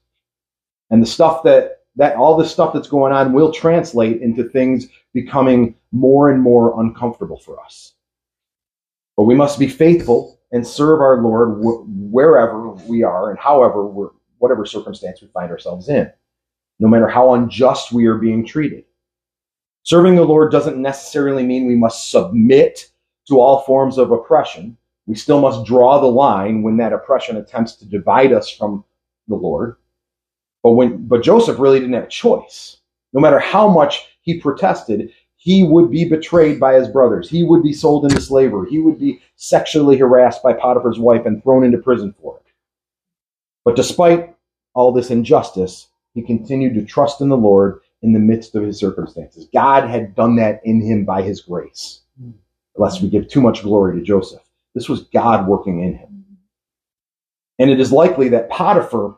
And 0.90 1.00
the 1.00 1.06
stuff 1.06 1.44
that, 1.44 1.82
that 1.94 2.16
all 2.16 2.36
the 2.36 2.44
stuff 2.44 2.74
that's 2.74 2.88
going 2.88 3.12
on 3.12 3.32
will 3.32 3.52
translate 3.52 4.20
into 4.20 4.48
things 4.48 4.88
becoming 5.14 5.76
more 5.92 6.28
and 6.30 6.42
more 6.42 6.80
uncomfortable 6.80 7.38
for 7.38 7.60
us. 7.60 7.92
But 9.16 9.24
we 9.24 9.34
must 9.36 9.60
be 9.60 9.68
faithful 9.68 10.40
and 10.52 10.66
serve 10.66 11.00
our 11.00 11.20
Lord 11.22 11.62
wh- 11.62 11.84
wherever 12.12 12.70
we 12.70 13.02
are 13.02 13.30
and 13.30 13.38
however 13.38 13.86
we're, 13.86 14.10
whatever 14.38 14.64
circumstance 14.64 15.20
we 15.20 15.28
find 15.28 15.50
ourselves 15.50 15.88
in, 15.88 16.10
no 16.78 16.88
matter 16.88 17.08
how 17.08 17.34
unjust 17.34 17.92
we 17.92 18.06
are 18.06 18.18
being 18.18 18.44
treated. 18.44 18.84
Serving 19.84 20.14
the 20.14 20.24
Lord 20.24 20.52
doesn't 20.52 20.80
necessarily 20.80 21.44
mean 21.44 21.66
we 21.66 21.74
must 21.74 22.10
submit 22.10 22.90
to 23.28 23.40
all 23.40 23.62
forms 23.62 23.98
of 23.98 24.12
oppression. 24.12 24.76
We 25.06 25.14
still 25.16 25.40
must 25.40 25.66
draw 25.66 26.00
the 26.00 26.06
line 26.06 26.62
when 26.62 26.76
that 26.76 26.92
oppression 26.92 27.36
attempts 27.36 27.74
to 27.76 27.86
divide 27.86 28.32
us 28.32 28.48
from 28.48 28.84
the 29.28 29.34
Lord. 29.34 29.76
But 30.62 30.72
when 30.72 31.06
but 31.06 31.22
Joseph 31.22 31.58
really 31.58 31.80
didn't 31.80 31.94
have 31.94 32.04
a 32.04 32.08
choice. 32.08 32.78
No 33.12 33.20
matter 33.20 33.40
how 33.40 33.68
much 33.68 34.06
he 34.22 34.40
protested, 34.40 35.10
he 35.42 35.64
would 35.64 35.90
be 35.90 36.04
betrayed 36.04 36.60
by 36.60 36.74
his 36.74 36.86
brothers. 36.86 37.28
He 37.28 37.42
would 37.42 37.64
be 37.64 37.72
sold 37.72 38.04
into 38.04 38.20
slavery. 38.20 38.70
He 38.70 38.78
would 38.78 39.00
be 39.00 39.20
sexually 39.34 39.98
harassed 39.98 40.40
by 40.40 40.52
Potiphar's 40.52 41.00
wife 41.00 41.26
and 41.26 41.42
thrown 41.42 41.64
into 41.64 41.78
prison 41.78 42.14
for 42.22 42.36
it. 42.36 42.52
But 43.64 43.74
despite 43.74 44.36
all 44.72 44.92
this 44.92 45.10
injustice, 45.10 45.88
he 46.14 46.22
continued 46.22 46.74
to 46.74 46.84
trust 46.84 47.20
in 47.20 47.28
the 47.28 47.36
Lord 47.36 47.80
in 48.02 48.12
the 48.12 48.20
midst 48.20 48.54
of 48.54 48.62
his 48.62 48.78
circumstances. 48.78 49.48
God 49.52 49.90
had 49.90 50.14
done 50.14 50.36
that 50.36 50.60
in 50.62 50.80
him 50.80 51.04
by 51.04 51.22
his 51.22 51.40
grace. 51.40 52.02
Lest 52.76 53.02
we 53.02 53.10
give 53.10 53.26
too 53.26 53.40
much 53.40 53.62
glory 53.62 53.98
to 53.98 54.04
Joseph. 54.04 54.42
This 54.76 54.88
was 54.88 55.08
God 55.08 55.48
working 55.48 55.80
in 55.80 55.94
him. 55.94 56.24
And 57.58 57.68
it 57.68 57.80
is 57.80 57.90
likely 57.90 58.28
that 58.28 58.48
Potiphar 58.48 59.16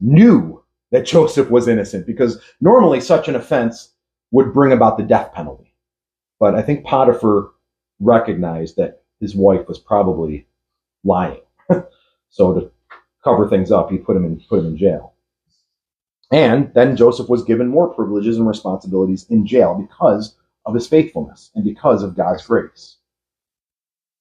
knew 0.00 0.62
that 0.92 1.04
Joseph 1.04 1.50
was 1.50 1.66
innocent 1.66 2.06
because 2.06 2.40
normally 2.60 3.00
such 3.00 3.26
an 3.26 3.34
offense 3.34 3.91
would 4.32 4.52
bring 4.52 4.72
about 4.72 4.96
the 4.96 5.04
death 5.04 5.32
penalty. 5.32 5.72
But 6.40 6.56
I 6.56 6.62
think 6.62 6.84
Potiphar 6.84 7.52
recognized 8.00 8.76
that 8.76 9.02
his 9.20 9.36
wife 9.36 9.68
was 9.68 9.78
probably 9.78 10.48
lying. 11.04 11.40
so 12.30 12.54
to 12.54 12.70
cover 13.22 13.48
things 13.48 13.70
up, 13.70 13.90
he 13.90 13.98
put 13.98 14.16
him 14.16 14.24
in 14.24 14.40
put 14.48 14.58
him 14.58 14.66
in 14.66 14.76
jail. 14.76 15.14
And 16.32 16.72
then 16.74 16.96
Joseph 16.96 17.28
was 17.28 17.44
given 17.44 17.68
more 17.68 17.92
privileges 17.92 18.38
and 18.38 18.48
responsibilities 18.48 19.26
in 19.28 19.46
jail 19.46 19.74
because 19.74 20.34
of 20.64 20.74
his 20.74 20.88
faithfulness 20.88 21.50
and 21.54 21.62
because 21.62 22.02
of 22.02 22.16
God's 22.16 22.44
grace. 22.46 22.96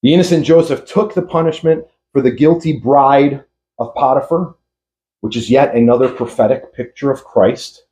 The 0.04 0.14
innocent 0.14 0.46
Joseph 0.46 0.86
took 0.86 1.14
the 1.14 1.22
punishment 1.22 1.86
for 2.12 2.22
the 2.22 2.32
guilty 2.32 2.78
bride 2.78 3.46
of 3.80 3.96
Potiphar, 3.96 4.56
which 5.22 5.38
is 5.38 5.50
yet 5.50 5.74
another 5.74 6.10
prophetic 6.10 6.74
picture 6.74 7.12
of 7.12 7.24
Christ 7.24 7.84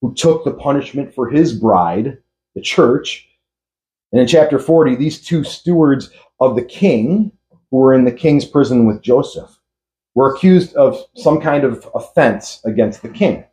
who 0.00 0.14
took 0.14 0.44
the 0.44 0.52
punishment 0.52 1.14
for 1.14 1.28
his 1.28 1.52
bride, 1.52 2.18
the 2.54 2.60
church. 2.60 3.28
And 4.12 4.20
in 4.20 4.26
chapter 4.26 4.58
40, 4.58 4.94
these 4.94 5.20
two 5.20 5.44
stewards 5.44 6.10
of 6.40 6.56
the 6.56 6.64
king, 6.64 7.32
who 7.70 7.76
were 7.76 7.94
in 7.94 8.04
the 8.04 8.12
king's 8.12 8.44
prison 8.44 8.86
with 8.86 9.02
Joseph, 9.02 9.58
were 10.14 10.34
accused 10.34 10.74
of 10.74 10.98
some 11.16 11.40
kind 11.40 11.64
of 11.64 11.88
offense 11.94 12.60
against 12.64 13.02
the 13.02 13.08
king. 13.08 13.44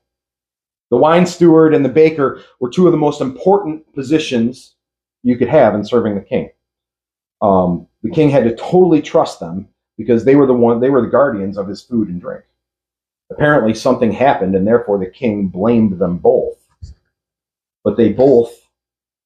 The 0.92 0.98
wine 0.98 1.26
steward 1.26 1.74
and 1.74 1.84
the 1.84 1.90
baker 1.90 2.42
were 2.60 2.70
two 2.70 2.86
of 2.86 2.92
the 2.92 2.98
most 2.98 3.22
important 3.22 3.92
positions 3.94 4.76
you 5.24 5.38
could 5.38 5.50
have 5.50 5.74
in 5.74 5.84
serving 5.84 6.16
the 6.16 6.22
king. 6.22 6.52
Um, 7.42 7.88
the 8.04 8.12
king 8.12 8.30
had 8.30 8.44
to 8.44 8.56
totally 8.56 9.02
trust 9.02 9.40
them 9.40 9.68
because 9.98 10.24
they 10.24 10.36
were 10.36 10.46
the 10.46 10.54
one 10.54 10.80
they 10.80 10.90
were 10.90 11.02
the 11.02 11.08
guardians 11.08 11.58
of 11.58 11.68
his 11.68 11.82
food 11.82 12.08
and 12.08 12.22
drink. 12.22 12.44
Apparently, 13.32 13.74
something 13.74 14.12
happened, 14.12 14.56
and 14.56 14.68
therefore 14.68 15.00
the 15.00 15.06
king 15.06 15.48
blamed 15.48 15.98
them 16.00 16.18
both. 16.18 16.58
But 17.84 17.98
they 17.98 18.14
both 18.14 18.52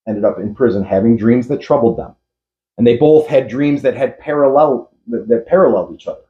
ended 0.08 0.26
up 0.26 0.40
in 0.40 0.56
prison 0.56 0.84
having 0.84 1.18
dreams 1.18 1.48
that 1.48 1.62
troubled 1.62 1.98
them. 1.98 2.16
And 2.78 2.88
they 2.88 2.98
both 2.98 3.28
had 3.28 3.48
dreams 3.48 3.82
that 3.82 3.96
had 3.96 4.20
parallel 4.20 4.92
that, 5.08 5.28
that 5.28 5.48
paralleled 5.48 5.94
each 5.94 6.08
other. 6.08 6.22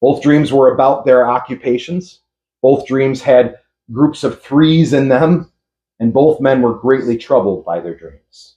Both 0.00 0.22
dreams 0.22 0.52
were 0.52 0.72
about 0.72 1.04
their 1.04 1.28
occupations. 1.28 2.20
Both 2.60 2.86
dreams 2.86 3.20
had 3.20 3.58
groups 3.90 4.24
of 4.24 4.40
threes 4.40 4.92
in 4.92 5.08
them, 5.08 5.50
and 5.98 6.12
both 6.12 6.40
men 6.40 6.62
were 6.62 6.74
greatly 6.74 7.16
troubled 7.16 7.64
by 7.64 7.80
their 7.80 7.96
dreams. 7.96 8.56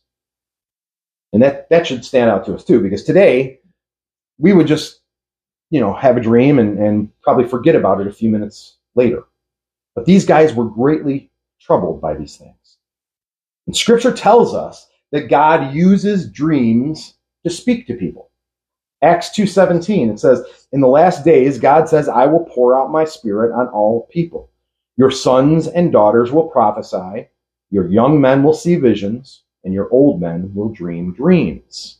And 1.33 1.41
that, 1.41 1.69
that 1.69 1.85
should 1.85 2.05
stand 2.05 2.29
out 2.29 2.45
to 2.45 2.55
us 2.55 2.63
too, 2.63 2.79
because 2.79 3.03
today 3.03 3.59
we 4.37 4.53
would 4.53 4.67
just 4.67 4.94
you 5.75 5.81
know, 5.81 5.93
have 5.93 6.15
a 6.15 6.21
dream 6.21 6.57
and, 6.57 6.79
and 6.79 7.09
probably 7.21 7.45
forget 7.45 7.75
about 7.75 7.99
it 7.99 8.07
a 8.07 8.13
few 8.13 8.29
minutes 8.29 8.77
later. 8.95 9.25
But 9.93 10.05
these 10.05 10.25
guys 10.25 10.53
were 10.53 10.69
greatly 10.69 11.29
troubled 11.59 11.99
by 11.99 12.15
these 12.15 12.37
things. 12.37 12.77
And 13.67 13.75
scripture 13.75 14.13
tells 14.13 14.55
us 14.55 14.87
that 15.11 15.27
God 15.27 15.75
uses 15.75 16.31
dreams 16.31 17.15
to 17.43 17.49
speak 17.49 17.87
to 17.87 17.93
people. 17.93 18.31
Acts 19.01 19.31
2:17 19.31 20.09
it 20.11 20.17
says 20.17 20.45
in 20.71 20.79
the 20.79 20.87
last 20.87 21.25
days 21.25 21.59
God 21.59 21.89
says 21.89 22.07
I 22.07 22.25
will 22.25 22.45
pour 22.45 22.79
out 22.79 22.89
my 22.89 23.03
spirit 23.03 23.53
on 23.53 23.67
all 23.67 24.07
people. 24.09 24.49
Your 24.95 25.11
sons 25.11 25.67
and 25.67 25.91
daughters 25.91 26.31
will 26.31 26.47
prophesy, 26.47 27.27
your 27.69 27.89
young 27.89 28.21
men 28.21 28.43
will 28.43 28.53
see 28.53 28.77
visions, 28.77 29.43
and 29.65 29.73
your 29.73 29.91
old 29.91 30.21
men 30.21 30.53
will 30.55 30.69
dream 30.69 31.13
dreams. 31.13 31.99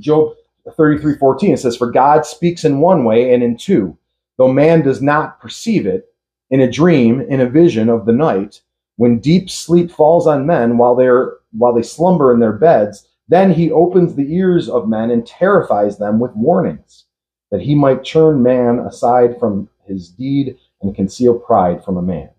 Job 0.00 0.34
33:14 0.68 1.58
says, 1.58 1.76
For 1.76 1.90
God 1.90 2.24
speaks 2.26 2.64
in 2.64 2.80
one 2.80 3.04
way 3.04 3.32
and 3.32 3.42
in 3.42 3.56
two, 3.56 3.96
though 4.36 4.52
man 4.52 4.82
does 4.82 5.02
not 5.02 5.40
perceive 5.40 5.86
it, 5.86 6.06
in 6.50 6.60
a 6.60 6.70
dream, 6.70 7.20
in 7.20 7.40
a 7.40 7.48
vision 7.48 7.88
of 7.88 8.06
the 8.06 8.12
night, 8.12 8.62
when 8.96 9.18
deep 9.18 9.48
sleep 9.48 9.90
falls 9.90 10.26
on 10.26 10.46
men 10.46 10.76
while 10.76 10.94
they're 10.94 11.34
while 11.52 11.72
they 11.72 11.82
slumber 11.82 12.32
in 12.32 12.40
their 12.40 12.52
beds, 12.52 13.08
then 13.28 13.52
he 13.52 13.70
opens 13.70 14.14
the 14.14 14.34
ears 14.34 14.68
of 14.68 14.88
men 14.88 15.10
and 15.10 15.26
terrifies 15.26 15.98
them 15.98 16.18
with 16.20 16.34
warnings, 16.34 17.06
that 17.50 17.60
he 17.60 17.74
might 17.74 18.04
turn 18.04 18.42
man 18.42 18.80
aside 18.80 19.38
from 19.38 19.68
his 19.86 20.10
deed 20.10 20.58
and 20.82 20.94
conceal 20.94 21.38
pride 21.38 21.84
from 21.84 21.96
a 21.96 22.02
man. 22.02 22.30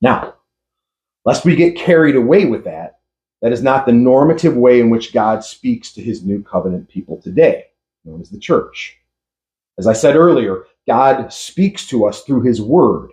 Now, 0.00 0.34
lest 1.24 1.44
we 1.44 1.56
get 1.56 1.76
carried 1.76 2.16
away 2.16 2.46
with 2.46 2.64
that, 2.64 2.93
that 3.44 3.52
is 3.52 3.62
not 3.62 3.84
the 3.84 3.92
normative 3.92 4.56
way 4.56 4.80
in 4.80 4.88
which 4.88 5.12
God 5.12 5.44
speaks 5.44 5.92
to 5.92 6.02
his 6.02 6.24
new 6.24 6.42
covenant 6.42 6.88
people 6.88 7.20
today, 7.20 7.66
known 8.06 8.22
as 8.22 8.30
the 8.30 8.38
church. 8.38 8.96
As 9.76 9.86
I 9.86 9.92
said 9.92 10.16
earlier, 10.16 10.64
God 10.88 11.30
speaks 11.30 11.86
to 11.88 12.06
us 12.06 12.22
through 12.22 12.40
his 12.40 12.62
word 12.62 13.10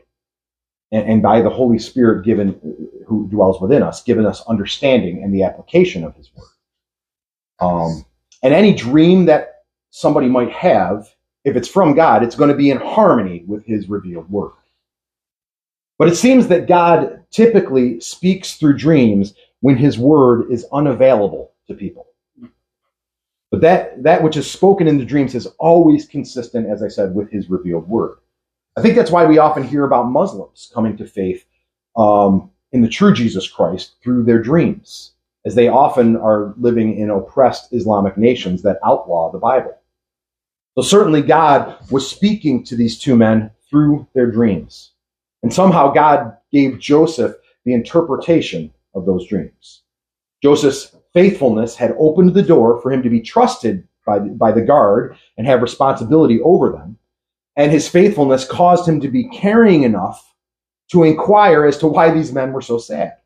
and, 0.93 1.05
and 1.05 1.21
by 1.21 1.41
the 1.41 1.49
Holy 1.49 1.77
Spirit 1.77 2.23
given 2.23 2.57
who 3.05 3.27
dwells 3.27 3.59
within 3.59 3.83
us, 3.83 4.03
given 4.03 4.25
us 4.25 4.41
understanding 4.47 5.21
and 5.21 5.33
the 5.33 5.43
application 5.43 6.05
of 6.05 6.15
his 6.15 6.31
word. 6.33 6.47
Um, 7.59 8.05
and 8.41 8.53
any 8.53 8.73
dream 8.73 9.25
that 9.25 9.65
somebody 9.89 10.29
might 10.29 10.51
have, 10.53 11.13
if 11.43 11.57
it's 11.57 11.67
from 11.67 11.93
God, 11.93 12.23
it's 12.23 12.37
going 12.37 12.51
to 12.51 12.55
be 12.55 12.71
in 12.71 12.77
harmony 12.77 13.43
with 13.47 13.65
his 13.65 13.89
revealed 13.89 14.31
word. 14.31 14.53
But 15.97 16.07
it 16.07 16.15
seems 16.15 16.47
that 16.47 16.69
God 16.69 17.25
typically 17.31 17.99
speaks 17.99 18.55
through 18.55 18.77
dreams 18.77 19.33
when 19.61 19.77
his 19.77 19.97
word 19.97 20.51
is 20.51 20.65
unavailable 20.71 21.51
to 21.67 21.73
people. 21.73 22.07
But 23.51 23.61
that, 23.61 24.03
that 24.03 24.23
which 24.23 24.37
is 24.37 24.49
spoken 24.49 24.87
in 24.87 24.97
the 24.97 25.05
dreams 25.05 25.35
is 25.35 25.45
always 25.59 26.05
consistent, 26.05 26.67
as 26.69 26.81
I 26.81 26.87
said, 26.87 27.13
with 27.13 27.29
his 27.29 27.49
revealed 27.49 27.87
word. 27.87 28.17
I 28.77 28.81
think 28.81 28.95
that's 28.95 29.11
why 29.11 29.25
we 29.25 29.37
often 29.37 29.63
hear 29.63 29.83
about 29.83 30.09
Muslims 30.09 30.71
coming 30.73 30.95
to 30.97 31.05
faith 31.05 31.45
um, 31.97 32.49
in 32.71 32.81
the 32.81 32.87
true 32.87 33.13
Jesus 33.13 33.49
Christ 33.49 33.95
through 34.01 34.23
their 34.23 34.41
dreams, 34.41 35.11
as 35.45 35.55
they 35.55 35.67
often 35.67 36.15
are 36.15 36.53
living 36.57 36.97
in 36.97 37.09
oppressed 37.09 37.73
Islamic 37.73 38.17
nations 38.17 38.61
that 38.61 38.79
outlaw 38.85 39.31
the 39.31 39.39
Bible. 39.39 39.77
So 40.75 40.81
certainly 40.81 41.21
God 41.21 41.75
was 41.91 42.09
speaking 42.09 42.63
to 42.63 42.77
these 42.77 42.97
two 42.97 43.17
men 43.17 43.51
through 43.69 44.07
their 44.13 44.31
dreams. 44.31 44.91
And 45.43 45.53
somehow 45.53 45.91
God 45.91 46.37
gave 46.53 46.79
Joseph 46.79 47.35
the 47.65 47.73
interpretation 47.73 48.71
of 48.93 49.05
those 49.05 49.27
dreams. 49.27 49.83
Joseph's 50.41 50.95
faithfulness 51.13 51.75
had 51.75 51.95
opened 51.99 52.33
the 52.33 52.43
door 52.43 52.81
for 52.81 52.91
him 52.91 53.03
to 53.03 53.09
be 53.09 53.21
trusted 53.21 53.87
by, 54.05 54.19
by 54.19 54.51
the 54.51 54.61
guard 54.61 55.17
and 55.37 55.45
have 55.45 55.61
responsibility 55.61 56.39
over 56.41 56.71
them. 56.71 56.97
And 57.55 57.71
his 57.71 57.87
faithfulness 57.87 58.45
caused 58.45 58.87
him 58.87 59.01
to 59.01 59.09
be 59.09 59.29
caring 59.29 59.83
enough 59.83 60.33
to 60.91 61.03
inquire 61.03 61.65
as 61.65 61.77
to 61.79 61.87
why 61.87 62.11
these 62.11 62.31
men 62.31 62.53
were 62.53 62.61
so 62.61 62.77
sad. 62.77 63.17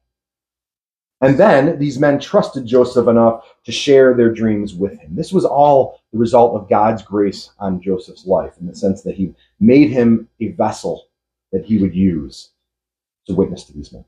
And 1.22 1.38
then 1.38 1.80
these 1.80 1.98
men 1.98 2.20
trusted 2.20 2.66
Joseph 2.66 3.08
enough 3.08 3.46
to 3.64 3.72
share 3.72 4.14
their 4.14 4.32
dreams 4.32 4.76
with 4.76 5.00
him. 5.00 5.16
This 5.16 5.32
was 5.32 5.46
all 5.46 6.02
the 6.12 6.20
result 6.20 6.56
of 6.56 6.70
God's 6.70 7.02
grace 7.02 7.52
on 7.58 7.82
Joseph's 7.82 8.26
life 8.26 8.54
in 8.60 8.68
the 8.68 8.76
sense 8.76 9.02
that 9.04 9.16
he 9.16 9.34
made 9.60 9.90
him 9.90 10.28
a 10.42 10.50
vessel 10.50 11.08
that 11.52 11.66
he 11.66 11.78
would 11.78 11.96
use 11.96 12.52
to 13.28 13.34
witness 13.34 13.64
to 13.66 13.74
these 13.74 13.94
men. 13.94 14.06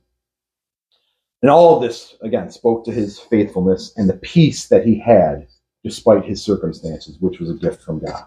And 1.42 1.52
all 1.52 1.76
of 1.76 1.82
this, 1.82 2.16
again, 2.22 2.50
spoke 2.50 2.84
to 2.86 2.92
his 2.92 3.20
faithfulness 3.20 3.94
and 3.96 4.10
the 4.10 4.18
peace 4.18 4.68
that 4.68 4.86
he 4.86 5.00
had 5.00 5.48
despite 5.84 6.26
his 6.26 6.42
circumstances, 6.42 7.18
which 7.20 7.40
was 7.40 7.50
a 7.50 7.56
gift 7.56 7.82
from 7.82 8.00
God. 8.00 8.26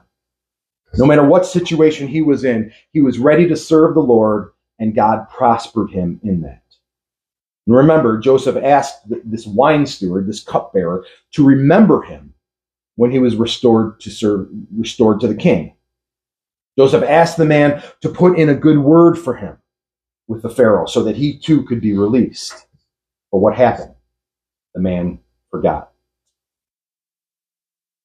No 0.94 1.06
matter 1.06 1.24
what 1.24 1.46
situation 1.46 2.08
he 2.08 2.22
was 2.22 2.44
in, 2.44 2.72
he 2.92 3.00
was 3.00 3.18
ready 3.18 3.46
to 3.48 3.56
serve 3.56 3.94
the 3.94 4.00
Lord, 4.00 4.52
and 4.78 4.94
God 4.94 5.28
prospered 5.28 5.90
him 5.90 6.20
in 6.22 6.40
that. 6.42 6.62
And 7.66 7.76
remember, 7.76 8.18
Joseph 8.18 8.56
asked 8.56 9.02
this 9.24 9.46
wine 9.46 9.86
steward, 9.86 10.26
this 10.26 10.42
cupbearer, 10.42 11.04
to 11.32 11.44
remember 11.44 12.02
him 12.02 12.34
when 12.96 13.10
he 13.10 13.18
was 13.18 13.36
restored 13.36 14.00
to 14.00 14.10
serve, 14.10 14.48
restored 14.76 15.20
to 15.20 15.28
the 15.28 15.34
king. 15.34 15.74
Joseph 16.78 17.04
asked 17.04 17.36
the 17.36 17.44
man 17.44 17.82
to 18.00 18.08
put 18.08 18.38
in 18.38 18.48
a 18.48 18.54
good 18.54 18.78
word 18.78 19.16
for 19.18 19.34
him 19.34 19.58
with 20.28 20.42
the 20.42 20.50
Pharaoh 20.50 20.86
so 20.86 21.02
that 21.04 21.16
he 21.16 21.38
too 21.38 21.62
could 21.64 21.80
be 21.80 21.92
released. 21.92 22.66
But 23.32 23.38
what 23.38 23.56
happened? 23.56 23.94
The 24.74 24.80
man 24.80 25.20
forgot. 25.50 25.92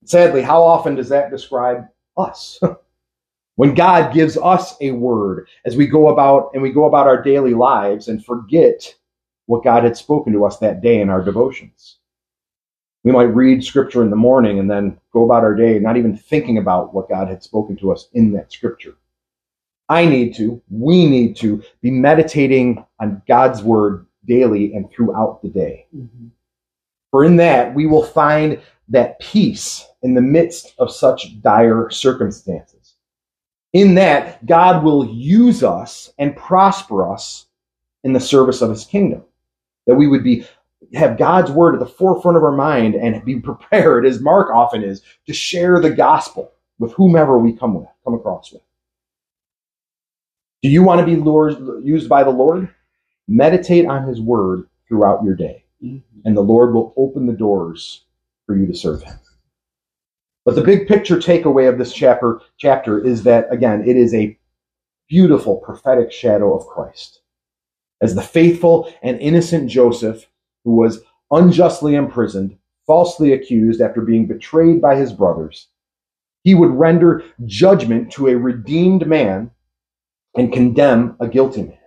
Sadly, 0.05 0.41
how 0.41 0.61
often 0.61 0.95
does 0.95 1.09
that 1.09 1.32
describe 1.32 1.86
us? 2.17 2.59
when 3.55 3.73
God 3.73 4.13
gives 4.13 4.38
us 4.38 4.76
a 4.82 4.91
word 4.91 5.47
as 5.65 5.76
we 5.76 5.88
go 5.88 6.09
about 6.09 6.51
and 6.53 6.61
we 6.61 6.71
go 6.71 6.86
about 6.86 7.07
our 7.07 7.21
daily 7.21 7.53
lives 7.53 8.07
and 8.07 8.23
forget 8.23 8.93
what 9.47 9.63
God 9.63 9.84
had 9.84 9.97
spoken 9.97 10.34
to 10.34 10.45
us 10.45 10.57
that 10.59 10.82
day 10.82 11.01
in 11.01 11.09
our 11.09 11.23
devotions. 11.23 11.97
We 13.03 13.11
might 13.11 13.23
read 13.23 13.63
scripture 13.63 14.01
in 14.01 14.09
the 14.09 14.15
morning 14.15 14.59
and 14.59 14.69
then 14.69 14.99
go 15.13 15.23
about 15.26 15.43
our 15.43 15.55
day 15.55 15.80
not 15.80 15.97
even 15.97 16.17
thinking 16.17 16.57
about 16.57 16.93
what 16.93 17.09
God 17.09 17.28
had 17.28 17.43
spoken 17.43 17.76
to 17.78 17.91
us 17.91 18.09
in 18.13 18.32
that 18.34 18.51
scripture. 18.51 18.95
I 19.88 20.05
need 20.05 20.36
to, 20.36 20.61
we 20.71 21.05
need 21.07 21.36
to 21.38 21.63
be 21.82 21.91
meditating 21.91 22.84
on 22.99 23.21
God's 23.28 23.61
word 23.61 24.05
daily 24.26 24.73
and 24.73 24.89
throughout 24.91 25.41
the 25.41 25.49
day. 25.49 25.88
Mm-hmm. 25.95 26.28
For 27.11 27.23
in 27.23 27.36
that 27.38 27.73
we 27.73 27.88
will 27.88 28.03
find 28.03 28.61
that 28.89 29.19
peace 29.19 29.86
in 30.03 30.13
the 30.13 30.21
midst 30.21 30.76
of 30.78 30.91
such 30.91 31.41
dire 31.41 31.89
circumstances. 31.89 32.95
In 33.73 33.95
that, 33.95 34.45
God 34.45 34.84
will 34.84 35.05
use 35.05 35.63
us 35.63 36.13
and 36.17 36.36
prosper 36.36 37.11
us 37.11 37.47
in 38.03 38.13
the 38.13 38.19
service 38.19 38.61
of 38.61 38.69
his 38.69 38.86
kingdom 38.86 39.23
that 39.86 39.95
we 39.95 40.07
would 40.07 40.23
be 40.23 40.45
have 40.93 41.17
God's 41.17 41.51
word 41.51 41.73
at 41.73 41.80
the 41.80 41.86
forefront 41.86 42.38
of 42.38 42.43
our 42.43 42.51
mind 42.51 42.95
and 42.95 43.23
be 43.26 43.39
prepared, 43.39 44.05
as 44.05 44.21
Mark 44.21 44.53
often 44.53 44.84
is, 44.84 45.01
to 45.26 45.34
share 45.34 45.80
the 45.80 45.89
gospel 45.89 46.51
with 46.78 46.93
whomever 46.93 47.39
we 47.39 47.53
come 47.53 47.73
with, 47.73 47.88
come 48.03 48.13
across 48.13 48.51
with. 48.51 48.61
Do 50.61 50.69
you 50.69 50.84
want 50.84 50.99
to 50.99 51.05
be 51.05 51.15
lured, 51.15 51.57
used 51.84 52.09
by 52.09 52.23
the 52.23 52.30
Lord? 52.30 52.73
Meditate 53.28 53.86
on 53.86 54.07
His 54.07 54.21
word 54.21 54.67
throughout 54.88 55.23
your 55.23 55.36
day, 55.36 55.63
mm-hmm. 55.84 56.19
and 56.26 56.38
the 56.38 56.41
Lord 56.41 56.73
will 56.73 56.93
open 56.97 57.26
the 57.26 57.34
doors 57.34 58.05
for 58.45 58.55
you 58.55 58.65
to 58.67 58.76
serve 58.76 59.03
Him. 59.03 59.17
But 60.43 60.55
the 60.55 60.63
big 60.63 60.88
picture 60.88 61.17
takeaway 61.17 61.67
of 61.67 61.78
this 61.78 61.93
chapter 61.93 62.39
chapter 62.57 63.03
is 63.03 63.23
that 63.23 63.51
again, 63.51 63.84
it 63.88 63.97
is 63.97 64.13
a 64.13 64.38
beautiful 65.09 65.57
prophetic 65.57 66.11
shadow 66.11 66.55
of 66.55 66.67
Christ 66.67 67.21
as 68.01 68.15
the 68.15 68.21
faithful 68.21 68.91
and 69.01 69.19
innocent 69.19 69.69
Joseph, 69.69 70.28
who 70.63 70.76
was 70.76 71.01
unjustly 71.32 71.95
imprisoned, 71.95 72.57
falsely 72.86 73.34
accused 73.34 73.82
after 73.82 74.01
being 74.01 74.28
betrayed 74.28 74.82
by 74.82 74.95
his 74.95 75.11
brothers, 75.13 75.69
he 76.43 76.53
would 76.53 76.69
render 76.69 77.23
judgment 77.45 78.11
to 78.11 78.28
a 78.28 78.38
redeemed 78.38 79.07
man 79.07 79.49
and 80.38 80.53
condemn 80.53 81.15
a 81.19 81.28
guilty 81.28 81.63
man. 81.63 81.78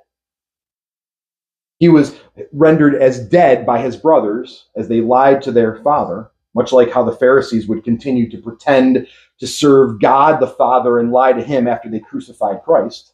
He 1.78 1.88
was 1.88 2.18
rendered 2.52 2.96
as 2.96 3.28
dead 3.28 3.64
by 3.64 3.80
his 3.80 3.96
brothers 3.96 4.68
as 4.76 4.88
they 4.88 5.00
lied 5.00 5.42
to 5.42 5.52
their 5.52 5.76
father, 5.76 6.30
much 6.54 6.72
like 6.72 6.90
how 6.90 7.04
the 7.04 7.16
Pharisees 7.16 7.68
would 7.68 7.84
continue 7.84 8.28
to 8.30 8.42
pretend 8.42 9.06
to 9.38 9.46
serve 9.46 10.00
God 10.00 10.40
the 10.40 10.48
Father 10.48 10.98
and 10.98 11.12
lie 11.12 11.32
to 11.32 11.42
him 11.42 11.68
after 11.68 11.88
they 11.88 12.00
crucified 12.00 12.62
Christ. 12.64 13.12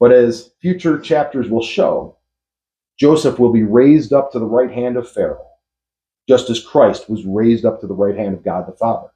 But 0.00 0.12
as 0.12 0.50
future 0.60 0.98
chapters 0.98 1.48
will 1.48 1.62
show, 1.62 2.16
Joseph 2.98 3.38
will 3.38 3.52
be 3.52 3.62
raised 3.62 4.12
up 4.12 4.32
to 4.32 4.38
the 4.38 4.46
right 4.46 4.70
hand 4.70 4.96
of 4.96 5.10
Pharaoh, 5.10 5.46
just 6.28 6.50
as 6.50 6.64
Christ 6.64 7.08
was 7.08 7.24
raised 7.24 7.64
up 7.64 7.80
to 7.80 7.86
the 7.86 7.94
right 7.94 8.16
hand 8.16 8.34
of 8.34 8.44
God 8.44 8.66
the 8.66 8.76
Father. 8.76 9.08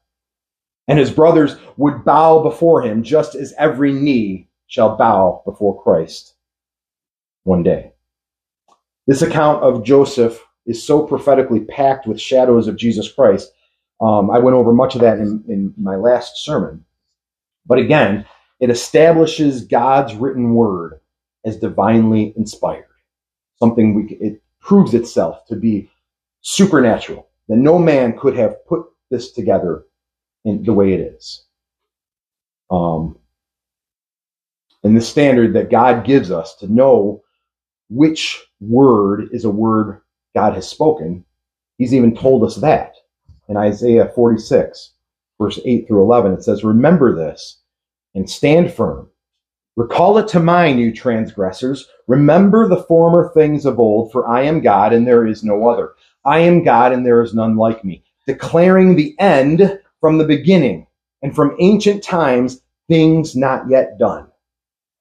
And 0.86 0.98
his 0.98 1.10
brothers 1.10 1.56
would 1.78 2.04
bow 2.04 2.42
before 2.42 2.82
him, 2.82 3.02
just 3.02 3.34
as 3.34 3.54
every 3.58 3.92
knee 3.92 4.48
shall 4.66 4.96
bow 4.96 5.42
before 5.44 5.82
Christ 5.82 6.34
one 7.42 7.62
day. 7.62 7.93
This 9.07 9.22
account 9.22 9.62
of 9.62 9.84
Joseph 9.84 10.42
is 10.66 10.82
so 10.82 11.07
prophetically 11.07 11.61
packed 11.61 12.07
with 12.07 12.20
shadows 12.20 12.68
of 12.68 12.76
Jesus 12.76 13.11
Christ. 13.11 13.52
Um, 14.00 14.30
I 14.30 14.38
went 14.38 14.57
over 14.57 14.72
much 14.72 14.94
of 14.94 15.02
that 15.02 15.18
in, 15.18 15.44
in 15.48 15.74
my 15.76 15.96
last 15.96 16.42
sermon. 16.44 16.84
But 17.66 17.78
again, 17.78 18.26
it 18.61 18.70
establishes 18.70 19.64
God's 19.64 20.14
written 20.14 20.55
word 20.55 21.00
as 21.44 21.59
divinely 21.59 22.32
inspired. 22.36 22.86
Something 23.59 23.94
we, 23.94 24.16
it 24.16 24.42
proves 24.61 24.94
itself 24.94 25.46
to 25.46 25.57
be 25.57 25.90
supernatural, 26.40 27.28
that 27.48 27.57
no 27.57 27.78
man 27.78 28.18
could 28.18 28.36
have 28.36 28.64
put 28.66 28.86
this 29.11 29.32
together 29.32 29.84
in 30.44 30.62
the 30.62 30.72
way 30.72 30.94
it 30.94 31.00
is. 31.00 31.44
Um, 32.70 33.18
and 34.82 34.96
the 34.96 35.00
standard 35.00 35.55
that 35.55 35.70
God 35.70 36.05
gives 36.05 36.30
us 36.30 36.55
to 36.57 36.72
know 36.72 37.23
which 37.91 38.43
word 38.61 39.28
is 39.32 39.45
a 39.45 39.51
word 39.51 40.01
God 40.35 40.55
has 40.55 40.68
spoken. 40.68 41.24
He's 41.78 41.95
even 41.95 42.16
told 42.16 42.45
us 42.45 42.57
that 42.57 42.95
in 43.49 43.57
Isaiah 43.57 44.11
46, 44.14 44.93
verse 45.41 45.61
8 45.64 45.87
through 45.87 46.03
11. 46.03 46.32
It 46.32 46.43
says, 46.43 46.64
Remember 46.64 47.14
this 47.14 47.61
and 48.14 48.28
stand 48.28 48.72
firm. 48.72 49.11
Recall 49.76 50.18
it 50.18 50.28
to 50.28 50.41
mind, 50.41 50.78
you 50.78 50.93
transgressors. 50.93 51.89
Remember 52.07 52.68
the 52.68 52.82
former 52.85 53.32
things 53.35 53.66
of 53.66 53.80
old, 53.80 54.12
for 54.12 54.28
I 54.28 54.43
am 54.43 54.61
God 54.61 54.93
and 54.93 55.07
there 55.07 55.26
is 55.26 55.43
no 55.43 55.68
other. 55.68 55.95
I 56.24 56.39
am 56.41 56.64
God 56.64 56.93
and 56.93 57.05
there 57.05 57.22
is 57.22 57.35
none 57.35 57.57
like 57.57 57.85
me, 57.85 58.05
declaring 58.26 58.95
the 58.95 59.16
end 59.18 59.80
from 60.01 60.18
the 60.18 60.24
beginning 60.24 60.87
and 61.22 61.35
from 61.35 61.57
ancient 61.59 62.03
times 62.03 62.62
things 62.89 63.35
not 63.35 63.68
yet 63.68 63.99
done 63.99 64.28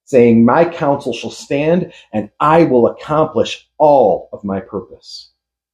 saying, 0.06 0.46
My 0.46 0.66
counsel 0.66 1.14
shall 1.14 1.32
stand, 1.32 1.94
and 2.14 2.30
I 2.40 2.64
will 2.64 2.88
accomplish 2.88 3.68
all 3.78 4.30
of 4.34 4.44
my 4.44 4.60
purpose. 4.60 5.32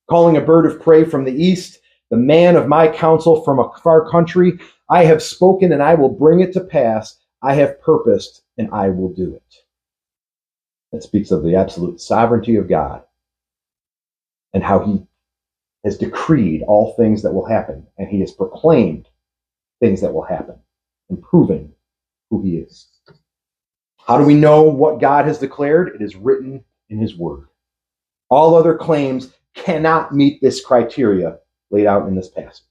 Calling 0.10 0.38
a 0.38 0.42
bird 0.42 0.66
of 0.66 0.82
prey 0.82 1.04
from 1.04 1.24
the 1.24 1.34
east, 1.34 1.80
the 2.10 2.18
man 2.18 2.56
of 2.56 2.68
my 2.68 2.88
counsel 2.88 3.44
from 3.44 3.60
a 3.60 3.72
far 3.84 4.10
country, 4.10 4.60
I 4.90 5.04
have 5.06 5.22
spoken, 5.22 5.72
and 5.72 5.84
I 5.84 5.96
will 5.96 6.10
bring 6.10 6.40
it 6.40 6.54
to 6.54 6.62
pass. 6.62 7.18
I 7.42 7.54
have 7.54 7.82
purposed, 7.82 8.44
and 8.58 8.70
I 8.72 8.90
will 8.90 9.14
do 9.14 9.36
it. 9.36 9.56
That 10.92 11.04
speaks 11.04 11.32
of 11.32 11.44
the 11.44 11.56
absolute 11.56 12.02
sovereignty 12.02 12.56
of 12.56 12.68
God 12.68 13.04
and 14.54 14.64
how 14.64 14.80
he 14.80 15.06
has 15.86 15.98
decreed 15.98 16.64
all 16.64 16.94
things 16.94 17.22
that 17.22 17.34
will 17.34 17.46
happen, 17.46 17.86
and 17.98 18.10
he 18.10 18.20
has 18.20 18.32
proclaimed 18.32 19.08
things 19.80 20.02
that 20.02 20.14
will 20.14 20.24
happen, 20.24 20.56
and 21.10 21.22
proving 21.22 21.72
who 22.30 22.42
he 22.42 22.58
is. 22.58 22.89
How 24.10 24.18
do 24.18 24.24
we 24.24 24.34
know 24.34 24.64
what 24.64 25.00
God 25.00 25.26
has 25.26 25.38
declared? 25.38 25.94
It 25.94 26.02
is 26.02 26.16
written 26.16 26.66
in 26.90 26.98
His 26.98 27.16
Word. 27.16 27.46
All 28.32 28.56
other 28.56 28.76
claims 28.76 29.36
cannot 29.54 30.16
meet 30.16 30.42
this 30.42 30.66
criteria 30.66 31.38
laid 31.70 31.86
out 31.86 32.08
in 32.08 32.16
this 32.16 32.28
passage. 32.28 32.66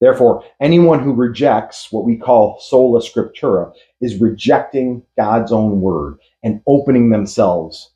Therefore, 0.00 0.42
anyone 0.60 0.98
who 0.98 1.14
rejects 1.14 1.92
what 1.92 2.04
we 2.04 2.16
call 2.16 2.58
sola 2.58 3.00
scriptura 3.00 3.72
is 4.00 4.20
rejecting 4.20 5.04
God's 5.16 5.52
own 5.52 5.80
word 5.80 6.18
and 6.42 6.60
opening 6.66 7.08
themselves 7.08 7.92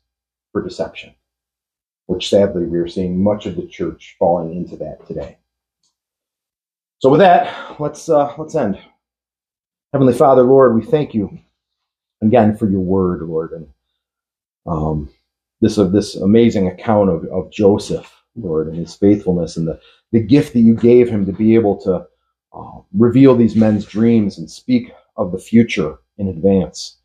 for 0.53 0.63
deception, 0.63 1.13
which 2.05 2.29
sadly 2.29 2.63
we 2.63 2.79
are 2.79 2.87
seeing 2.87 3.21
much 3.21 3.45
of 3.45 3.57
the 3.57 3.67
church 3.67 4.15
falling 4.17 4.55
into 4.55 4.77
that 4.77 5.05
today. 5.05 5.37
So 6.99 7.09
with 7.09 7.19
that, 7.19 7.77
let's 7.81 8.07
uh, 8.07 8.33
let's 8.37 8.55
end. 8.55 8.79
Heavenly 9.91 10.13
Father, 10.13 10.43
Lord, 10.43 10.75
we 10.75 10.85
thank 10.85 11.13
you 11.13 11.37
again 12.21 12.55
for 12.55 12.69
your 12.69 12.81
word, 12.81 13.21
Lord, 13.21 13.51
and 13.51 13.67
um, 14.65 15.09
this 15.61 15.77
of 15.77 15.87
uh, 15.87 15.91
this 15.91 16.15
amazing 16.15 16.67
account 16.67 17.09
of, 17.09 17.25
of 17.25 17.51
Joseph, 17.51 18.13
Lord, 18.35 18.67
and 18.67 18.77
his 18.77 18.95
faithfulness 18.95 19.57
and 19.57 19.67
the, 19.67 19.79
the 20.11 20.19
gift 20.19 20.53
that 20.53 20.59
you 20.59 20.75
gave 20.75 21.09
him 21.09 21.25
to 21.25 21.31
be 21.31 21.55
able 21.55 21.77
to 21.81 22.05
uh, 22.53 22.81
reveal 22.93 23.35
these 23.35 23.55
men's 23.55 23.85
dreams 23.85 24.37
and 24.37 24.49
speak 24.49 24.91
of 25.15 25.31
the 25.31 25.39
future 25.39 25.97
in 26.17 26.27
advance. 26.27 26.97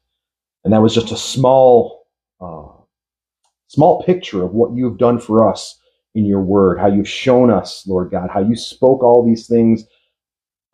And 0.64 0.72
that 0.72 0.82
was 0.82 0.94
just 0.94 1.12
a 1.12 1.16
small, 1.16 2.06
uh, 2.40 2.68
small 3.68 4.02
picture 4.02 4.42
of 4.42 4.52
what 4.52 4.74
you've 4.74 4.98
done 4.98 5.18
for 5.18 5.48
us 5.48 5.78
in 6.14 6.26
your 6.26 6.40
word, 6.42 6.78
how 6.78 6.88
you've 6.88 7.08
shown 7.08 7.50
us, 7.50 7.86
Lord 7.86 8.10
God, 8.10 8.28
how 8.30 8.40
you 8.40 8.54
spoke 8.54 9.02
all 9.02 9.24
these 9.24 9.46
things 9.46 9.84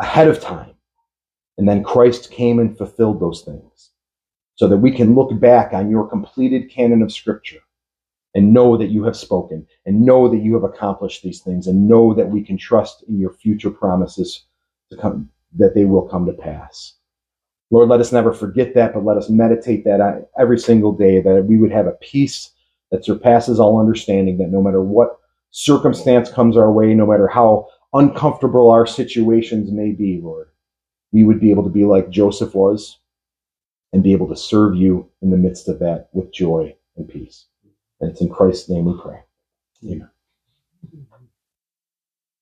ahead 0.01 0.29
of 0.29 0.41
time. 0.41 0.73
And 1.57 1.69
then 1.69 1.83
Christ 1.85 2.31
came 2.31 2.59
and 2.59 2.77
fulfilled 2.77 3.21
those 3.21 3.43
things 3.43 3.91
so 4.59 4.67
that 4.67 4.79
we 4.79 4.91
can 4.91 5.15
look 5.15 5.39
back 5.39 5.73
on 5.73 5.89
your 5.89 6.09
completed 6.09 6.69
canon 6.69 7.01
of 7.01 7.13
Scripture 7.13 7.61
and 8.35 8.53
know 8.53 8.77
that 8.77 8.89
you 8.89 9.05
have 9.05 9.17
spoken 9.17 9.65
and 9.87 10.01
know 10.01 10.29
that 10.29 10.43
you 10.43 10.53
have 10.53 10.65
accomplished 10.65 11.23
these 11.23 11.41
things 11.41 11.69
and 11.69 11.89
know 11.89 12.13
that 12.13 12.29
we 12.29 12.43
can 12.43 12.59
trust 12.59 13.05
in 13.09 13.21
your 13.21 13.33
future 13.33 13.71
promises 13.71 14.47
to 14.91 14.97
come, 14.97 15.31
that 15.57 15.77
they 15.77 15.85
will 15.85 16.09
come 16.09 16.27
to 16.27 16.33
pass. 16.33 16.95
Lord, 17.71 17.89
let 17.89 18.01
us 18.01 18.11
never 18.11 18.33
forget 18.33 18.75
that, 18.75 18.95
but 18.95 19.05
let 19.05 19.17
us 19.17 19.31
meditate 19.31 19.85
that 19.85 20.29
every 20.37 20.59
single 20.59 20.93
day, 20.93 21.21
that 21.21 21.45
we 21.47 21.57
would 21.57 21.71
have 21.71 21.87
a 21.87 21.93
peace 21.93 22.51
that 22.91 23.05
surpasses 23.05 23.61
all 23.61 23.79
understanding, 23.79 24.39
that 24.39 24.51
no 24.51 24.61
matter 24.61 24.83
what 24.83 25.21
circumstance 25.53 26.33
comes 26.33 26.57
our 26.57 26.73
way, 26.73 26.95
no 26.95 27.07
matter 27.07 27.29
how 27.29 27.69
uncomfortable 27.93 28.73
our 28.73 28.87
situations 28.87 29.71
may 29.71 29.93
be, 29.93 30.21
Lord, 30.21 30.49
we 31.13 31.23
would 31.23 31.39
be 31.39 31.53
able 31.53 31.63
to 31.63 31.71
be 31.71 31.85
like 31.85 32.11
Joseph 32.11 32.57
was, 32.57 32.99
and 33.93 34.03
be 34.03 34.13
able 34.13 34.29
to 34.29 34.37
serve 34.37 34.75
you 34.77 35.11
in 35.23 35.31
the 35.31 35.37
midst 35.37 35.69
of 35.69 35.79
that 35.81 36.09
with 36.13 36.33
joy 36.33 36.75
and 36.97 37.09
peace. 37.09 37.47
And 38.01 38.11
it's 38.11 38.21
in 38.21 38.29
Christ's 38.29 38.69
name 38.71 38.87
we 38.87 38.95
pray. 39.01 39.21
Amen. 39.85 40.09